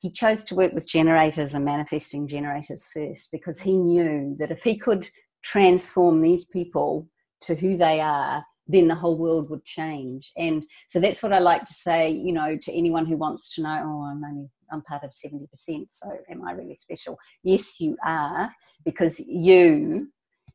he 0.00 0.10
chose 0.10 0.44
to 0.44 0.54
work 0.54 0.72
with 0.72 0.88
generators 0.88 1.54
and 1.54 1.64
manifesting 1.64 2.26
generators 2.28 2.88
first 2.92 3.30
because 3.32 3.60
he 3.60 3.76
knew 3.76 4.34
that 4.38 4.50
if 4.50 4.62
he 4.62 4.78
could 4.78 5.08
transform 5.42 6.22
these 6.22 6.44
people 6.44 7.08
to 7.40 7.54
who 7.54 7.76
they 7.76 8.00
are 8.00 8.44
then 8.68 8.86
the 8.86 8.94
whole 8.94 9.18
world 9.18 9.48
would 9.50 9.64
change. 9.64 10.30
And 10.36 10.64
so 10.88 11.00
that's 11.00 11.22
what 11.22 11.32
I 11.32 11.38
like 11.38 11.64
to 11.64 11.72
say, 11.72 12.10
you 12.10 12.32
know, 12.32 12.56
to 12.56 12.72
anyone 12.72 13.06
who 13.06 13.16
wants 13.16 13.54
to 13.54 13.62
know, 13.62 13.82
oh, 13.84 14.04
I'm 14.04 14.22
only, 14.22 14.48
I'm 14.70 14.82
part 14.82 15.04
of 15.04 15.10
70%, 15.10 15.46
so 15.88 16.10
am 16.30 16.46
I 16.46 16.52
really 16.52 16.76
special? 16.76 17.18
Yes, 17.42 17.80
you 17.80 17.96
are, 18.04 18.52
because 18.84 19.20
you 19.20 20.08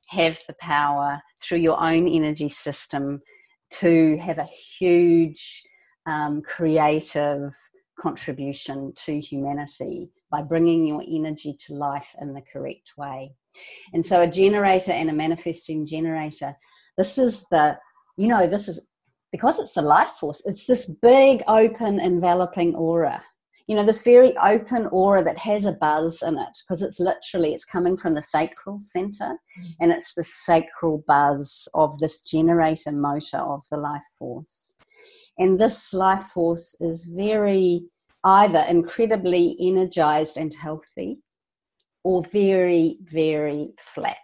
have 0.08 0.40
the 0.48 0.56
power 0.60 1.22
through 1.42 1.60
your 1.60 1.80
own 1.82 2.08
energy 2.08 2.50
system 2.50 3.22
to 3.80 4.18
have 4.18 4.38
a 4.38 4.48
huge 4.80 5.64
um, 6.06 6.42
creative 6.42 7.54
contribution 8.00 8.94
to 9.06 9.20
humanity 9.20 10.10
by 10.30 10.42
bringing 10.42 10.86
your 10.86 11.04
energy 11.08 11.58
to 11.68 11.74
life 11.74 12.16
in 12.22 12.34
the 12.34 12.42
correct 12.52 12.94
way. 12.98 13.34
And 13.94 14.06
so, 14.06 14.22
a 14.22 14.28
generator 14.28 14.92
and 14.92 15.10
a 15.10 15.14
manifesting 15.14 15.86
generator, 15.86 16.56
this 16.98 17.18
is 17.18 17.46
the 17.52 17.78
you 18.18 18.28
know, 18.28 18.48
this 18.48 18.68
is 18.68 18.80
because 19.32 19.60
it's 19.60 19.74
the 19.74 19.82
life 19.82 20.10
force, 20.10 20.44
it's 20.46 20.68
this 20.68 20.86
big, 20.86 21.44
open, 21.48 22.00
enveloping 22.00 22.76
aura. 22.76 23.24
You 23.68 23.76
know, 23.78 23.86
this 23.86 24.02
very 24.02 24.36
open 24.38 24.88
aura 24.88 25.24
that 25.24 25.38
has 25.38 25.66
a 25.66 25.72
buzz 25.74 26.22
in 26.22 26.38
it 26.38 26.58
because 26.68 26.82
it's 26.82 27.00
literally 27.00 27.54
it's 27.54 27.66
coming 27.66 27.96
from 27.98 28.14
the 28.14 28.24
sacral 28.24 28.80
center 28.82 29.38
mm. 29.60 29.76
and 29.80 29.92
it's 29.92 30.14
the 30.16 30.24
sacral 30.24 31.04
buzz 31.08 31.68
of 31.74 31.98
this 32.00 32.22
generator 32.22 32.92
motor 32.92 33.38
of 33.38 33.62
the 33.72 33.78
life 33.78 34.02
force. 34.20 34.76
And 35.38 35.60
this 35.60 35.94
life 35.94 36.24
force 36.24 36.76
is 36.82 37.06
very 37.06 37.86
either 38.24 38.66
incredibly 38.70 39.56
energized 39.60 40.38
and 40.38 40.54
healthy 40.54 41.20
or 42.04 42.24
very, 42.24 42.98
very 43.02 43.70
flat 43.82 44.18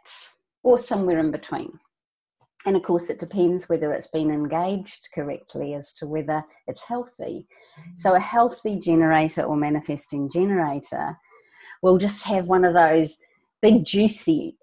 or 0.64 0.78
somewhere 0.78 1.20
in 1.20 1.32
between 1.32 1.80
and 2.66 2.76
of 2.76 2.84
course 2.84 3.10
it 3.10 3.20
depends 3.20 3.70
whether 3.70 3.92
it's 3.92 4.08
been 4.08 4.30
engaged 4.30 5.10
correctly 5.14 5.74
as 5.74 5.94
to 5.94 6.08
whether 6.08 6.44
it's 6.68 6.84
healthy. 6.84 7.48
So 7.96 8.16
a 8.16 8.20
healthy 8.20 8.78
generator 8.78 9.44
or 9.44 9.56
manifesting 9.56 10.30
generator 10.30 11.18
will 11.82 11.98
just 11.98 12.26
have 12.26 12.48
one 12.48 12.66
of 12.66 12.74
those 12.74 13.18
big 13.62 13.86
juicy 13.86 14.58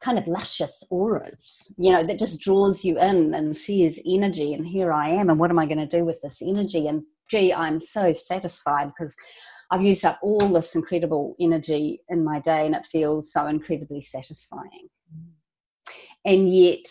kind 0.00 0.18
of 0.18 0.26
luscious 0.26 0.84
auras 0.90 1.72
you 1.78 1.90
know 1.90 2.04
that 2.04 2.18
just 2.18 2.40
draws 2.40 2.84
you 2.84 2.98
in 3.00 3.32
and 3.34 3.56
sees 3.56 4.00
energy. 4.06 4.52
And 4.52 4.66
here 4.66 4.92
i 4.92 5.08
am 5.08 5.30
and 5.30 5.38
what 5.38 5.50
am 5.50 5.58
i 5.58 5.66
going 5.66 5.78
to 5.78 5.86
do 5.86 6.04
with 6.04 6.20
this 6.20 6.42
energy? 6.42 6.88
And 6.88 7.04
gee 7.30 7.54
i'm 7.54 7.80
so 7.80 8.12
satisfied 8.12 8.88
because 8.88 9.16
I've 9.70 9.82
used 9.82 10.04
up 10.04 10.18
all 10.22 10.48
this 10.52 10.74
incredible 10.74 11.34
energy 11.40 12.02
in 12.08 12.22
my 12.22 12.38
day 12.38 12.66
and 12.66 12.74
it 12.74 12.86
feels 12.86 13.32
so 13.32 13.46
incredibly 13.46 14.02
satisfying 14.02 14.88
and 16.24 16.52
yet 16.52 16.86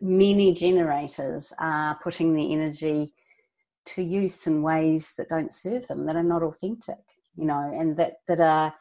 many 0.00 0.54
generators 0.54 1.52
are 1.58 1.98
putting 2.02 2.34
the 2.34 2.52
energy 2.52 3.12
to 3.86 4.02
use 4.02 4.46
in 4.46 4.62
ways 4.62 5.14
that 5.16 5.28
don't 5.28 5.52
serve 5.52 5.86
them 5.88 6.06
that 6.06 6.16
are 6.16 6.22
not 6.22 6.42
authentic 6.42 6.98
you 7.36 7.46
know 7.46 7.70
and 7.74 7.96
that 7.96 8.14
that 8.28 8.40
are 8.40 8.74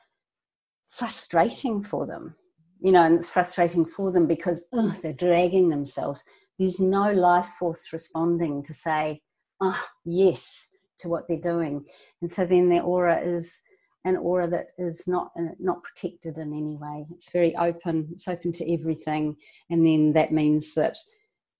frustrating 0.90 1.82
for 1.82 2.06
them. 2.06 2.36
You 2.82 2.92
know 2.92 3.04
and 3.04 3.16
it's 3.16 3.30
frustrating 3.30 3.86
for 3.86 4.12
them 4.12 4.28
because 4.28 4.64
oh, 4.74 4.94
they're 5.02 5.14
dragging 5.14 5.70
themselves. 5.70 6.24
There's 6.58 6.80
no 6.80 7.12
life 7.12 7.48
force 7.60 7.92
responding 7.94 8.64
to 8.64 8.74
say 8.74 9.22
oh 9.62 9.82
yes 10.06 10.68
to 11.00 11.10
what 11.10 11.28
they're 11.28 11.40
doing. 11.40 11.86
And 12.22 12.32
so 12.32 12.46
then 12.46 12.70
their 12.70 12.84
aura 12.84 13.20
is 13.22 13.62
an 14.06 14.18
aura 14.18 14.48
that 14.48 14.68
is 14.78 15.08
not 15.08 15.32
uh, 15.38 15.54
not 15.60 15.84
protected 15.84 16.38
in 16.38 16.54
any 16.54 16.76
way. 16.76 17.06
It's 17.12 17.32
very 17.32 17.56
open. 17.56 18.10
It's 18.12 18.28
open 18.28 18.52
to 18.54 18.74
everything, 18.74 19.36
and 19.70 19.86
then 19.86 20.14
that 20.14 20.32
means 20.32 20.74
that 20.76 20.98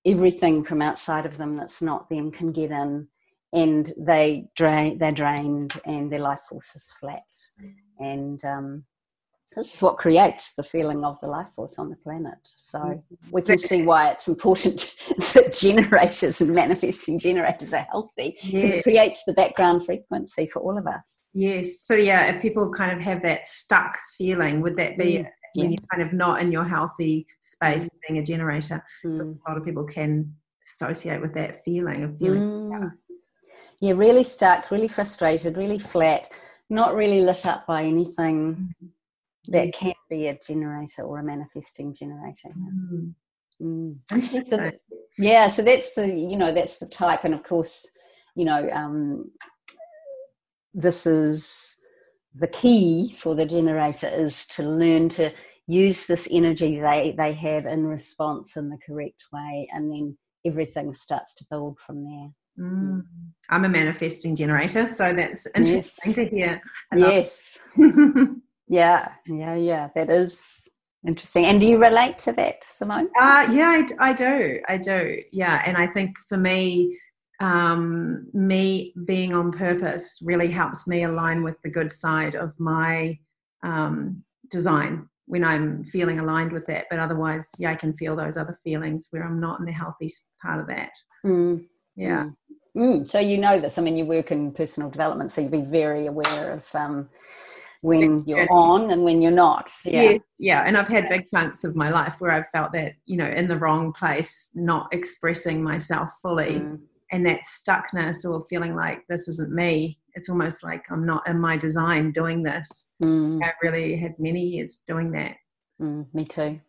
everything 0.06 0.64
from 0.64 0.80
outside 0.80 1.26
of 1.26 1.36
them 1.36 1.56
that's 1.56 1.82
not 1.82 2.08
them 2.08 2.30
can 2.30 2.52
get 2.52 2.70
in 2.70 3.06
and 3.52 3.92
they 3.98 4.48
drain 4.56 4.98
they're 4.98 5.12
drained 5.12 5.78
and 5.84 6.10
their 6.10 6.20
life 6.20 6.40
force 6.48 6.74
is 6.74 6.90
flat 6.98 7.22
and 7.98 8.44
um, 8.44 8.84
this 9.56 9.74
is 9.74 9.82
what 9.82 9.98
creates 9.98 10.54
the 10.54 10.62
feeling 10.62 11.04
of 11.04 11.18
the 11.20 11.26
life 11.26 11.48
force 11.54 11.78
on 11.78 11.90
the 11.90 11.96
planet 11.96 12.38
so 12.56 12.78
mm-hmm. 12.78 13.30
we 13.32 13.42
can 13.42 13.58
see 13.58 13.82
why 13.82 14.10
it's 14.10 14.28
important 14.28 14.94
that 15.34 15.56
generators 15.58 16.40
and 16.40 16.54
manifesting 16.54 17.18
generators 17.18 17.74
are 17.74 17.86
healthy 17.90 18.36
because 18.42 18.70
it 18.70 18.82
creates 18.82 19.24
the 19.24 19.32
background 19.32 19.84
frequency 19.84 20.46
for 20.46 20.60
all 20.60 20.78
of 20.78 20.86
us 20.86 21.16
yes 21.32 21.80
so 21.82 21.94
yeah 21.94 22.26
if 22.26 22.40
people 22.40 22.70
kind 22.72 22.92
of 22.92 23.00
have 23.00 23.22
that 23.22 23.46
stuck 23.46 23.96
feeling 24.16 24.60
would 24.60 24.76
that 24.76 24.96
be 24.96 25.18
mm 25.18 25.26
when 25.54 25.70
you're 25.70 25.88
kind 25.92 26.02
of 26.02 26.12
not 26.12 26.40
in 26.40 26.52
your 26.52 26.64
healthy 26.64 27.26
space 27.40 27.84
mm. 27.84 27.88
being 28.06 28.20
a 28.20 28.22
generator 28.22 28.82
mm. 29.04 29.16
so 29.16 29.24
a 29.24 29.48
lot 29.48 29.58
of 29.58 29.64
people 29.64 29.84
can 29.84 30.32
associate 30.68 31.20
with 31.20 31.34
that 31.34 31.64
feeling 31.64 32.04
of 32.04 32.16
feeling 32.18 32.40
mm. 32.40 32.92
yeah 33.80 33.92
really 33.92 34.22
stuck 34.22 34.70
really 34.70 34.88
frustrated 34.88 35.56
really 35.56 35.78
flat 35.78 36.28
not 36.68 36.94
really 36.94 37.20
lit 37.20 37.44
up 37.46 37.66
by 37.66 37.82
anything 37.82 38.54
mm-hmm. 38.54 38.86
That 39.48 39.72
can 39.72 39.94
be 40.08 40.28
a 40.28 40.38
generator 40.46 41.02
or 41.02 41.18
a 41.18 41.24
manifesting 41.24 41.94
generator 41.94 42.50
mm. 42.56 43.14
Mm. 43.62 44.46
So, 44.46 44.70
yeah 45.18 45.48
so 45.48 45.62
that's 45.62 45.94
the 45.94 46.06
you 46.06 46.36
know 46.36 46.52
that's 46.52 46.78
the 46.78 46.86
type 46.86 47.24
and 47.24 47.34
of 47.34 47.42
course 47.42 47.86
you 48.34 48.44
know 48.44 48.68
um, 48.70 49.30
this 50.72 51.06
is 51.06 51.76
the 52.34 52.46
key 52.46 53.12
for 53.16 53.34
the 53.34 53.46
generator 53.46 54.06
is 54.06 54.46
to 54.46 54.62
learn 54.62 55.08
to 55.10 55.32
use 55.70 56.06
this 56.06 56.28
energy 56.30 56.80
they, 56.80 57.14
they 57.16 57.32
have 57.32 57.66
in 57.66 57.86
response 57.86 58.56
in 58.56 58.68
the 58.68 58.78
correct 58.84 59.24
way, 59.32 59.68
and 59.72 59.92
then 59.92 60.16
everything 60.44 60.92
starts 60.92 61.34
to 61.34 61.44
build 61.50 61.78
from 61.78 62.04
there. 62.04 62.28
Mm. 62.66 63.02
I'm 63.48 63.64
a 63.64 63.68
manifesting 63.68 64.34
generator, 64.34 64.92
so 64.92 65.12
that's 65.12 65.46
interesting 65.56 65.92
yes. 66.04 66.14
to 66.14 66.24
hear. 66.26 66.62
Yes. 66.94 67.58
yeah, 68.70 69.08
yeah, 69.26 69.56
yeah. 69.56 69.88
That 69.96 70.08
is 70.10 70.40
interesting. 71.04 71.44
And 71.46 71.60
do 71.60 71.66
you 71.66 71.76
relate 71.76 72.18
to 72.18 72.32
that, 72.34 72.62
Simone? 72.62 73.08
Uh, 73.18 73.48
yeah, 73.50 73.84
I, 73.98 74.10
I 74.10 74.12
do. 74.12 74.60
I 74.68 74.76
do. 74.76 75.20
Yeah. 75.32 75.60
And 75.66 75.76
I 75.76 75.88
think 75.88 76.16
for 76.28 76.36
me, 76.36 76.96
um, 77.40 78.28
me 78.32 78.94
being 79.06 79.34
on 79.34 79.50
purpose 79.50 80.20
really 80.22 80.48
helps 80.48 80.86
me 80.86 81.02
align 81.02 81.42
with 81.42 81.56
the 81.64 81.70
good 81.70 81.90
side 81.90 82.36
of 82.36 82.52
my 82.60 83.18
um, 83.64 84.22
design 84.50 85.08
when 85.26 85.42
I'm 85.42 85.84
feeling 85.84 86.20
aligned 86.20 86.52
with 86.52 86.66
that. 86.66 86.86
But 86.90 87.00
otherwise, 87.00 87.50
yeah, 87.58 87.72
I 87.72 87.74
can 87.74 87.92
feel 87.94 88.14
those 88.14 88.36
other 88.36 88.56
feelings 88.62 89.08
where 89.10 89.24
I'm 89.24 89.40
not 89.40 89.58
in 89.58 89.66
the 89.66 89.72
healthy 89.72 90.12
part 90.40 90.60
of 90.60 90.68
that. 90.68 90.92
Mm. 91.26 91.66
Yeah. 91.96 92.26
Mm. 92.76 93.02
Mm. 93.02 93.10
So 93.10 93.18
you 93.18 93.38
know 93.38 93.58
this. 93.58 93.78
I 93.78 93.82
mean, 93.82 93.96
you 93.96 94.04
work 94.04 94.30
in 94.30 94.52
personal 94.52 94.90
development, 94.90 95.32
so 95.32 95.40
you'd 95.40 95.50
be 95.50 95.62
very 95.62 96.06
aware 96.06 96.52
of 96.52 96.72
um, 96.72 97.08
when 97.82 98.22
you're 98.26 98.50
on 98.50 98.90
and 98.90 99.04
when 99.04 99.22
you're 99.22 99.30
not. 99.30 99.72
Yeah. 99.84 100.02
yeah. 100.02 100.18
yeah. 100.38 100.62
And 100.66 100.76
I've 100.76 100.88
had 100.88 101.08
big 101.08 101.26
chunks 101.30 101.64
of 101.64 101.76
my 101.76 101.90
life 101.90 102.16
where 102.18 102.30
I've 102.30 102.48
felt 102.50 102.72
that, 102.72 102.94
you 103.06 103.16
know, 103.16 103.26
in 103.26 103.48
the 103.48 103.56
wrong 103.56 103.92
place, 103.92 104.50
not 104.54 104.92
expressing 104.92 105.62
myself 105.62 106.10
fully. 106.22 106.60
Mm 106.60 106.80
and 107.12 107.26
that 107.26 107.42
stuckness 107.42 108.24
or 108.24 108.44
feeling 108.48 108.74
like 108.74 109.02
this 109.08 109.28
isn't 109.28 109.52
me 109.52 109.98
it's 110.14 110.28
almost 110.28 110.62
like 110.62 110.84
i'm 110.90 111.04
not 111.04 111.26
in 111.28 111.38
my 111.38 111.56
design 111.56 112.10
doing 112.12 112.42
this 112.42 112.90
mm. 113.02 113.38
i 113.42 113.52
really 113.62 113.96
had 113.96 114.14
many 114.18 114.40
years 114.40 114.82
doing 114.86 115.10
that 115.10 115.36
mm, 115.80 116.06
me 116.14 116.24
too 116.24 116.60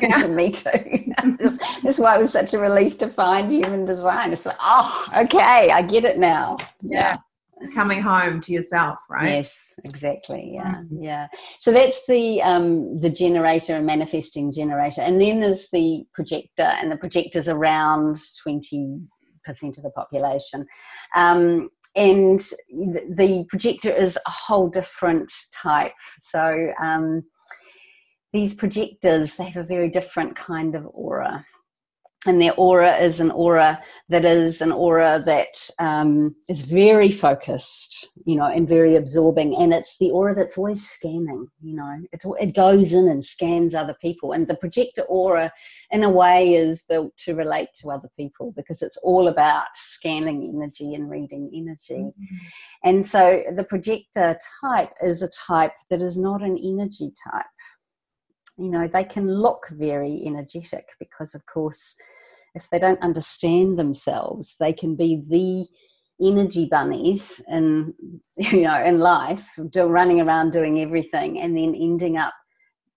yeah. 0.02 0.26
me 0.26 0.50
too 0.50 0.70
this, 1.38 1.58
this 1.82 1.94
is 1.94 2.00
why 2.00 2.16
it 2.16 2.20
was 2.20 2.32
such 2.32 2.54
a 2.54 2.58
relief 2.58 2.98
to 2.98 3.08
find 3.08 3.50
human 3.50 3.84
design 3.84 4.32
it's 4.32 4.46
like 4.46 4.56
oh 4.60 5.06
okay 5.16 5.70
i 5.70 5.82
get 5.82 6.04
it 6.04 6.18
now 6.18 6.56
yeah, 6.82 6.98
yeah. 7.00 7.16
Coming 7.74 8.02
home 8.02 8.40
to 8.40 8.52
yourself 8.52 8.98
right? 9.08 9.28
Yes 9.28 9.74
exactly. 9.84 10.52
Yeah 10.54 10.82
yeah. 10.90 11.26
So 11.58 11.72
that's 11.72 12.06
the 12.06 12.42
um 12.42 13.00
the 13.00 13.10
generator 13.10 13.74
and 13.74 13.86
manifesting 13.86 14.52
generator. 14.52 15.02
And 15.02 15.20
then 15.20 15.40
there's 15.40 15.68
the 15.70 16.04
projector 16.12 16.62
and 16.80 16.90
the 16.90 16.98
projector's 16.98 17.48
around 17.48 18.18
20 18.42 19.00
percent 19.46 19.78
of 19.78 19.84
the 19.84 19.90
population. 19.90 20.66
Um, 21.14 21.70
and 21.94 22.40
the 22.68 23.46
projector 23.48 23.90
is 23.90 24.18
a 24.26 24.30
whole 24.30 24.68
different 24.68 25.32
type. 25.54 25.94
So 26.18 26.72
um, 26.82 27.22
these 28.34 28.52
projectors, 28.52 29.36
they 29.36 29.44
have 29.44 29.64
a 29.64 29.66
very 29.66 29.88
different 29.88 30.36
kind 30.36 30.74
of 30.74 30.86
aura 30.92 31.46
and 32.24 32.40
their 32.40 32.54
aura 32.54 32.96
is 32.96 33.20
an 33.20 33.30
aura 33.30 33.80
that 34.08 34.24
is 34.24 34.60
an 34.60 34.72
aura 34.72 35.22
that 35.26 35.70
um, 35.78 36.34
is 36.48 36.62
very 36.62 37.10
focused, 37.10 38.10
you 38.24 38.36
know, 38.36 38.46
and 38.46 38.68
very 38.68 38.96
absorbing. 38.96 39.54
And 39.56 39.72
it's 39.72 39.96
the 39.98 40.10
aura 40.10 40.34
that's 40.34 40.56
always 40.56 40.88
scanning, 40.88 41.48
you 41.62 41.76
know, 41.76 41.98
it, 42.12 42.22
it 42.40 42.54
goes 42.54 42.92
in 42.92 43.08
and 43.08 43.24
scans 43.24 43.74
other 43.74 43.96
people. 44.00 44.32
And 44.32 44.48
the 44.48 44.56
projector 44.56 45.02
aura, 45.02 45.52
in 45.90 46.02
a 46.02 46.10
way, 46.10 46.54
is 46.54 46.84
built 46.88 47.16
to 47.18 47.34
relate 47.34 47.68
to 47.80 47.90
other 47.90 48.08
people 48.16 48.52
because 48.56 48.82
it's 48.82 48.98
all 48.98 49.28
about 49.28 49.66
scanning 49.74 50.42
energy 50.54 50.94
and 50.94 51.10
reading 51.10 51.50
energy. 51.54 52.02
Mm-hmm. 52.02 52.36
And 52.84 53.06
so 53.06 53.42
the 53.54 53.64
projector 53.64 54.38
type 54.60 54.92
is 55.02 55.22
a 55.22 55.28
type 55.28 55.72
that 55.90 56.02
is 56.02 56.16
not 56.16 56.42
an 56.42 56.58
energy 56.58 57.12
type 57.30 57.46
you 58.58 58.70
know 58.70 58.88
they 58.88 59.04
can 59.04 59.28
look 59.28 59.68
very 59.70 60.22
energetic 60.24 60.88
because 60.98 61.34
of 61.34 61.44
course 61.46 61.94
if 62.56 62.70
they 62.70 62.78
don't 62.78 63.02
understand 63.02 63.78
themselves, 63.78 64.56
they 64.58 64.72
can 64.72 64.96
be 64.96 65.22
the 65.28 65.66
energy 66.26 66.66
bunnies 66.68 67.42
in 67.48 67.92
you 68.36 68.62
know 68.62 68.82
in 68.82 68.98
life, 68.98 69.46
do, 69.70 69.84
running 69.84 70.20
around 70.20 70.52
doing 70.52 70.80
everything, 70.80 71.38
and 71.38 71.56
then 71.56 71.74
ending 71.74 72.16
up 72.16 72.34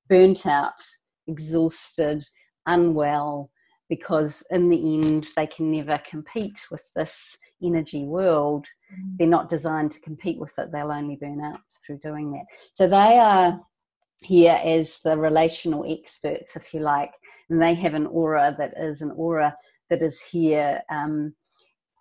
burnt 0.07 0.47
out, 0.47 0.81
exhausted, 1.27 2.23
unwell, 2.65 3.51
because 3.89 4.43
in 4.49 4.69
the 4.69 4.95
end 4.95 5.27
they 5.35 5.45
can 5.45 5.71
never 5.71 6.01
compete 6.09 6.59
with 6.71 6.87
this 6.95 7.37
energy 7.61 8.05
world. 8.05 8.65
Mm. 8.93 9.17
They're 9.17 9.27
not 9.27 9.49
designed 9.49 9.91
to 9.91 9.99
compete 9.99 10.39
with 10.39 10.53
it. 10.57 10.71
They'll 10.71 10.91
only 10.91 11.17
burn 11.17 11.41
out 11.43 11.59
through 11.85 11.99
doing 11.99 12.31
that. 12.31 12.45
So 12.73 12.87
they 12.87 13.19
are 13.19 13.59
here 14.21 14.59
as 14.63 14.99
the 15.03 15.17
relational 15.17 15.85
experts, 15.87 16.55
if 16.55 16.73
you 16.73 16.81
like, 16.81 17.13
and 17.49 17.61
they 17.61 17.73
have 17.73 17.93
an 17.93 18.07
aura 18.07 18.55
that 18.57 18.73
is 18.77 19.01
an 19.01 19.11
aura 19.11 19.55
that 19.89 20.01
is 20.01 20.21
here 20.21 20.81
um, 20.89 21.33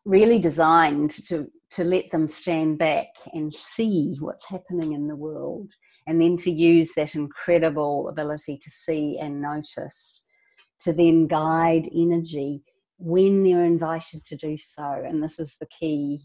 really 0.04 0.38
designed 0.38 1.10
to 1.10 1.48
to 1.70 1.84
let 1.84 2.08
them 2.10 2.26
stand 2.26 2.78
back 2.78 3.08
and 3.34 3.52
see 3.52 4.16
what's 4.20 4.48
happening 4.48 4.94
in 4.94 5.06
the 5.06 5.16
world 5.16 5.70
and 6.06 6.18
then 6.18 6.34
to 6.34 6.50
use 6.50 6.94
that 6.94 7.14
incredible 7.14 8.08
ability 8.08 8.58
to 8.62 8.70
see 8.70 9.18
and 9.18 9.42
notice 9.42 10.24
to 10.80 10.94
then 10.94 11.26
guide 11.26 11.86
energy 11.94 12.62
when 12.98 13.44
they're 13.44 13.64
invited 13.64 14.24
to 14.24 14.36
do 14.36 14.56
so. 14.56 15.02
And 15.06 15.22
this 15.22 15.38
is 15.38 15.56
the 15.60 15.66
key 15.66 16.22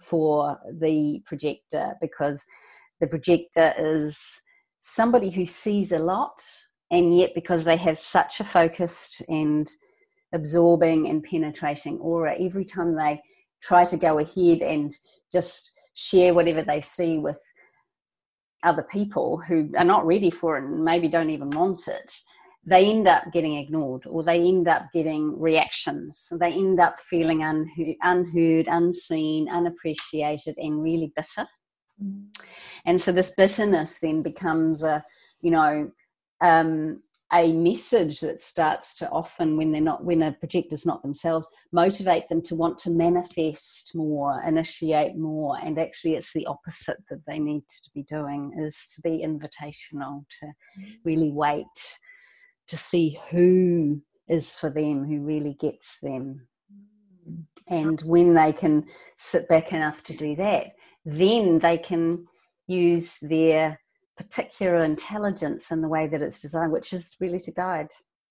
for 0.00 0.58
the 0.80 1.20
projector 1.26 1.94
because 2.00 2.46
the 3.00 3.06
projector 3.06 3.74
is 3.78 4.18
somebody 4.80 5.30
who 5.30 5.44
sees 5.44 5.92
a 5.92 5.98
lot 5.98 6.42
and 6.90 7.16
yet 7.16 7.34
because 7.34 7.64
they 7.64 7.76
have 7.76 7.98
such 7.98 8.40
a 8.40 8.44
focused 8.44 9.22
and 9.28 9.68
absorbing 10.32 11.08
and 11.08 11.24
penetrating 11.24 11.98
aura 11.98 12.34
every 12.38 12.64
time 12.64 12.94
they 12.94 13.20
try 13.62 13.84
to 13.84 13.96
go 13.96 14.18
ahead 14.18 14.60
and 14.60 14.92
just 15.32 15.72
share 15.94 16.34
whatever 16.34 16.62
they 16.62 16.80
see 16.80 17.18
with 17.18 17.40
other 18.62 18.82
people 18.82 19.38
who 19.38 19.70
are 19.76 19.84
not 19.84 20.06
ready 20.06 20.30
for 20.30 20.56
it 20.56 20.64
and 20.64 20.84
maybe 20.84 21.08
don't 21.08 21.30
even 21.30 21.50
want 21.50 21.88
it 21.88 22.12
they 22.68 22.90
end 22.90 23.08
up 23.08 23.24
getting 23.32 23.56
ignored 23.56 24.04
or 24.06 24.22
they 24.22 24.40
end 24.40 24.68
up 24.68 24.88
getting 24.92 25.40
reactions. 25.40 26.28
They 26.38 26.52
end 26.52 26.78
up 26.80 27.00
feeling 27.00 27.42
unheard, 27.42 28.66
unseen 28.68 29.48
unappreciated 29.48 30.58
and 30.58 30.82
really 30.82 31.12
bitter 31.16 31.48
mm. 32.02 32.24
and 32.84 33.00
so 33.00 33.12
this 33.12 33.32
bitterness 33.36 33.98
then 34.00 34.22
becomes 34.22 34.82
a 34.82 35.04
you 35.40 35.50
know 35.50 35.90
um, 36.40 37.00
a 37.32 37.52
message 37.52 38.20
that 38.20 38.40
starts 38.40 38.94
to 38.94 39.08
often 39.10 39.56
when 39.56 39.70
they're 39.70 39.82
not 39.82 40.02
when 40.02 40.22
a 40.22 40.32
projector's 40.32 40.86
not 40.86 41.02
themselves 41.02 41.48
motivate 41.72 42.26
them 42.28 42.40
to 42.40 42.54
want 42.54 42.78
to 42.78 42.90
manifest 42.90 43.94
more 43.94 44.42
initiate 44.46 45.14
more. 45.16 45.58
And 45.62 45.78
actually 45.78 46.14
it's 46.14 46.32
the 46.32 46.46
opposite 46.46 46.98
that 47.10 47.24
they 47.26 47.38
need 47.38 47.64
to 47.68 47.90
be 47.94 48.02
doing 48.02 48.52
is 48.56 48.86
to 48.94 49.02
be 49.02 49.24
invitational 49.24 50.24
to 50.40 50.46
really 51.04 51.30
wait 51.30 51.66
to 52.68 52.78
see 52.78 53.18
who 53.30 54.00
is 54.28 54.54
for 54.54 54.70
them 54.70 55.04
who 55.04 55.20
really 55.20 55.54
gets 55.54 55.98
them. 56.02 56.48
And 57.68 58.00
when 58.02 58.32
they 58.32 58.54
can 58.54 58.86
sit 59.16 59.48
back 59.48 59.72
enough 59.74 60.02
to 60.04 60.16
do 60.16 60.34
that 60.36 60.68
then 61.08 61.58
they 61.60 61.78
can 61.78 62.26
use 62.66 63.18
their 63.22 63.80
particular 64.16 64.84
intelligence 64.84 65.70
in 65.70 65.80
the 65.80 65.88
way 65.88 66.06
that 66.06 66.20
it's 66.20 66.40
designed, 66.40 66.72
which 66.72 66.92
is 66.92 67.16
really 67.20 67.38
to 67.40 67.52
guide 67.52 67.88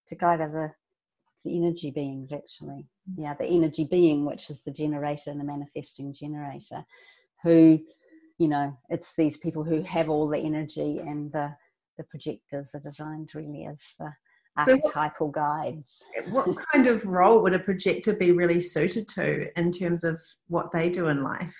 to 0.07 0.15
guide 0.15 0.41
other 0.41 0.77
the 1.43 1.57
energy 1.57 1.91
beings 1.91 2.31
actually. 2.31 2.85
Yeah 3.17 3.33
the 3.33 3.45
energy 3.45 3.85
being 3.85 4.25
which 4.25 4.49
is 4.49 4.61
the 4.61 4.71
generator 4.71 5.31
and 5.31 5.39
the 5.39 5.45
manifesting 5.45 6.13
generator 6.13 6.83
who 7.41 7.79
you 8.37 8.47
know 8.47 8.77
it's 8.89 9.15
these 9.15 9.37
people 9.37 9.63
who 9.63 9.81
have 9.81 10.09
all 10.09 10.27
the 10.27 10.37
energy 10.37 10.99
and 10.99 11.31
the 11.31 11.55
the 11.97 12.03
projectors 12.03 12.75
are 12.75 12.81
designed 12.81 13.29
really 13.33 13.65
as 13.65 13.95
the 13.97 14.11
archetypal 14.57 15.11
so 15.19 15.25
what, 15.25 15.33
guides. 15.33 16.03
what 16.29 16.57
kind 16.71 16.87
of 16.87 17.05
role 17.05 17.41
would 17.41 17.53
a 17.53 17.59
projector 17.59 18.13
be 18.13 18.31
really 18.31 18.59
suited 18.59 19.07
to 19.07 19.47
in 19.57 19.71
terms 19.71 20.03
of 20.03 20.21
what 20.47 20.71
they 20.71 20.89
do 20.89 21.07
in 21.07 21.23
life 21.23 21.55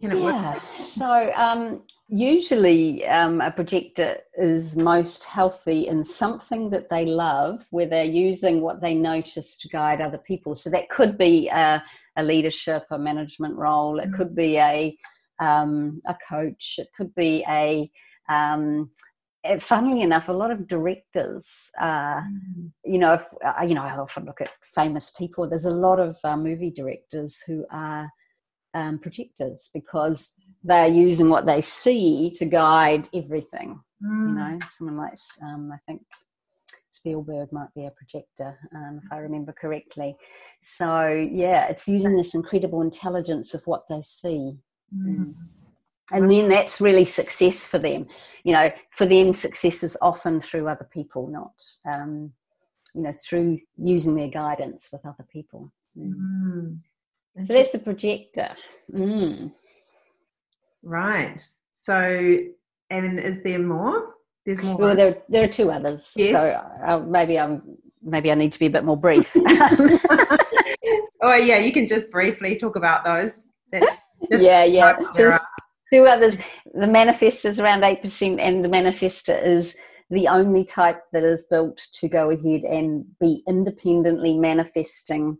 yeah. 0.00 0.58
So 0.78 1.32
um, 1.34 1.82
usually 2.08 3.06
um, 3.06 3.40
a 3.40 3.50
projector 3.50 4.18
is 4.34 4.76
most 4.76 5.24
healthy 5.24 5.88
in 5.88 6.04
something 6.04 6.70
that 6.70 6.88
they 6.88 7.06
love, 7.06 7.66
where 7.70 7.86
they're 7.86 8.04
using 8.04 8.60
what 8.60 8.80
they 8.80 8.94
notice 8.94 9.56
to 9.58 9.68
guide 9.68 10.00
other 10.00 10.18
people. 10.18 10.54
So 10.54 10.70
that 10.70 10.88
could 10.88 11.18
be 11.18 11.48
a, 11.48 11.82
a 12.16 12.22
leadership, 12.22 12.84
a 12.90 12.98
management 12.98 13.56
role. 13.56 13.98
It 13.98 14.12
could 14.12 14.34
be 14.34 14.58
a 14.58 14.96
um, 15.38 16.00
a 16.06 16.16
coach. 16.28 16.76
It 16.78 16.88
could 16.96 17.14
be 17.14 17.44
a 17.48 17.90
um, 18.28 18.90
eh, 19.44 19.58
funnily 19.58 20.02
enough, 20.02 20.28
a 20.28 20.32
lot 20.32 20.50
of 20.50 20.66
directors, 20.66 21.70
uh, 21.80 22.20
mm. 22.20 22.70
you 22.84 22.98
know, 22.98 23.14
if, 23.14 23.26
uh, 23.44 23.64
you 23.66 23.74
know, 23.74 23.82
I 23.82 23.96
often 23.96 24.24
look 24.24 24.40
at 24.40 24.50
famous 24.74 25.10
people. 25.10 25.48
There's 25.48 25.66
a 25.66 25.70
lot 25.70 26.00
of 26.00 26.16
uh, 26.24 26.36
movie 26.36 26.70
directors 26.70 27.42
who 27.46 27.64
are 27.70 28.10
um, 28.76 28.98
projectors 28.98 29.70
because 29.72 30.32
they're 30.62 30.88
using 30.88 31.30
what 31.30 31.46
they 31.46 31.60
see 31.60 32.30
to 32.36 32.44
guide 32.44 33.08
everything. 33.14 33.80
Mm. 34.04 34.28
You 34.28 34.34
know, 34.34 34.58
someone 34.70 34.98
like 34.98 35.14
um, 35.42 35.72
I 35.72 35.78
think 35.86 36.02
Spielberg 36.90 37.52
might 37.52 37.72
be 37.74 37.86
a 37.86 37.90
projector, 37.90 38.58
um, 38.74 39.00
if 39.02 39.10
I 39.10 39.18
remember 39.18 39.52
correctly. 39.52 40.16
So 40.60 41.08
yeah, 41.32 41.68
it's 41.68 41.88
using 41.88 42.16
this 42.16 42.34
incredible 42.34 42.82
intelligence 42.82 43.54
of 43.54 43.62
what 43.66 43.88
they 43.88 44.02
see. 44.02 44.58
Mm. 44.94 45.16
mm. 45.16 45.34
And 46.12 46.30
then 46.30 46.48
that's 46.48 46.80
really 46.80 47.04
success 47.04 47.66
for 47.66 47.78
them. 47.78 48.06
You 48.44 48.52
know, 48.52 48.70
for 48.90 49.06
them, 49.06 49.32
success 49.32 49.82
is 49.82 49.96
often 50.00 50.38
through 50.38 50.68
other 50.68 50.88
people, 50.92 51.26
not, 51.26 51.52
um, 51.92 52.32
you 52.94 53.02
know, 53.02 53.12
through 53.12 53.58
using 53.76 54.14
their 54.14 54.28
guidance 54.28 54.90
with 54.92 55.04
other 55.04 55.26
people. 55.32 55.72
Mm. 55.98 56.78
So 57.44 57.52
that's 57.52 57.74
a 57.74 57.78
projector. 57.78 58.54
Mm. 58.92 59.52
Right. 60.82 61.40
So, 61.72 62.38
and 62.90 63.20
is 63.20 63.42
there 63.42 63.58
more? 63.58 64.14
There's 64.46 64.62
more. 64.62 64.76
Well, 64.76 64.96
there, 64.96 65.18
there 65.28 65.44
are 65.44 65.48
two 65.48 65.70
others. 65.70 66.12
Yeah. 66.16 66.32
So 66.32 66.84
uh, 66.84 66.98
maybe 67.00 67.38
I'm 67.38 67.60
maybe 68.02 68.30
I 68.30 68.34
need 68.34 68.52
to 68.52 68.58
be 68.58 68.66
a 68.66 68.70
bit 68.70 68.84
more 68.84 68.96
brief. 68.96 69.36
oh 71.22 71.34
yeah, 71.34 71.58
you 71.58 71.72
can 71.72 71.86
just 71.86 72.10
briefly 72.10 72.56
talk 72.56 72.76
about 72.76 73.04
those. 73.04 73.48
yeah, 74.30 74.64
yeah. 74.64 74.96
So 75.14 75.36
two 75.92 76.06
others. 76.06 76.36
The 76.72 76.86
manifestor 76.86 77.50
is 77.50 77.60
around 77.60 77.84
eight 77.84 78.02
percent, 78.02 78.40
and 78.40 78.64
the 78.64 78.68
manifestor 78.68 79.44
is 79.44 79.76
the 80.10 80.28
only 80.28 80.64
type 80.64 81.02
that 81.12 81.24
is 81.24 81.46
built 81.50 81.80
to 81.94 82.08
go 82.08 82.30
ahead 82.30 82.62
and 82.62 83.04
be 83.20 83.42
independently 83.48 84.38
manifesting 84.38 85.36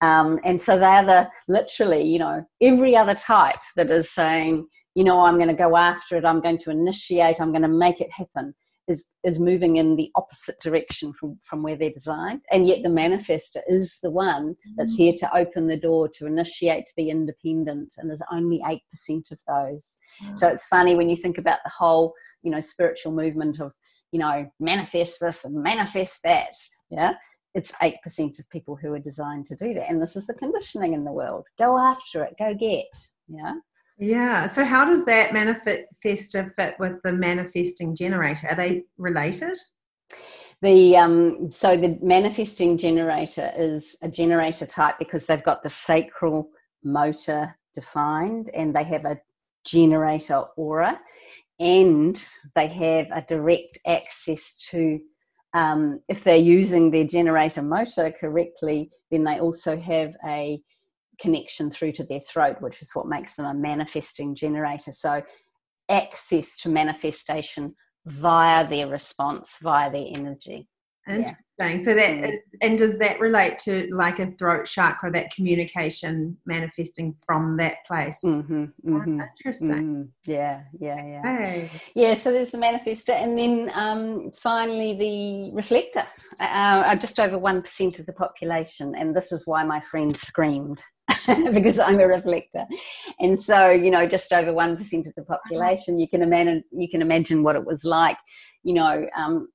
um, 0.00 0.40
and 0.44 0.60
so 0.60 0.78
they're 0.78 1.04
the 1.04 1.30
literally, 1.48 2.02
you 2.02 2.18
know, 2.18 2.44
every 2.60 2.96
other 2.96 3.14
type 3.14 3.56
that 3.76 3.90
is 3.90 4.10
saying, 4.10 4.66
you 4.94 5.04
know, 5.04 5.20
I'm 5.20 5.36
going 5.36 5.48
to 5.48 5.54
go 5.54 5.76
after 5.76 6.16
it, 6.16 6.24
I'm 6.24 6.40
going 6.40 6.58
to 6.58 6.70
initiate, 6.70 7.40
I'm 7.40 7.52
going 7.52 7.62
to 7.62 7.68
make 7.68 8.00
it 8.00 8.10
happen, 8.12 8.54
is, 8.88 9.08
is 9.24 9.38
moving 9.38 9.76
in 9.76 9.96
the 9.96 10.10
opposite 10.16 10.56
direction 10.62 11.12
from, 11.12 11.38
from 11.42 11.62
where 11.62 11.76
they're 11.76 11.90
designed. 11.92 12.40
And 12.50 12.66
yet 12.66 12.82
the 12.82 12.88
manifestor 12.88 13.60
is 13.68 13.98
the 14.02 14.10
one 14.10 14.56
that's 14.76 14.96
here 14.96 15.12
to 15.18 15.36
open 15.36 15.68
the 15.68 15.76
door 15.76 16.08
to 16.14 16.26
initiate, 16.26 16.86
to 16.86 16.92
be 16.96 17.10
independent. 17.10 17.94
And 17.98 18.08
there's 18.08 18.22
only 18.32 18.60
8% 18.66 18.80
of 19.30 19.40
those. 19.46 19.96
So 20.36 20.48
it's 20.48 20.66
funny 20.66 20.96
when 20.96 21.10
you 21.10 21.16
think 21.16 21.38
about 21.38 21.60
the 21.62 21.70
whole, 21.70 22.14
you 22.42 22.50
know, 22.50 22.60
spiritual 22.60 23.12
movement 23.12 23.60
of, 23.60 23.72
you 24.12 24.18
know, 24.18 24.50
manifest 24.58 25.20
this 25.20 25.44
and 25.44 25.62
manifest 25.62 26.20
that. 26.24 26.54
Yeah 26.90 27.14
it's 27.54 27.72
8% 27.72 28.38
of 28.38 28.48
people 28.50 28.76
who 28.76 28.92
are 28.92 28.98
designed 28.98 29.46
to 29.46 29.56
do 29.56 29.74
that. 29.74 29.90
And 29.90 30.00
this 30.00 30.16
is 30.16 30.26
the 30.26 30.34
conditioning 30.34 30.94
in 30.94 31.04
the 31.04 31.12
world. 31.12 31.46
Go 31.58 31.78
after 31.78 32.22
it, 32.24 32.36
go 32.38 32.54
get. 32.54 32.86
Yeah. 33.28 33.54
Yeah. 33.98 34.46
So, 34.46 34.64
how 34.64 34.86
does 34.86 35.04
that 35.04 35.30
manifestor 35.30 36.54
fit 36.54 36.76
with 36.78 37.02
the 37.02 37.12
manifesting 37.12 37.94
generator? 37.94 38.48
Are 38.48 38.56
they 38.56 38.84
related? 38.96 39.58
The 40.62 40.96
um, 40.96 41.50
so 41.50 41.76
the 41.76 41.98
manifesting 42.02 42.78
generator 42.78 43.52
is 43.56 43.96
a 44.02 44.08
generator 44.08 44.66
type 44.66 44.98
because 44.98 45.26
they've 45.26 45.42
got 45.42 45.62
the 45.62 45.70
sacral 45.70 46.48
motor 46.82 47.56
defined 47.74 48.50
and 48.54 48.74
they 48.74 48.84
have 48.84 49.04
a 49.04 49.20
generator 49.64 50.44
aura 50.56 50.98
and 51.58 52.22
they 52.54 52.66
have 52.66 53.06
a 53.12 53.24
direct 53.28 53.78
access 53.86 54.54
to 54.70 54.98
um, 55.54 56.00
if 56.08 56.24
they're 56.24 56.36
using 56.36 56.90
their 56.90 57.04
generator 57.04 57.62
motor 57.62 58.12
correctly, 58.20 58.90
then 59.10 59.24
they 59.24 59.40
also 59.40 59.76
have 59.76 60.14
a 60.26 60.60
connection 61.20 61.70
through 61.70 61.92
to 61.92 62.04
their 62.04 62.20
throat, 62.20 62.56
which 62.60 62.82
is 62.82 62.92
what 62.94 63.08
makes 63.08 63.34
them 63.34 63.46
a 63.46 63.54
manifesting 63.54 64.34
generator. 64.34 64.92
So, 64.92 65.22
access 65.88 66.56
to 66.58 66.68
manifestation 66.68 67.74
via 68.06 68.68
their 68.68 68.86
response, 68.86 69.56
via 69.60 69.90
their 69.90 70.06
energy. 70.06 70.68
Interesting. 71.10 71.36
Yeah. 71.36 71.76
So 71.78 71.94
that 71.94 72.10
mm. 72.10 72.38
and 72.62 72.78
does 72.78 72.98
that 72.98 73.20
relate 73.20 73.58
to 73.58 73.86
like 73.92 74.18
a 74.18 74.30
throat 74.32 74.64
chakra, 74.64 75.12
that 75.12 75.30
communication 75.30 76.38
manifesting 76.46 77.14
from 77.26 77.58
that 77.58 77.84
place? 77.86 78.20
Mm-hmm, 78.24 78.64
mm-hmm, 78.86 79.20
interesting. 79.20 79.68
Mm-hmm. 79.68 80.02
Yeah, 80.24 80.62
yeah, 80.78 81.06
yeah. 81.06 81.22
Hey. 81.22 81.70
Yeah. 81.94 82.14
So 82.14 82.32
there's 82.32 82.52
the 82.52 82.58
manifestor, 82.58 83.10
and 83.10 83.38
then 83.38 83.70
um, 83.74 84.30
finally 84.32 84.96
the 84.96 85.54
reflector. 85.54 86.06
Uh, 86.40 86.96
just 86.96 87.20
over 87.20 87.38
one 87.38 87.60
percent 87.60 87.98
of 87.98 88.06
the 88.06 88.14
population, 88.14 88.94
and 88.96 89.14
this 89.14 89.30
is 89.30 89.46
why 89.46 89.62
my 89.62 89.80
friend 89.80 90.16
screamed. 90.16 90.82
because 91.52 91.78
I'm 91.78 92.00
a 92.00 92.06
reflector, 92.06 92.64
and 93.18 93.42
so 93.42 93.68
you 93.68 93.90
know, 93.90 94.06
just 94.06 94.32
over 94.32 94.54
one 94.54 94.76
percent 94.78 95.08
of 95.08 95.14
the 95.14 95.24
population. 95.24 95.98
You 95.98 96.08
can 96.08 96.22
imagine. 96.22 96.64
You 96.72 96.88
can 96.88 97.02
imagine 97.02 97.42
what 97.42 97.56
it 97.56 97.66
was 97.66 97.84
like. 97.84 98.16
You 98.62 98.74
know, 98.74 99.06
um, 99.16 99.48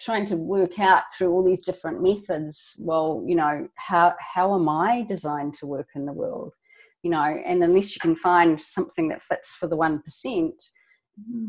trying 0.00 0.26
to 0.26 0.36
work 0.36 0.78
out 0.78 1.04
through 1.12 1.30
all 1.30 1.44
these 1.44 1.64
different 1.64 2.02
methods 2.02 2.76
well 2.78 3.22
you 3.26 3.34
know 3.34 3.68
how 3.76 4.14
how 4.18 4.54
am 4.54 4.68
i 4.68 5.04
designed 5.08 5.54
to 5.54 5.66
work 5.66 5.88
in 5.94 6.06
the 6.06 6.12
world? 6.12 6.52
You 7.02 7.10
know 7.10 7.22
and 7.22 7.62
unless 7.62 7.94
you 7.94 8.00
can 8.00 8.16
find 8.16 8.60
something 8.60 9.08
that 9.08 9.22
fits 9.22 9.54
for 9.54 9.68
the 9.68 9.76
1% 9.76 10.52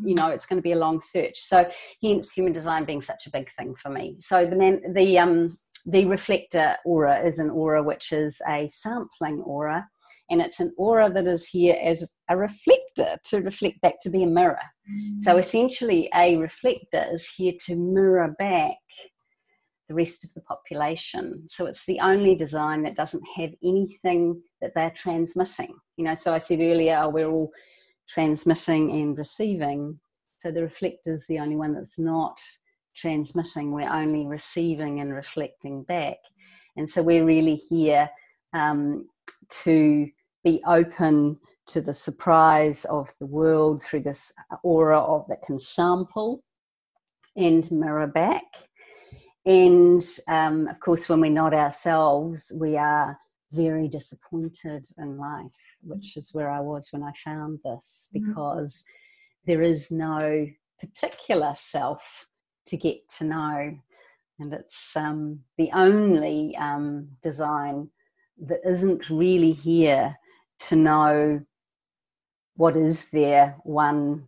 you 0.03 0.15
know 0.15 0.27
it's 0.27 0.45
going 0.45 0.57
to 0.57 0.63
be 0.63 0.71
a 0.71 0.77
long 0.77 1.01
search. 1.01 1.39
So 1.39 1.69
hence 2.01 2.33
human 2.33 2.53
design 2.53 2.85
being 2.85 3.01
such 3.01 3.27
a 3.27 3.31
big 3.31 3.49
thing 3.57 3.75
for 3.75 3.89
me. 3.89 4.15
So 4.19 4.45
the 4.45 4.55
man 4.55 4.93
the 4.93 5.19
um 5.19 5.49
the 5.85 6.05
reflector 6.05 6.75
aura 6.85 7.19
is 7.19 7.39
an 7.39 7.49
aura 7.49 7.83
which 7.83 8.11
is 8.11 8.41
a 8.47 8.67
sampling 8.67 9.41
aura 9.41 9.87
and 10.29 10.41
it's 10.41 10.59
an 10.59 10.73
aura 10.77 11.09
that 11.09 11.25
is 11.25 11.47
here 11.47 11.77
as 11.81 12.13
a 12.29 12.37
reflector 12.37 13.17
to 13.25 13.41
reflect 13.41 13.79
back 13.81 13.95
to 14.01 14.09
be 14.09 14.23
a 14.23 14.27
mirror. 14.27 14.59
Mm. 14.89 15.19
so 15.19 15.37
essentially 15.37 16.09
a 16.15 16.37
reflector 16.37 17.05
is 17.11 17.29
here 17.29 17.53
to 17.65 17.75
mirror 17.75 18.35
back 18.37 18.75
the 19.87 19.93
rest 19.93 20.25
of 20.25 20.33
the 20.33 20.41
population. 20.41 21.47
So 21.49 21.65
it's 21.65 21.85
the 21.85 22.01
only 22.01 22.35
design 22.35 22.83
that 22.83 22.97
doesn't 22.97 23.23
have 23.37 23.51
anything 23.63 24.41
that 24.59 24.73
they're 24.75 24.91
transmitting. 24.91 25.75
You 25.95 26.05
know 26.05 26.15
so 26.15 26.33
i 26.33 26.39
said 26.39 26.59
earlier 26.59 26.99
oh, 27.03 27.09
we're 27.09 27.29
all 27.29 27.51
transmitting 28.07 28.91
and 28.91 29.17
receiving. 29.17 29.99
So 30.37 30.51
the 30.51 30.63
reflector 30.63 31.11
is 31.13 31.25
the 31.27 31.39
only 31.39 31.55
one 31.55 31.73
that's 31.73 31.97
not 31.97 32.39
transmitting, 32.97 33.71
we're 33.71 33.89
only 33.89 34.25
receiving 34.25 34.99
and 34.99 35.13
reflecting 35.13 35.83
back. 35.83 36.17
And 36.75 36.89
so 36.89 37.01
we're 37.01 37.25
really 37.25 37.55
here 37.69 38.09
um, 38.53 39.07
to 39.63 40.09
be 40.43 40.61
open 40.67 41.39
to 41.67 41.81
the 41.81 41.93
surprise 41.93 42.85
of 42.85 43.09
the 43.19 43.25
world 43.25 43.83
through 43.83 44.01
this 44.01 44.33
aura 44.63 44.99
of 44.99 45.25
that 45.27 45.41
can 45.41 45.59
sample 45.59 46.43
and 47.35 47.69
mirror 47.71 48.07
back. 48.07 48.45
And 49.45 50.03
um, 50.27 50.67
of 50.67 50.79
course, 50.79 51.07
when 51.07 51.21
we're 51.21 51.31
not 51.31 51.53
ourselves, 51.53 52.51
we 52.59 52.77
are 52.77 53.17
very 53.51 53.87
disappointed 53.87 54.85
in 54.97 55.17
life, 55.17 55.51
which 55.81 56.17
is 56.17 56.33
where 56.33 56.49
I 56.49 56.59
was 56.59 56.89
when 56.91 57.03
I 57.03 57.11
found 57.13 57.59
this, 57.63 58.09
mm-hmm. 58.13 58.29
because 58.29 58.83
mm-hmm. 58.83 59.51
there 59.51 59.61
is 59.61 59.91
no 59.91 60.47
particular 60.79 61.53
self 61.55 62.26
to 62.67 62.77
get 62.77 63.07
to 63.17 63.23
know. 63.23 63.77
And 64.39 64.53
it's 64.53 64.95
um, 64.95 65.39
the 65.57 65.71
only 65.73 66.55
um, 66.57 67.09
design 67.23 67.89
that 68.45 68.59
isn't 68.63 69.09
really 69.09 69.51
here 69.51 70.17
to 70.59 70.75
know 70.75 71.41
what 72.55 72.75
is 72.75 73.09
their 73.09 73.55
one 73.63 74.27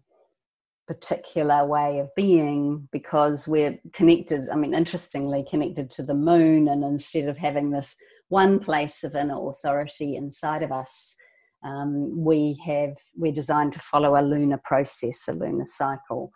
particular 0.87 1.65
way 1.65 1.99
of 1.99 2.09
being 2.15 2.87
because 2.91 3.47
we're 3.47 3.79
connected, 3.93 4.49
I 4.49 4.55
mean, 4.55 4.73
interestingly, 4.73 5.45
connected 5.47 5.91
to 5.91 6.03
the 6.03 6.15
moon. 6.15 6.67
And 6.67 6.83
instead 6.83 7.27
of 7.27 7.37
having 7.37 7.69
this 7.69 7.95
one 8.29 8.59
place 8.59 9.03
of 9.03 9.15
inner 9.15 9.49
authority 9.49 10.15
inside 10.15 10.63
of 10.63 10.71
us, 10.71 11.15
um, 11.63 12.23
we 12.23 12.59
have 12.65 12.95
we're 13.15 13.33
designed 13.33 13.73
to 13.73 13.79
follow 13.79 14.19
a 14.19 14.23
lunar 14.23 14.59
process, 14.63 15.27
a 15.27 15.33
lunar 15.33 15.65
cycle, 15.65 16.31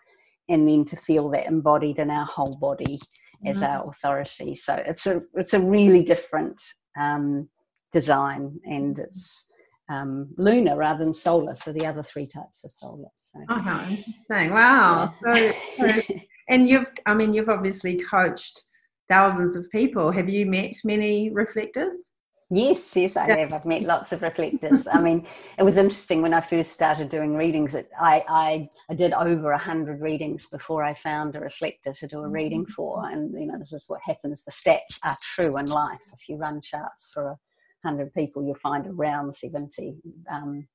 and 0.50 0.68
then 0.68 0.86
to 0.86 0.96
feel 0.96 1.30
that 1.30 1.48
embodied 1.48 2.00
in 2.00 2.10
our 2.10 2.26
whole 2.26 2.56
body 2.60 3.00
as 3.46 3.58
mm-hmm. 3.58 3.72
our 3.72 3.90
authority. 3.90 4.56
So 4.56 4.82
it's 4.86 5.06
a 5.06 5.22
it's 5.36 5.54
a 5.54 5.60
really 5.60 6.04
different 6.04 6.62
um, 7.00 7.50
design, 7.92 8.60
and 8.66 8.98
it's 9.00 9.46
um, 9.90 10.30
lunar 10.38 10.78
rather 10.78 11.04
than 11.04 11.14
solar. 11.14 11.56
So 11.56 11.72
the 11.72 11.86
other 11.86 12.04
three 12.04 12.28
types 12.28 12.64
are 12.66 12.70
solar. 12.70 13.10
So. 13.18 13.40
Oh, 13.50 13.60
how 13.60 13.88
interesting! 13.90 14.54
Wow. 14.54 15.14
Yeah. 15.26 15.52
So, 15.78 16.02
so, 16.02 16.14
and 16.50 16.68
you've, 16.68 16.88
I 17.06 17.14
mean, 17.14 17.34
you've 17.34 17.50
obviously 17.50 17.98
coached 17.98 18.62
thousands 19.10 19.56
of 19.56 19.70
people. 19.72 20.12
Have 20.12 20.30
you 20.30 20.46
met 20.46 20.74
many 20.84 21.32
reflectors? 21.32 22.12
Yes, 22.56 22.96
yes, 22.96 23.18
I 23.18 23.36
have. 23.36 23.52
I've 23.52 23.66
met 23.66 23.82
lots 23.82 24.12
of 24.12 24.22
reflectors. 24.22 24.88
I 24.92 25.02
mean, 25.02 25.26
it 25.58 25.64
was 25.64 25.76
interesting 25.76 26.22
when 26.22 26.36
I 26.36 26.42
first 26.42 26.72
started 26.72 27.10
doing 27.10 27.34
readings. 27.36 27.74
It, 27.74 27.90
I, 28.00 28.24
I, 28.30 28.70
I 28.92 28.94
did 28.94 29.12
over 29.14 29.54
a 29.54 29.58
hundred 29.58 30.02
readings 30.02 30.46
before 30.46 30.84
I 30.84 30.94
found 30.94 31.36
a 31.36 31.40
reflector 31.40 31.94
to 31.94 32.08
do 32.08 32.20
a 32.20 32.28
reading 32.28 32.68
mm. 32.68 32.70
for. 32.70 33.10
And 33.10 33.34
you 33.34 33.48
know, 33.48 33.58
this 33.58 33.74
is 33.74 33.86
what 33.88 34.02
happens. 34.04 34.44
The 34.44 34.52
stats 34.52 35.00
are 35.04 35.18
true 35.20 35.58
in 35.58 35.66
life. 35.66 36.02
If 36.14 36.30
you 36.30 36.36
run 36.36 36.62
charts 36.62 37.10
for 37.12 37.30
a 37.30 37.40
hundred 37.84 38.14
people, 38.14 38.46
you'll 38.46 38.56
find 38.56 38.86
around 38.86 39.34
seventy. 39.34 39.96
Um, 40.30 40.68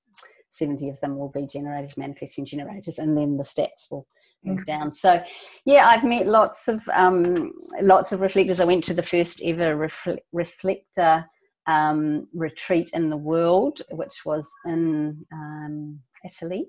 70 0.50 0.88
of 0.88 0.98
them 1.00 1.18
will 1.18 1.28
be 1.28 1.46
generators, 1.46 1.98
manifesting 1.98 2.46
generators, 2.46 2.98
and 2.98 3.16
then 3.18 3.36
the 3.36 3.44
stats 3.44 3.90
will 3.90 4.06
move 4.42 4.64
down. 4.64 4.94
So, 4.94 5.22
yeah, 5.66 5.86
I've 5.86 6.04
met 6.04 6.26
lots 6.26 6.68
of 6.68 6.82
um, 6.94 7.52
lots 7.82 8.12
of 8.12 8.22
reflectors. 8.22 8.58
I 8.58 8.64
went 8.64 8.82
to 8.84 8.94
the 8.94 9.02
first 9.02 9.42
ever 9.44 9.90
reflector 10.32 11.26
um, 11.68 12.26
retreat 12.32 12.90
in 12.94 13.10
the 13.10 13.16
world, 13.16 13.82
which 13.90 14.24
was 14.24 14.50
in 14.66 15.24
um, 15.32 16.00
Italy, 16.24 16.66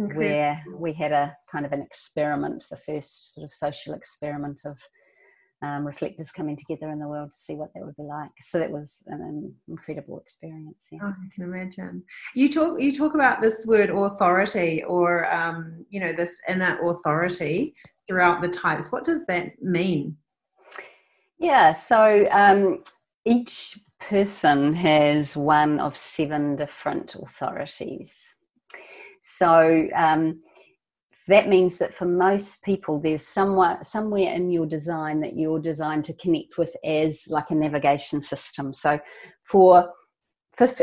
okay. 0.00 0.16
where 0.16 0.64
we 0.74 0.92
had 0.92 1.12
a 1.12 1.36
kind 1.52 1.66
of 1.66 1.72
an 1.72 1.82
experiment, 1.82 2.64
the 2.70 2.78
first 2.78 3.34
sort 3.34 3.44
of 3.44 3.52
social 3.52 3.92
experiment 3.92 4.62
of 4.64 4.78
um, 5.62 5.86
reflectors 5.86 6.30
coming 6.30 6.56
together 6.56 6.90
in 6.90 6.98
the 6.98 7.06
world 7.06 7.32
to 7.32 7.38
see 7.38 7.54
what 7.54 7.68
that 7.74 7.84
would 7.84 7.96
be 7.96 8.02
like. 8.02 8.30
So 8.40 8.58
that 8.58 8.70
was 8.70 9.02
an, 9.08 9.54
incredible 9.68 10.18
experience. 10.18 10.86
Yeah. 10.90 11.00
Oh, 11.02 11.08
I 11.08 11.34
can 11.34 11.44
imagine. 11.44 12.02
You 12.34 12.50
talk 12.50 12.80
you 12.80 12.96
talk 12.96 13.14
about 13.14 13.42
this 13.42 13.66
word 13.66 13.90
authority, 13.90 14.82
or 14.84 15.30
um, 15.30 15.84
you 15.90 16.00
know, 16.00 16.14
this 16.14 16.40
inner 16.48 16.78
authority 16.82 17.74
throughout 18.08 18.40
the 18.40 18.48
types. 18.48 18.90
What 18.90 19.04
does 19.04 19.26
that 19.26 19.60
mean? 19.62 20.16
Yeah. 21.38 21.72
So 21.72 22.26
um, 22.30 22.82
each 23.26 23.78
person 24.00 24.74
has 24.74 25.36
one 25.36 25.78
of 25.78 25.96
seven 25.96 26.56
different 26.56 27.14
authorities. 27.14 28.34
So 29.20 29.88
um, 29.94 30.40
that 31.28 31.48
means 31.48 31.78
that 31.78 31.94
for 31.94 32.06
most 32.06 32.64
people, 32.64 33.00
there's 33.00 33.26
somewhere, 33.26 33.78
somewhere 33.82 34.34
in 34.34 34.50
your 34.50 34.66
design 34.66 35.20
that 35.20 35.36
you're 35.36 35.60
designed 35.60 36.04
to 36.06 36.14
connect 36.14 36.58
with 36.58 36.74
as 36.84 37.26
like 37.28 37.50
a 37.50 37.54
navigation 37.54 38.22
system. 38.22 38.72
So 38.74 38.98
for 39.44 39.84
50, 39.84 39.94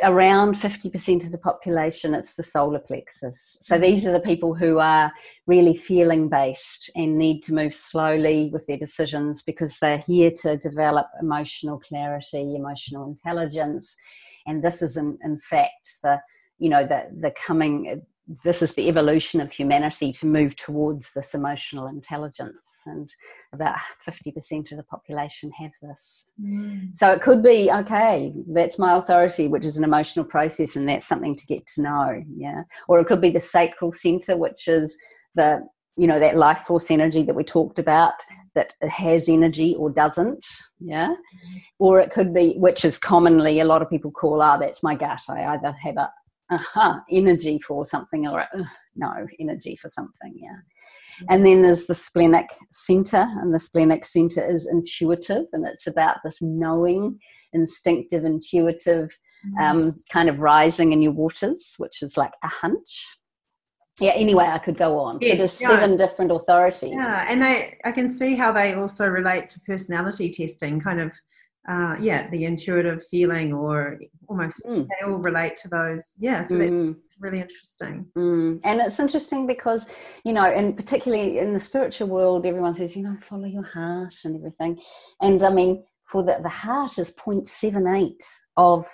around 0.04 0.56
50% 0.56 1.26
of 1.26 1.32
the 1.32 1.38
population, 1.38 2.14
it's 2.14 2.36
the 2.36 2.44
solar 2.44 2.80
plexus. 2.80 3.58
So 3.62 3.76
mm-hmm. 3.76 3.84
these 3.84 4.06
are 4.06 4.12
the 4.12 4.20
people 4.20 4.54
who 4.54 4.80
are 4.80 5.12
really 5.46 5.76
feeling 5.76 6.30
based 6.30 6.90
and 6.96 7.18
need 7.18 7.42
to 7.44 7.54
move 7.54 7.74
slowly 7.74 8.50
with 8.52 8.66
their 8.68 8.78
decisions 8.78 9.44
because 9.44 9.78
they're 9.80 10.04
here 10.06 10.32
to 10.42 10.58
develop 10.58 11.08
emotional 11.22 11.80
clarity, 11.80 12.56
emotional 12.56 13.08
intelligence. 13.08 13.96
And 14.46 14.64
this 14.64 14.82
is, 14.82 14.98
in, 14.98 15.18
in 15.24 15.38
fact, 15.40 15.98
the 16.04 16.20
you 16.60 16.70
know 16.70 16.86
the 16.86 17.08
the 17.20 17.32
coming 17.46 18.02
this 18.44 18.62
is 18.62 18.76
the 18.76 18.90
evolution 18.90 19.40
of 19.40 19.52
humanity 19.52 20.12
to 20.12 20.26
move 20.26 20.56
towards 20.56 21.14
this 21.14 21.34
emotional 21.34 21.88
intelligence 21.88 22.84
and 22.86 23.14
about 23.54 23.78
50% 24.08 24.72
of 24.72 24.78
the 24.78 24.84
population 24.84 25.52
have 25.52 25.72
this 25.82 26.30
mm. 26.42 26.96
so 26.96 27.12
it 27.12 27.22
could 27.22 27.42
be 27.42 27.72
okay 27.72 28.34
that's 28.50 28.78
my 28.78 28.98
authority 28.98 29.48
which 29.48 29.66
is 29.66 29.78
an 29.78 29.84
emotional 29.84 30.26
process 30.26 30.76
and 30.76 30.88
that's 30.88 31.08
something 31.08 31.36
to 31.36 31.46
get 31.46 31.66
to 31.68 31.82
know 31.82 32.20
yeah 32.36 32.64
or 32.88 33.00
it 33.00 33.08
could 33.08 33.22
be 33.22 33.30
the 33.30 33.40
sacral 33.40 33.92
center 33.92 34.36
which 34.36 34.68
is 34.68 34.98
the 35.36 35.62
you 35.96 36.08
know 36.08 36.20
that 36.20 36.36
life 36.36 36.60
force 36.60 36.92
energy 36.92 37.24
that 37.24 37.36
we 37.36 37.44
talked 37.44 37.80
about 37.80 38.14
that 38.56 38.74
has 38.82 39.30
energy 39.30 39.76
or 39.76 39.90
doesn't 39.90 40.46
yeah 40.80 41.10
mm. 41.10 41.62
or 41.80 42.00
it 42.00 42.12
could 42.12 42.34
be 42.34 42.56
which 42.58 42.84
is 42.84 42.98
commonly 42.98 43.60
a 43.60 43.66
lot 43.66 43.82
of 43.82 43.90
people 43.90 44.12
call 44.12 44.42
ah 44.42 44.56
oh, 44.56 44.60
that's 44.60 44.84
my 44.84 44.96
gut 44.96 45.22
i 45.30 45.46
either 45.46 45.72
have 45.72 45.96
a 45.96 46.12
uh-huh, 46.50 47.00
energy 47.12 47.60
for 47.60 47.86
something 47.86 48.28
or 48.28 48.42
uh, 48.42 48.64
no 48.96 49.14
energy 49.40 49.76
for 49.76 49.90
something 49.90 50.34
yeah 50.36 50.50
mm-hmm. 50.50 51.26
and 51.30 51.46
then 51.46 51.62
there's 51.62 51.88
the 51.88 51.96
splenic 51.96 52.50
center 52.72 53.26
and 53.40 53.54
the 53.54 53.60
splenic 53.60 54.06
center 54.06 54.44
is 54.44 54.68
intuitive 54.68 55.46
and 55.54 55.66
it's 55.66 55.88
about 55.88 56.18
this 56.24 56.38
knowing 56.42 57.20
instinctive 57.54 58.24
intuitive 58.24 59.10
mm-hmm. 59.46 59.58
um, 59.60 59.94
kind 60.12 60.30
of 60.30 60.40
rising 60.40 60.94
in 60.94 61.02
your 61.02 61.12
waters 61.12 61.74
which 61.78 62.02
is 62.02 62.18
like 62.18 62.34
a 62.44 62.48
hunch 62.48 63.18
yeah 64.00 64.14
anyway 64.16 64.46
i 64.46 64.58
could 64.58 64.78
go 64.78 65.00
on 65.00 65.18
yes, 65.22 65.32
so 65.32 65.38
there's 65.38 65.62
yeah. 65.62 65.70
seven 65.70 65.98
different 65.98 66.32
authorities 66.32 66.94
yeah 66.94 67.26
and 67.28 67.44
i 67.44 67.76
i 67.84 67.92
can 67.92 68.08
see 68.08 68.36
how 68.36 68.52
they 68.52 68.74
also 68.74 69.08
relate 69.08 69.50
to 69.50 69.60
personality 69.62 70.30
testing 70.30 70.80
kind 70.80 71.00
of 71.00 71.12
uh, 71.68 71.96
yeah, 72.00 72.30
the 72.30 72.46
intuitive 72.46 73.06
feeling 73.08 73.54
or 73.54 74.00
almost 74.28 74.62
mm. 74.66 74.88
they 74.88 75.06
all 75.06 75.18
relate 75.18 75.58
to 75.58 75.68
those. 75.68 76.14
Yeah, 76.18 76.46
so 76.46 76.56
mm. 76.56 76.96
that's 76.96 77.20
really 77.20 77.42
interesting. 77.42 78.06
Mm. 78.18 78.62
And 78.64 78.80
it's 78.80 79.00
interesting 79.00 79.46
because, 79.46 79.88
you 80.24 80.34
know, 80.34 80.46
and 80.46 80.78
particularly 80.78 81.40
in 81.40 81.54
the 81.54 81.60
spiritual 81.60 82.08
world, 82.08 82.46
everyone 82.46 82.74
says, 82.74 82.96
you 82.96 83.04
know, 83.04 83.18
follow 83.22 83.46
your 83.46 83.66
heart 83.66 84.16
and 84.24 84.36
everything. 84.38 84.80
And 85.22 85.44
I 85.44 85.50
mean, 85.50 85.84
for 86.06 86.24
the, 86.24 86.40
the 86.42 86.50
heart 86.50 86.98
is 86.98 87.12
0.78 87.12 88.14
of 88.56 88.88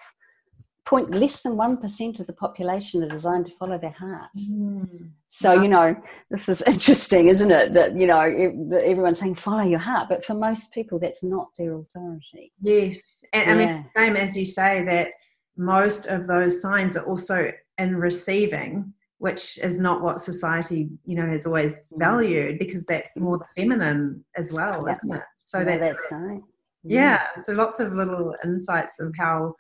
point 0.86 1.12
less 1.12 1.42
than 1.42 1.56
1% 1.56 2.20
of 2.20 2.28
the 2.28 2.34
population 2.34 3.04
are 3.04 3.10
designed 3.10 3.46
to 3.46 3.52
follow 3.54 3.78
their 3.78 3.92
heart. 3.92 4.30
Mm. 4.38 5.10
So, 5.30 5.62
you 5.62 5.70
know, 5.70 5.96
this 6.30 6.50
is 6.50 6.62
interesting, 6.68 7.28
isn't 7.28 7.52
it? 7.52 7.74
That, 7.74 7.96
you 7.96 8.08
know, 8.08 8.20
everyone's 8.20 9.20
saying 9.20 9.36
follow 9.36 9.64
your 9.64 9.80
heart, 9.80 10.10
but 10.10 10.26
for 10.26 10.34
most 10.34 10.74
people, 10.74 11.00
that's 11.00 11.24
not 11.24 11.50
their 11.58 11.76
authority. 11.76 12.52
Yes. 12.62 13.24
And 13.32 13.48
yeah. 13.48 13.54
I 13.54 13.56
mean, 13.56 13.90
same 13.96 14.16
as 14.18 14.36
you 14.36 14.46
say, 14.46 14.84
that 14.86 15.10
most 15.58 16.08
of 16.08 16.28
those 16.28 16.62
signs 16.62 16.98
are 16.98 17.06
also 17.06 17.52
in 17.78 17.96
receiving. 17.96 18.94
Which 19.20 19.58
is 19.60 19.80
not 19.80 20.02
what 20.02 20.20
society, 20.20 20.90
you 21.06 21.16
know, 21.16 21.26
has 21.26 21.46
always 21.46 21.88
mm. 21.88 21.98
valued 21.98 22.60
because 22.60 22.84
that's 22.84 23.16
more 23.16 23.38
the 23.38 23.46
feminine 23.56 24.22
as 24.36 24.52
well, 24.52 24.84
yeah. 24.86 24.92
isn't 24.92 25.14
it? 25.14 25.24
So 25.38 25.60
yeah, 25.60 25.78
that's 25.78 26.08
right. 26.12 26.42
Yeah. 26.84 27.28
So 27.44 27.54
lots 27.54 27.80
of 27.80 27.94
little 27.94 28.36
insights 28.44 29.00
of 29.00 29.14
how 29.18 29.56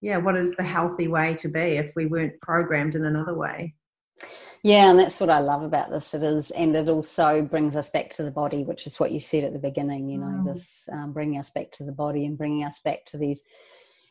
yeah, 0.00 0.18
what 0.18 0.36
is 0.36 0.52
the 0.52 0.62
healthy 0.62 1.08
way 1.08 1.34
to 1.34 1.48
be 1.48 1.76
if 1.76 1.92
we 1.96 2.06
weren't 2.06 2.40
programmed 2.42 2.94
in 2.94 3.04
another 3.04 3.34
way? 3.34 3.74
Yeah, 4.62 4.90
and 4.90 4.98
that's 4.98 5.20
what 5.20 5.30
I 5.30 5.38
love 5.38 5.62
about 5.62 5.90
this. 5.90 6.12
It 6.12 6.22
is, 6.22 6.50
and 6.50 6.74
it 6.74 6.88
also 6.88 7.42
brings 7.42 7.76
us 7.76 7.90
back 7.90 8.10
to 8.10 8.24
the 8.24 8.30
body, 8.30 8.64
which 8.64 8.86
is 8.86 8.98
what 8.98 9.12
you 9.12 9.20
said 9.20 9.44
at 9.44 9.52
the 9.52 9.58
beginning. 9.58 10.08
You 10.08 10.18
know, 10.18 10.26
mm. 10.26 10.44
this 10.44 10.88
um, 10.92 11.12
bringing 11.12 11.38
us 11.38 11.50
back 11.50 11.70
to 11.72 11.84
the 11.84 11.92
body 11.92 12.26
and 12.26 12.36
bringing 12.36 12.64
us 12.64 12.80
back 12.80 13.04
to 13.06 13.18
these, 13.18 13.44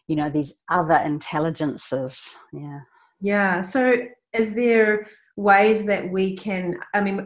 you 0.08 0.16
know, 0.16 0.30
these 0.30 0.56
other 0.70 0.96
intelligences. 0.96 2.38
Yeah. 2.54 2.80
Yeah. 3.20 3.62
So, 3.62 3.98
is 4.34 4.54
there 4.54 5.08
ways 5.36 5.86
that 5.88 6.10
we 6.10 6.38
can? 6.38 6.80
I 6.94 7.02
mean, 7.02 7.26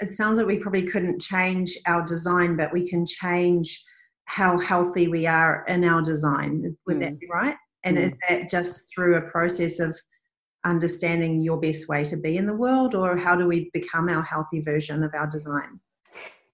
it 0.00 0.12
sounds 0.12 0.38
like 0.38 0.46
we 0.46 0.58
probably 0.58 0.86
couldn't 0.86 1.20
change 1.20 1.76
our 1.86 2.06
design, 2.06 2.56
but 2.56 2.72
we 2.72 2.88
can 2.88 3.04
change 3.06 3.82
how 4.26 4.58
healthy 4.58 5.08
we 5.08 5.26
are 5.26 5.64
in 5.66 5.82
our 5.84 6.02
design. 6.02 6.76
Would 6.86 6.96
mm. 6.98 7.00
that 7.00 7.18
be 7.18 7.26
right? 7.28 7.56
And 7.84 7.96
mm. 7.96 8.04
is 8.04 8.12
that 8.28 8.50
just 8.50 8.92
through 8.92 9.16
a 9.16 9.30
process 9.30 9.80
of 9.80 9.98
understanding 10.64 11.40
your 11.40 11.58
best 11.58 11.88
way 11.88 12.04
to 12.04 12.16
be 12.16 12.36
in 12.36 12.46
the 12.46 12.54
world, 12.54 12.94
or 12.94 13.16
how 13.16 13.36
do 13.36 13.46
we 13.46 13.70
become 13.72 14.08
our 14.08 14.22
healthy 14.22 14.60
version 14.60 15.02
of 15.02 15.14
our 15.14 15.26
design? 15.26 15.80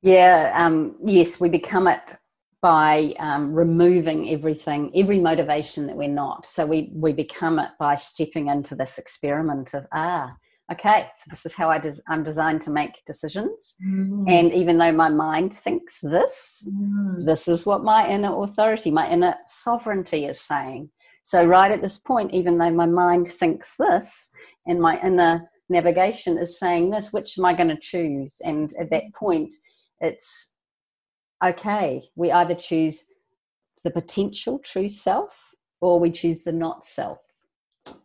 Yeah, 0.03 0.53
um, 0.55 0.97
yes, 1.05 1.41
we 1.41 1.49
become 1.49 1.87
it 1.87 2.17
by 2.61 3.15
um, 3.19 3.53
removing 3.53 4.31
everything, 4.31 4.91
every 4.95 5.19
motivation 5.19 5.87
that 5.87 5.97
we're 5.97 6.09
not. 6.09 6.47
So 6.47 6.65
we 6.65 6.91
we 6.95 7.13
become 7.13 7.59
it 7.59 7.71
by 7.79 7.95
stepping 7.95 8.49
into 8.49 8.75
this 8.75 8.99
experiment 8.99 9.75
of 9.75 9.87
ah, 9.93 10.35
okay, 10.73 11.09
so 11.15 11.25
this 11.31 11.47
is 11.47 11.55
how 11.55 11.69
I 11.71 11.79
des- 11.79 12.03
I'm 12.09 12.25
designed 12.25 12.63
to 12.63 12.71
make 12.71 13.05
decisions. 13.07 13.77
Mm. 13.85 14.31
And 14.31 14.53
even 14.53 14.79
though 14.79 14.93
my 14.93 15.11
mind 15.11 15.55
thinks 15.55 16.01
this, 16.01 16.67
mm. 16.69 17.25
this 17.25 17.49
is 17.49 17.67
what 17.67 17.85
my 17.85 18.09
inner 18.09 18.35
authority, 18.43 18.91
my 18.91 19.09
inner 19.11 19.37
sovereignty 19.47 20.27
is 20.27 20.41
saying. 20.41 20.91
So, 21.25 21.45
right 21.45 21.71
at 21.71 21.81
this 21.81 21.99
point, 21.99 22.33
even 22.33 22.59
though 22.59 22.71
my 22.71 22.87
mind 22.87 23.29
thinks 23.29 23.77
this 23.77 24.31
and 24.67 24.81
my 24.81 25.01
inner 25.03 25.49
navigation 25.69 26.39
is 26.39 26.59
saying 26.59 26.91
this 26.91 27.13
which 27.13 27.39
am 27.39 27.45
i 27.45 27.55
going 27.55 27.69
to 27.69 27.79
choose 27.81 28.41
and 28.45 28.75
at 28.79 28.91
that 28.91 29.05
point 29.15 29.55
it's 30.01 30.51
okay 31.45 32.03
we 32.17 32.31
either 32.31 32.55
choose 32.55 33.07
the 33.83 33.91
potential 33.91 34.59
true 34.59 34.89
self 34.89 35.55
or 35.81 35.99
we 35.99 36.11
choose 36.11 36.43
the 36.43 36.53
not 36.53 36.85
self 36.85 37.19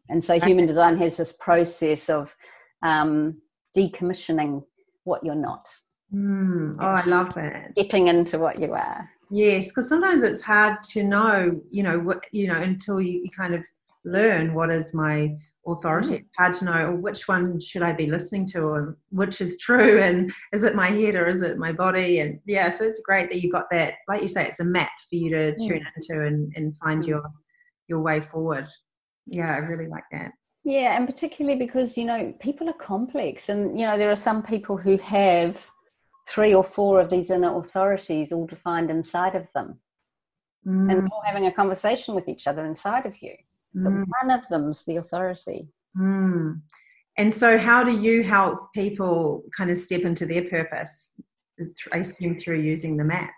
and 0.09 0.23
so 0.23 0.39
human 0.39 0.65
design 0.65 0.97
has 0.97 1.17
this 1.17 1.33
process 1.33 2.09
of 2.09 2.35
um, 2.83 3.41
decommissioning 3.75 4.63
what 5.03 5.23
you're 5.23 5.35
not 5.35 5.67
mm. 6.13 6.75
oh 6.79 6.85
i 6.85 7.03
love 7.05 7.33
that 7.33 7.73
getting 7.75 8.07
into 8.07 8.37
what 8.39 8.59
you 8.59 8.71
are 8.73 9.09
yes 9.31 9.69
because 9.69 9.87
sometimes 9.87 10.23
it's 10.23 10.41
hard 10.41 10.81
to 10.81 11.03
know 11.03 11.59
you 11.71 11.83
know 11.83 11.99
what 11.99 12.25
you 12.31 12.47
know 12.47 12.59
until 12.59 12.99
you, 13.01 13.21
you 13.23 13.29
kind 13.35 13.53
of 13.53 13.61
learn 14.05 14.53
what 14.53 14.69
is 14.71 14.93
my 14.93 15.35
authority. 15.67 16.15
Mm. 16.15 16.19
It's 16.19 16.37
hard 16.37 16.53
to 16.55 16.65
know 16.65 16.95
which 16.95 17.27
one 17.27 17.59
should 17.59 17.83
I 17.83 17.91
be 17.91 18.07
listening 18.07 18.45
to 18.47 18.61
or 18.61 18.97
which 19.09 19.41
is 19.41 19.57
true 19.57 19.99
and 20.01 20.31
is 20.53 20.63
it 20.63 20.75
my 20.75 20.89
head 20.89 21.15
or 21.15 21.27
is 21.27 21.41
it 21.41 21.57
my 21.57 21.71
body? 21.71 22.19
And 22.19 22.39
yeah, 22.45 22.69
so 22.69 22.85
it's 22.85 23.01
great 23.01 23.29
that 23.29 23.41
you 23.41 23.51
got 23.51 23.69
that, 23.71 23.95
like 24.07 24.21
you 24.21 24.27
say, 24.27 24.45
it's 24.47 24.59
a 24.59 24.65
map 24.65 24.91
for 25.09 25.15
you 25.15 25.29
to 25.29 25.53
mm. 25.53 25.57
tune 25.57 25.85
into 25.95 26.25
and, 26.25 26.51
and 26.55 26.75
find 26.77 27.03
mm. 27.03 27.07
your 27.07 27.23
your 27.87 28.01
way 28.01 28.21
forward. 28.21 28.67
Yeah, 29.29 29.53
I 29.53 29.57
really 29.57 29.87
like 29.87 30.03
that. 30.11 30.31
Yeah, 30.63 30.97
and 30.97 31.07
particularly 31.07 31.57
because, 31.57 31.97
you 31.97 32.05
know, 32.05 32.33
people 32.39 32.69
are 32.69 32.73
complex 32.73 33.49
and, 33.49 33.79
you 33.79 33.85
know, 33.85 33.97
there 33.97 34.11
are 34.11 34.15
some 34.15 34.43
people 34.43 34.77
who 34.77 34.97
have 34.97 35.67
three 36.27 36.53
or 36.53 36.63
four 36.63 36.99
of 36.99 37.09
these 37.09 37.31
inner 37.31 37.57
authorities 37.57 38.31
all 38.31 38.45
defined 38.45 38.91
inside 38.91 39.35
of 39.35 39.51
them. 39.53 39.79
Mm. 40.67 40.91
And 40.91 41.09
all 41.11 41.23
having 41.25 41.45
a 41.45 41.53
conversation 41.53 42.13
with 42.13 42.27
each 42.27 42.45
other 42.45 42.65
inside 42.65 43.05
of 43.05 43.21
you 43.21 43.33
but 43.73 43.91
mm. 43.91 44.05
one 44.21 44.31
of 44.31 44.47
them's 44.47 44.83
the 44.85 44.97
authority. 44.97 45.69
Mm. 45.97 46.61
And 47.17 47.33
so, 47.33 47.57
how 47.57 47.83
do 47.83 47.91
you 47.91 48.23
help 48.23 48.71
people 48.73 49.43
kind 49.55 49.69
of 49.69 49.77
step 49.77 50.01
into 50.01 50.25
their 50.25 50.45
purpose? 50.45 51.19
I 51.93 51.97
assume 51.97 52.37
through 52.37 52.61
using 52.61 52.95
the 52.95 53.03
map. 53.03 53.31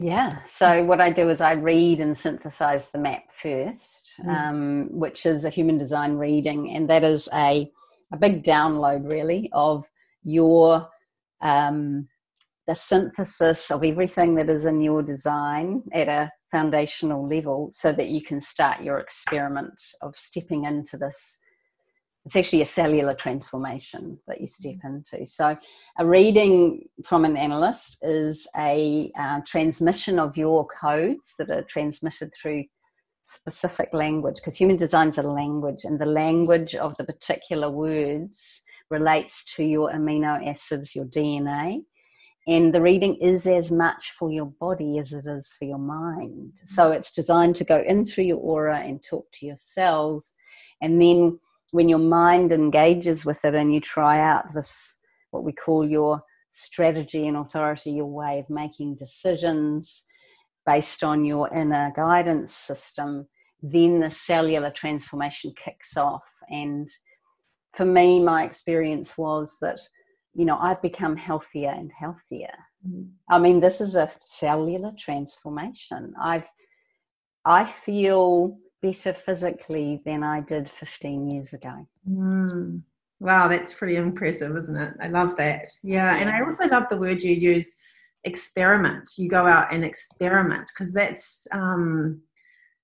Yeah. 0.00 0.30
So 0.48 0.82
what 0.84 1.00
I 1.00 1.12
do 1.12 1.28
is 1.28 1.40
I 1.40 1.52
read 1.52 2.00
and 2.00 2.16
synthesize 2.16 2.90
the 2.90 2.98
map 2.98 3.30
first. 3.30 3.99
Um, 4.26 4.88
which 4.90 5.26
is 5.26 5.44
a 5.44 5.50
human 5.50 5.78
design 5.78 6.14
reading, 6.14 6.70
and 6.70 6.88
that 6.88 7.04
is 7.04 7.28
a 7.34 7.70
a 8.12 8.16
big 8.16 8.42
download 8.42 9.08
really 9.08 9.48
of 9.52 9.86
your 10.24 10.88
um, 11.40 12.08
the 12.66 12.74
synthesis 12.74 13.70
of 13.70 13.82
everything 13.82 14.34
that 14.36 14.48
is 14.48 14.66
in 14.66 14.80
your 14.80 15.02
design 15.02 15.82
at 15.92 16.08
a 16.08 16.30
foundational 16.50 17.26
level 17.26 17.70
so 17.72 17.92
that 17.92 18.08
you 18.08 18.22
can 18.22 18.40
start 18.40 18.82
your 18.82 18.98
experiment 18.98 19.74
of 20.02 20.16
stepping 20.16 20.64
into 20.64 20.96
this. 20.96 21.38
It's 22.26 22.36
actually 22.36 22.62
a 22.62 22.66
cellular 22.66 23.12
transformation 23.12 24.18
that 24.28 24.40
you 24.40 24.46
step 24.46 24.76
mm. 24.84 25.02
into. 25.12 25.24
So 25.24 25.56
a 25.98 26.06
reading 26.06 26.86
from 27.04 27.24
an 27.24 27.36
analyst 27.36 27.98
is 28.02 28.46
a 28.56 29.10
uh, 29.18 29.40
transmission 29.46 30.18
of 30.18 30.36
your 30.36 30.66
codes 30.66 31.34
that 31.38 31.50
are 31.50 31.62
transmitted 31.62 32.32
through 32.34 32.64
specific 33.32 33.88
language 33.92 34.36
because 34.36 34.56
human 34.56 34.76
design 34.76 35.08
is 35.08 35.18
a 35.18 35.22
language 35.22 35.84
and 35.84 35.98
the 35.98 36.06
language 36.06 36.74
of 36.74 36.96
the 36.96 37.04
particular 37.04 37.70
words 37.70 38.62
relates 38.90 39.44
to 39.56 39.64
your 39.64 39.92
amino 39.92 40.46
acids 40.48 40.96
your 40.96 41.04
dna 41.06 41.80
and 42.46 42.74
the 42.74 42.80
reading 42.80 43.16
is 43.16 43.46
as 43.46 43.70
much 43.70 44.12
for 44.18 44.30
your 44.30 44.46
body 44.46 44.98
as 44.98 45.12
it 45.12 45.26
is 45.26 45.54
for 45.58 45.66
your 45.66 45.78
mind. 45.78 46.60
So 46.64 46.90
mm. 46.90 46.96
it's 46.96 47.12
designed 47.12 47.56
to 47.56 47.64
go 47.64 47.80
in 47.82 48.04
through 48.04 48.24
your 48.24 48.38
aura 48.38 48.80
and 48.80 49.02
talk 49.02 49.26
to 49.34 49.46
your 49.46 49.56
cells. 49.56 50.34
And 50.80 51.00
then 51.00 51.38
when 51.72 51.88
your 51.88 51.98
mind 51.98 52.52
engages 52.52 53.24
with 53.24 53.44
it 53.44 53.54
and 53.54 53.72
you 53.72 53.80
try 53.80 54.18
out 54.18 54.54
this, 54.54 54.96
what 55.30 55.44
we 55.44 55.52
call 55.52 55.88
your 55.88 56.22
strategy 56.48 57.28
and 57.28 57.36
authority, 57.36 57.92
your 57.92 58.06
way 58.06 58.40
of 58.40 58.50
making 58.50 58.96
decisions 58.96 60.04
based 60.72 61.02
on 61.02 61.24
your 61.24 61.52
inner 61.52 61.92
guidance 61.96 62.54
system, 62.54 63.26
then 63.62 64.00
the 64.00 64.10
cellular 64.10 64.70
transformation 64.70 65.52
kicks 65.56 65.96
off. 65.96 66.28
And 66.48 66.88
for 67.72 67.84
me, 67.84 68.22
my 68.22 68.44
experience 68.44 69.18
was 69.18 69.58
that 69.60 69.80
you 70.34 70.44
know, 70.44 70.58
I've 70.58 70.82
become 70.82 71.16
healthier 71.16 71.70
and 71.70 71.90
healthier. 71.92 72.54
Mm. 72.88 73.10
I 73.28 73.38
mean, 73.38 73.60
this 73.60 73.80
is 73.80 73.94
a 73.94 74.10
cellular 74.24 74.92
transformation. 74.98 76.14
I've, 76.20 76.48
I 77.44 77.64
feel 77.64 78.58
better 78.80 79.12
physically 79.12 80.02
than 80.04 80.22
I 80.22 80.40
did 80.40 80.68
15 80.68 81.30
years 81.30 81.52
ago. 81.52 81.86
Mm. 82.08 82.82
Wow, 83.18 83.48
that's 83.48 83.74
pretty 83.74 83.96
impressive, 83.96 84.56
isn't 84.56 84.78
it? 84.78 84.94
I 85.02 85.08
love 85.08 85.36
that. 85.36 85.66
Yeah, 85.82 86.16
and 86.16 86.30
I 86.30 86.40
also 86.40 86.66
love 86.66 86.84
the 86.88 86.96
word 86.96 87.22
you 87.22 87.34
used, 87.34 87.76
experiment. 88.24 89.08
You 89.16 89.28
go 89.28 89.46
out 89.46 89.72
and 89.72 89.84
experiment 89.84 90.68
because 90.68 90.92
that's 90.92 91.46
um, 91.52 92.20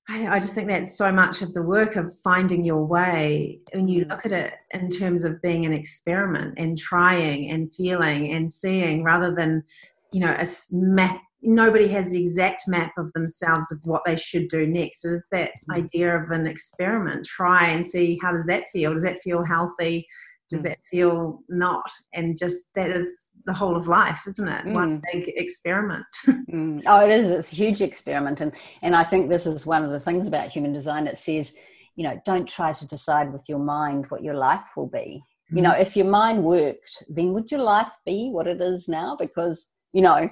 I, 0.08 0.28
I, 0.28 0.38
just 0.38 0.54
think 0.54 0.68
that's 0.68 0.96
so 0.96 1.10
much 1.10 1.42
of 1.42 1.52
the 1.52 1.62
work 1.62 1.96
of 1.96 2.16
finding 2.22 2.64
your 2.64 2.84
way 2.84 3.60
when 3.72 3.88
you 3.88 4.04
look 4.04 4.24
at 4.24 4.32
it 4.32 4.54
in 4.72 4.88
terms 4.88 5.24
of 5.24 5.42
being 5.42 5.66
an 5.66 5.72
experiment 5.72 6.54
and 6.58 6.78
trying 6.78 7.50
and 7.50 7.72
feeling 7.72 8.32
and 8.32 8.50
seeing 8.50 9.02
rather 9.02 9.34
than 9.34 9.64
you 10.12 10.20
know 10.20 10.36
a 10.38 10.46
map 10.70 11.20
nobody 11.42 11.88
has 11.88 12.10
the 12.10 12.20
exact 12.20 12.68
map 12.68 12.92
of 12.96 13.12
themselves 13.12 13.70
of 13.72 13.78
what 13.84 14.02
they 14.06 14.16
should 14.16 14.48
do 14.48 14.66
next 14.66 15.02
so 15.02 15.14
it's 15.14 15.28
that 15.32 15.50
mm. 15.68 15.76
idea 15.76 16.16
of 16.16 16.30
an 16.30 16.46
experiment 16.46 17.26
try 17.26 17.68
and 17.68 17.88
see 17.88 18.18
how 18.22 18.32
does 18.32 18.46
that 18.46 18.64
feel 18.72 18.94
does 18.94 19.02
that 19.02 19.20
feel 19.20 19.44
healthy 19.44 20.06
does 20.50 20.60
mm. 20.60 20.64
that 20.64 20.78
feel 20.90 21.40
not 21.48 21.90
and 22.14 22.38
just 22.38 22.74
that 22.74 22.90
is 22.90 23.28
the 23.46 23.52
whole 23.52 23.76
of 23.76 23.88
life 23.88 24.20
isn't 24.26 24.48
it 24.48 24.64
mm. 24.64 24.74
one 24.74 25.00
big 25.12 25.32
experiment 25.36 26.04
mm. 26.26 26.82
oh 26.86 27.04
it 27.04 27.10
is 27.10 27.30
it's 27.30 27.52
a 27.52 27.56
huge 27.56 27.80
experiment 27.80 28.40
and 28.40 28.52
and 28.82 28.94
i 28.94 29.02
think 29.02 29.28
this 29.28 29.46
is 29.46 29.66
one 29.66 29.84
of 29.84 29.90
the 29.90 30.00
things 30.00 30.26
about 30.26 30.48
human 30.48 30.72
design 30.72 31.06
it 31.06 31.18
says 31.18 31.54
you 31.94 32.04
know 32.04 32.20
don't 32.24 32.48
try 32.48 32.72
to 32.72 32.86
decide 32.88 33.32
with 33.32 33.44
your 33.48 33.58
mind 33.58 34.06
what 34.08 34.22
your 34.22 34.34
life 34.34 34.64
will 34.76 34.88
be 34.88 35.22
you 35.50 35.62
know 35.62 35.72
mm. 35.72 35.80
if 35.80 35.96
your 35.96 36.06
mind 36.06 36.42
worked 36.42 37.04
then 37.08 37.32
would 37.32 37.50
your 37.50 37.62
life 37.62 37.92
be 38.04 38.30
what 38.30 38.46
it 38.46 38.60
is 38.60 38.88
now 38.88 39.16
because 39.18 39.72
you 39.96 40.02
know 40.02 40.28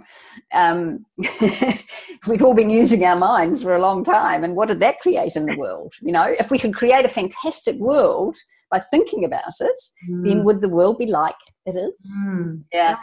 um, 0.53 1.07
we've 2.29 2.43
all 2.43 2.55
been 2.55 2.69
using 2.69 3.03
our 3.05 3.17
minds 3.17 3.63
for 3.63 3.75
a 3.75 3.81
long 3.81 4.05
time 4.05 4.45
and 4.45 4.55
what 4.55 4.69
did 4.69 4.81
that 4.81 5.01
create 5.01 5.37
in 5.37 5.47
the 5.47 5.57
world? 5.57 5.93
You 6.03 6.13
know 6.13 6.35
if 6.39 6.51
we 6.51 6.59
could 6.59 6.75
create 6.75 7.07
a 7.07 7.09
fantastic 7.21 7.77
world 7.77 8.37
by 8.71 8.81
thinking 8.91 9.25
about 9.25 9.55
it 9.61 9.81
mm. 10.11 10.25
then 10.27 10.45
would 10.45 10.61
the 10.61 10.69
world 10.69 10.99
be 10.99 11.07
like 11.07 11.43
it 11.65 11.77
is? 11.77 11.93
Mm. 12.27 12.65
yeah. 12.73 12.97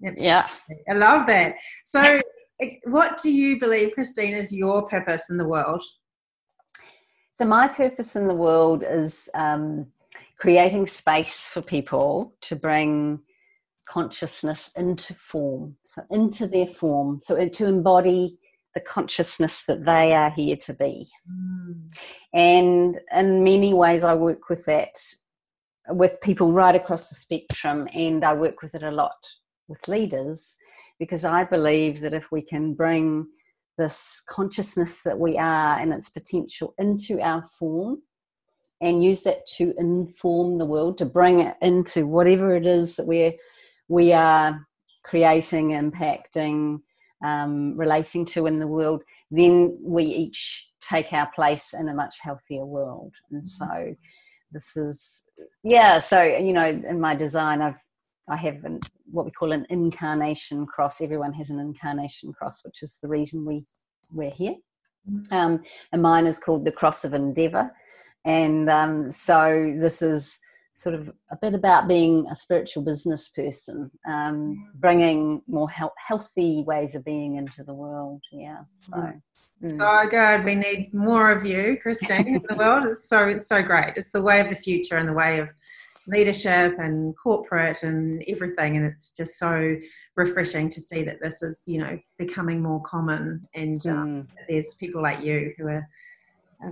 Yeah. 0.00 0.46
I 0.90 0.94
love 0.94 1.26
that. 1.28 1.54
So 1.84 2.20
what 2.84 3.22
do 3.22 3.30
you 3.30 3.60
believe 3.60 3.94
christine 3.94 4.34
is 4.34 4.52
your 4.52 4.88
purpose 4.88 5.30
in 5.30 5.36
the 5.36 5.48
world? 5.48 5.82
So 7.36 7.44
my 7.44 7.68
purpose 7.68 8.16
in 8.16 8.26
the 8.26 8.34
world 8.34 8.84
is 8.86 9.28
um, 9.34 9.86
creating 10.38 10.88
space 10.88 11.46
for 11.46 11.62
people 11.62 12.34
to 12.42 12.56
bring 12.56 13.20
consciousness 13.88 14.70
into 14.76 15.14
form, 15.14 15.76
so 15.84 16.02
into 16.10 16.46
their 16.46 16.66
form, 16.66 17.20
so 17.22 17.48
to 17.48 17.66
embody 17.66 18.38
the 18.74 18.80
consciousness 18.80 19.62
that 19.68 19.84
they 19.84 20.12
are 20.12 20.30
here 20.30 20.56
to 20.56 20.74
be. 20.74 21.08
Mm. 21.30 21.96
And 22.32 23.00
in 23.14 23.44
many 23.44 23.72
ways, 23.72 24.02
I 24.02 24.14
work 24.14 24.48
with 24.48 24.64
that 24.66 24.98
with 25.90 26.20
people 26.22 26.52
right 26.52 26.74
across 26.74 27.08
the 27.08 27.14
spectrum, 27.14 27.88
and 27.94 28.24
I 28.24 28.34
work 28.34 28.62
with 28.62 28.74
it 28.74 28.82
a 28.82 28.90
lot 28.90 29.16
with 29.68 29.86
leaders 29.88 30.56
because 30.98 31.24
I 31.24 31.44
believe 31.44 32.00
that 32.00 32.14
if 32.14 32.30
we 32.30 32.42
can 32.42 32.74
bring 32.74 33.26
this 33.76 34.22
consciousness 34.28 35.02
that 35.02 35.18
we 35.18 35.36
are 35.36 35.78
and 35.78 35.92
its 35.92 36.08
potential 36.08 36.74
into 36.78 37.20
our 37.20 37.44
form 37.58 38.02
and 38.80 39.02
use 39.02 39.22
that 39.22 39.46
to 39.56 39.74
inform 39.78 40.58
the 40.58 40.66
world, 40.66 40.98
to 40.98 41.06
bring 41.06 41.40
it 41.40 41.56
into 41.60 42.06
whatever 42.06 42.54
it 42.54 42.66
is 42.66 42.96
that 42.96 43.06
we're 43.06 43.32
we 43.88 44.12
are 44.12 44.66
creating, 45.04 45.70
impacting, 45.70 46.78
um, 47.24 47.76
relating 47.76 48.24
to 48.26 48.46
in 48.46 48.58
the 48.58 48.66
world, 48.66 49.02
then 49.30 49.76
we 49.82 50.04
each 50.04 50.70
take 50.88 51.12
our 51.12 51.30
place 51.34 51.74
in 51.74 51.88
a 51.88 51.94
much 51.94 52.16
healthier 52.20 52.64
world. 52.64 53.12
And 53.30 53.42
mm-hmm. 53.42 53.46
so 53.46 53.94
this 54.52 54.76
is, 54.76 55.24
yeah, 55.62 56.00
so, 56.00 56.22
you 56.22 56.52
know, 56.52 56.66
in 56.66 57.00
my 57.00 57.14
design, 57.14 57.60
I've 57.62 57.78
I 58.28 58.36
have 58.36 58.64
an, 58.64 58.80
what 59.10 59.26
we 59.26 59.30
call 59.30 59.52
an 59.52 59.66
incarnation 59.68 60.66
cross. 60.66 61.00
Everyone 61.00 61.32
has 61.34 61.50
an 61.50 61.58
incarnation 61.58 62.32
cross, 62.32 62.64
which 62.64 62.82
is 62.82 62.98
the 63.02 63.08
reason 63.08 63.44
we 63.44 63.64
we're 64.12 64.30
here. 64.34 64.54
Mm-hmm. 65.10 65.34
Um, 65.34 65.62
and 65.92 66.02
mine 66.02 66.26
is 66.26 66.38
called 66.38 66.64
the 66.64 66.72
Cross 66.72 67.04
of 67.04 67.12
Endeavor, 67.12 67.70
and 68.24 68.70
um, 68.70 69.10
so 69.10 69.74
this 69.78 70.00
is 70.00 70.38
sort 70.74 70.94
of 70.96 71.10
a 71.30 71.36
bit 71.40 71.54
about 71.54 71.86
being 71.86 72.26
a 72.30 72.36
spiritual 72.36 72.82
business 72.82 73.28
person, 73.28 73.90
um, 74.08 74.70
bringing 74.74 75.40
more 75.46 75.70
he- 75.70 75.84
healthy 75.96 76.64
ways 76.66 76.96
of 76.96 77.04
being 77.04 77.36
into 77.36 77.62
the 77.62 77.72
world. 77.72 78.20
Yeah. 78.32 78.58
So, 78.88 79.12
mm. 79.62 79.72
so 79.72 80.08
good. 80.10 80.44
We 80.44 80.56
need 80.56 80.92
more 80.92 81.30
of 81.30 81.46
you, 81.46 81.78
Christine, 81.80 82.26
in 82.26 82.44
the 82.48 82.56
world. 82.56 82.86
It's 82.88 83.08
so 83.08 83.28
it's 83.28 83.46
so 83.46 83.62
great. 83.62 83.94
It's 83.96 84.10
the 84.10 84.20
way 84.20 84.40
of 84.40 84.48
the 84.48 84.56
future 84.56 84.98
and 84.98 85.08
the 85.08 85.12
way 85.12 85.38
of 85.38 85.48
leadership 86.08 86.76
and 86.78 87.14
corporate 87.16 87.84
and 87.84 88.22
everything. 88.26 88.76
And 88.76 88.84
it's 88.84 89.12
just 89.12 89.38
so 89.38 89.76
refreshing 90.16 90.68
to 90.70 90.80
see 90.80 91.04
that 91.04 91.20
this 91.22 91.40
is, 91.40 91.62
you 91.66 91.78
know, 91.78 91.98
becoming 92.18 92.60
more 92.60 92.82
common. 92.82 93.46
And 93.54 93.86
um, 93.86 94.08
mm. 94.08 94.26
there's 94.48 94.74
people 94.74 95.00
like 95.00 95.22
you 95.22 95.54
who 95.56 95.68
are, 95.68 95.88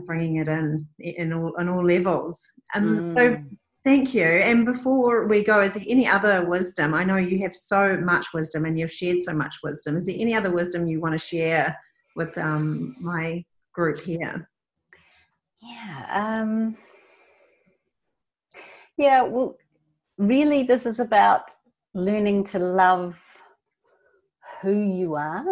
bringing 0.07 0.37
it 0.37 0.49
in 0.49 0.89
in 1.01 1.35
all 1.35 1.55
in 1.57 1.69
all 1.69 1.85
levels. 1.85 2.51
Um, 2.75 3.15
mm. 3.15 3.15
So 3.15 3.45
thank 3.85 4.15
you. 4.15 4.25
And 4.25 4.65
before 4.65 5.27
we 5.27 5.45
go, 5.45 5.61
is 5.61 5.75
there 5.75 5.85
any 5.89 6.07
other 6.07 6.47
wisdom? 6.49 6.95
I 6.95 7.05
know 7.05 7.17
you 7.17 7.41
have 7.41 7.55
so 7.55 7.97
much 7.97 8.33
wisdom 8.33 8.65
and 8.65 8.79
you've 8.79 8.93
shared 8.93 9.23
so 9.23 9.33
much 9.33 9.57
wisdom. 9.63 9.97
Is 9.97 10.07
there 10.07 10.17
any 10.19 10.35
other 10.35 10.53
wisdom 10.53 10.87
you 10.87 11.01
want 11.01 11.13
to 11.13 11.19
share 11.19 11.77
with 12.17 12.37
um, 12.39 12.95
my 13.01 13.45
group 13.73 14.01
here? 14.01 14.49
Yeah. 15.61 16.07
Um, 16.43 16.77
yeah. 18.97 19.23
Well, 19.23 19.57
really, 20.19 20.63
this 20.63 20.87
is 20.87 21.01
about 21.01 21.43
learning 21.95 22.45
to 22.45 22.59
love 22.59 23.23
who 24.61 24.73
you 24.73 25.15
are. 25.17 25.45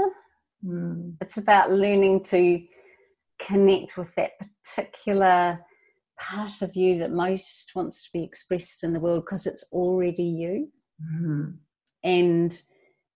Mm. 0.65 1.15
It's 1.21 1.39
about 1.39 1.71
learning 1.71 2.25
to 2.25 2.63
connect 3.41 3.97
with 3.97 4.15
that 4.17 4.33
particular 4.65 5.61
part 6.21 6.63
of 6.63 6.77
you 6.77 6.99
that 6.99 7.13
most 7.13 7.73
wants 7.75 8.03
to 8.05 8.11
be 8.13 8.23
expressed 8.23 8.85
in 8.85 8.93
the 8.93 9.01
world 9.01 9.25
because 9.25 9.47
it's 9.47 9.67
already 9.73 10.25
you. 10.25 10.69
Mm. 11.03 11.57
And 12.05 12.63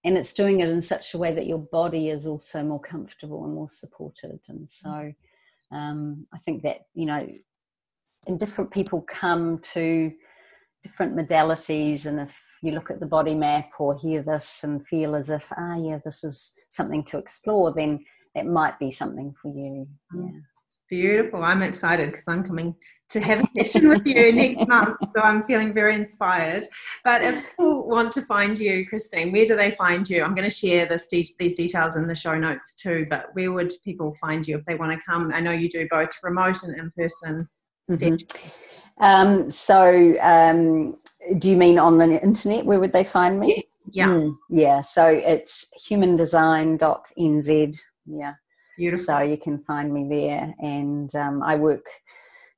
and 0.05 0.19
it's 0.19 0.35
doing 0.35 0.61
it 0.61 0.69
in 0.69 0.83
such 0.83 1.15
a 1.15 1.19
way 1.19 1.35
that 1.35 1.47
your 1.47 1.59
body 1.59 2.11
is 2.11 2.27
also 2.27 2.63
more 2.63 2.81
comfortable 2.81 3.45
and 3.45 3.55
more 3.55 3.71
supported. 3.71 4.39
And 4.49 4.71
so 4.71 5.15
um, 5.73 6.27
I 6.33 6.39
think 6.39 6.63
that, 6.63 6.81
you 6.95 7.07
know, 7.07 7.27
and 8.27 8.39
different 8.39 8.71
people 8.71 9.01
come 9.01 9.61
to 9.73 10.13
different 10.83 11.17
modalities. 11.17 12.05
And 12.05 12.21
if 12.21 12.39
you 12.63 12.73
look 12.73 12.91
at 12.91 13.01
the 13.01 13.07
body 13.07 13.35
map 13.35 13.71
or 13.79 13.97
hear 13.97 14.23
this 14.23 14.61
and 14.63 14.87
feel 14.87 15.17
as 15.17 15.31
if, 15.31 15.51
ah, 15.57 15.77
yeah, 15.77 16.01
this 16.05 16.23
is 16.23 16.53
something 16.69 17.03
to 17.05 17.17
explore, 17.17 17.73
then 17.73 18.05
it 18.35 18.45
might 18.45 18.79
be 18.79 18.91
something 18.91 19.35
for 19.41 19.49
you. 19.57 19.87
Mm. 20.15 20.33
Yeah. 20.33 20.41
Beautiful. 20.91 21.43
I'm 21.43 21.63
excited 21.63 22.11
because 22.11 22.29
I'm 22.29 22.45
coming 22.45 22.75
to 23.11 23.21
have 23.21 23.41
a 23.41 23.63
session 23.63 23.89
with 23.89 24.07
you 24.07 24.33
next 24.33 24.69
month. 24.69 24.97
So 25.11 25.21
I'm 25.21 25.43
feeling 25.43 25.73
very 25.73 25.95
inspired. 25.95 26.67
But 27.05 27.23
if 27.23 27.49
people 27.51 27.89
want 27.89 28.13
to 28.13 28.23
find 28.23 28.59
you, 28.59 28.87
Christine, 28.87 29.33
where 29.33 29.47
do 29.47 29.57
they 29.57 29.71
find 29.73 30.09
you? 30.09 30.23
I'm 30.23 30.35
going 30.35 30.49
to 30.49 30.55
share 30.55 30.87
this 30.87 31.07
de- 31.07 31.35
these 31.39 31.55
details 31.55 31.97
in 31.97 32.05
the 32.05 32.15
show 32.15 32.37
notes 32.37 32.77
too. 32.77 33.07
But 33.09 33.27
where 33.33 33.53
would 33.53 33.73
people 33.83 34.15
find 34.21 34.47
you 34.47 34.59
if 34.59 34.65
they 34.67 34.75
want 34.75 34.93
to 34.93 35.05
come? 35.05 35.33
I 35.33 35.41
know 35.41 35.53
you 35.53 35.69
do 35.69 35.87
both 35.91 36.11
remote 36.23 36.63
and 36.63 36.79
in 36.79 36.91
person. 36.91 37.49
Mm-hmm. 37.91 38.17
Um, 39.01 39.51
so, 39.51 40.17
um, 40.21 40.97
do 41.39 41.51
you 41.51 41.57
mean 41.57 41.79
on 41.79 41.99
the 41.99 42.23
internet? 42.23 42.67
Where 42.67 42.79
would 42.79 42.93
they 42.93 43.05
find 43.05 43.41
me? 43.41 43.65
Yeah. 43.91 44.09
Mm, 44.09 44.37
yeah. 44.51 44.81
So 44.81 45.07
it's 45.07 45.67
humandesign.nz. 45.89 47.79
Yeah. 48.07 48.35
Beautiful. 48.77 49.05
So 49.05 49.21
you 49.21 49.39
can 49.39 49.59
find 49.59 49.93
me 49.93 50.07
there. 50.09 50.55
And 50.59 51.15
um, 51.15 51.43
I 51.43 51.57
work, 51.57 51.87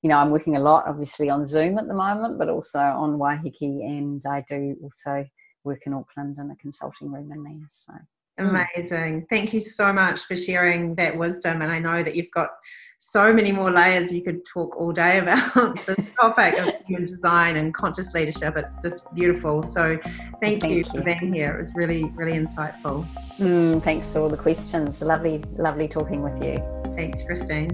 you 0.02 0.10
know, 0.10 0.18
I'm 0.18 0.30
working 0.30 0.56
a 0.56 0.60
lot 0.60 0.86
obviously 0.86 1.30
on 1.30 1.46
Zoom 1.46 1.78
at 1.78 1.88
the 1.88 1.94
moment, 1.94 2.38
but 2.38 2.48
also 2.48 2.80
on 2.80 3.18
Waiheke. 3.18 3.84
And 3.84 4.22
I 4.26 4.44
do 4.48 4.76
also 4.82 5.24
work 5.64 5.80
in 5.86 5.92
Auckland 5.92 6.38
in 6.38 6.50
a 6.50 6.56
consulting 6.56 7.10
room 7.10 7.30
in 7.32 7.42
there. 7.42 7.68
So 7.70 7.92
amazing. 8.38 9.26
Thank 9.30 9.52
you 9.52 9.60
so 9.60 9.92
much 9.92 10.20
for 10.24 10.36
sharing 10.36 10.94
that 10.94 11.16
wisdom. 11.16 11.62
And 11.62 11.72
I 11.72 11.78
know 11.78 12.02
that 12.02 12.14
you've 12.14 12.30
got 12.32 12.50
so 12.98 13.32
many 13.32 13.52
more 13.52 13.70
layers 13.70 14.12
you 14.12 14.22
could 14.22 14.44
talk 14.44 14.76
all 14.76 14.92
day 14.92 15.18
about 15.26 15.76
this 15.86 16.12
topic 16.14 16.58
of 16.58 16.74
human 16.86 17.06
design 17.06 17.56
and 17.56 17.74
conscious 17.74 18.14
leadership. 18.14 18.56
It's 18.56 18.80
just 18.82 19.12
beautiful. 19.14 19.62
So 19.62 19.98
thank, 20.40 20.62
thank 20.62 20.64
you, 20.64 20.78
you, 20.78 20.84
for 20.84 21.02
being 21.02 21.32
here. 21.32 21.58
It 21.58 21.62
was 21.62 21.74
really, 21.74 22.04
really 22.14 22.32
insightful. 22.32 23.06
Mm, 23.38 23.82
thanks 23.82 24.10
for 24.10 24.20
all 24.20 24.28
the 24.28 24.36
questions. 24.36 25.02
Lovely, 25.02 25.38
lovely 25.52 25.88
talking 25.88 26.22
with 26.22 26.42
you. 26.42 26.56
Thanks, 26.94 27.24
Christine. 27.24 27.70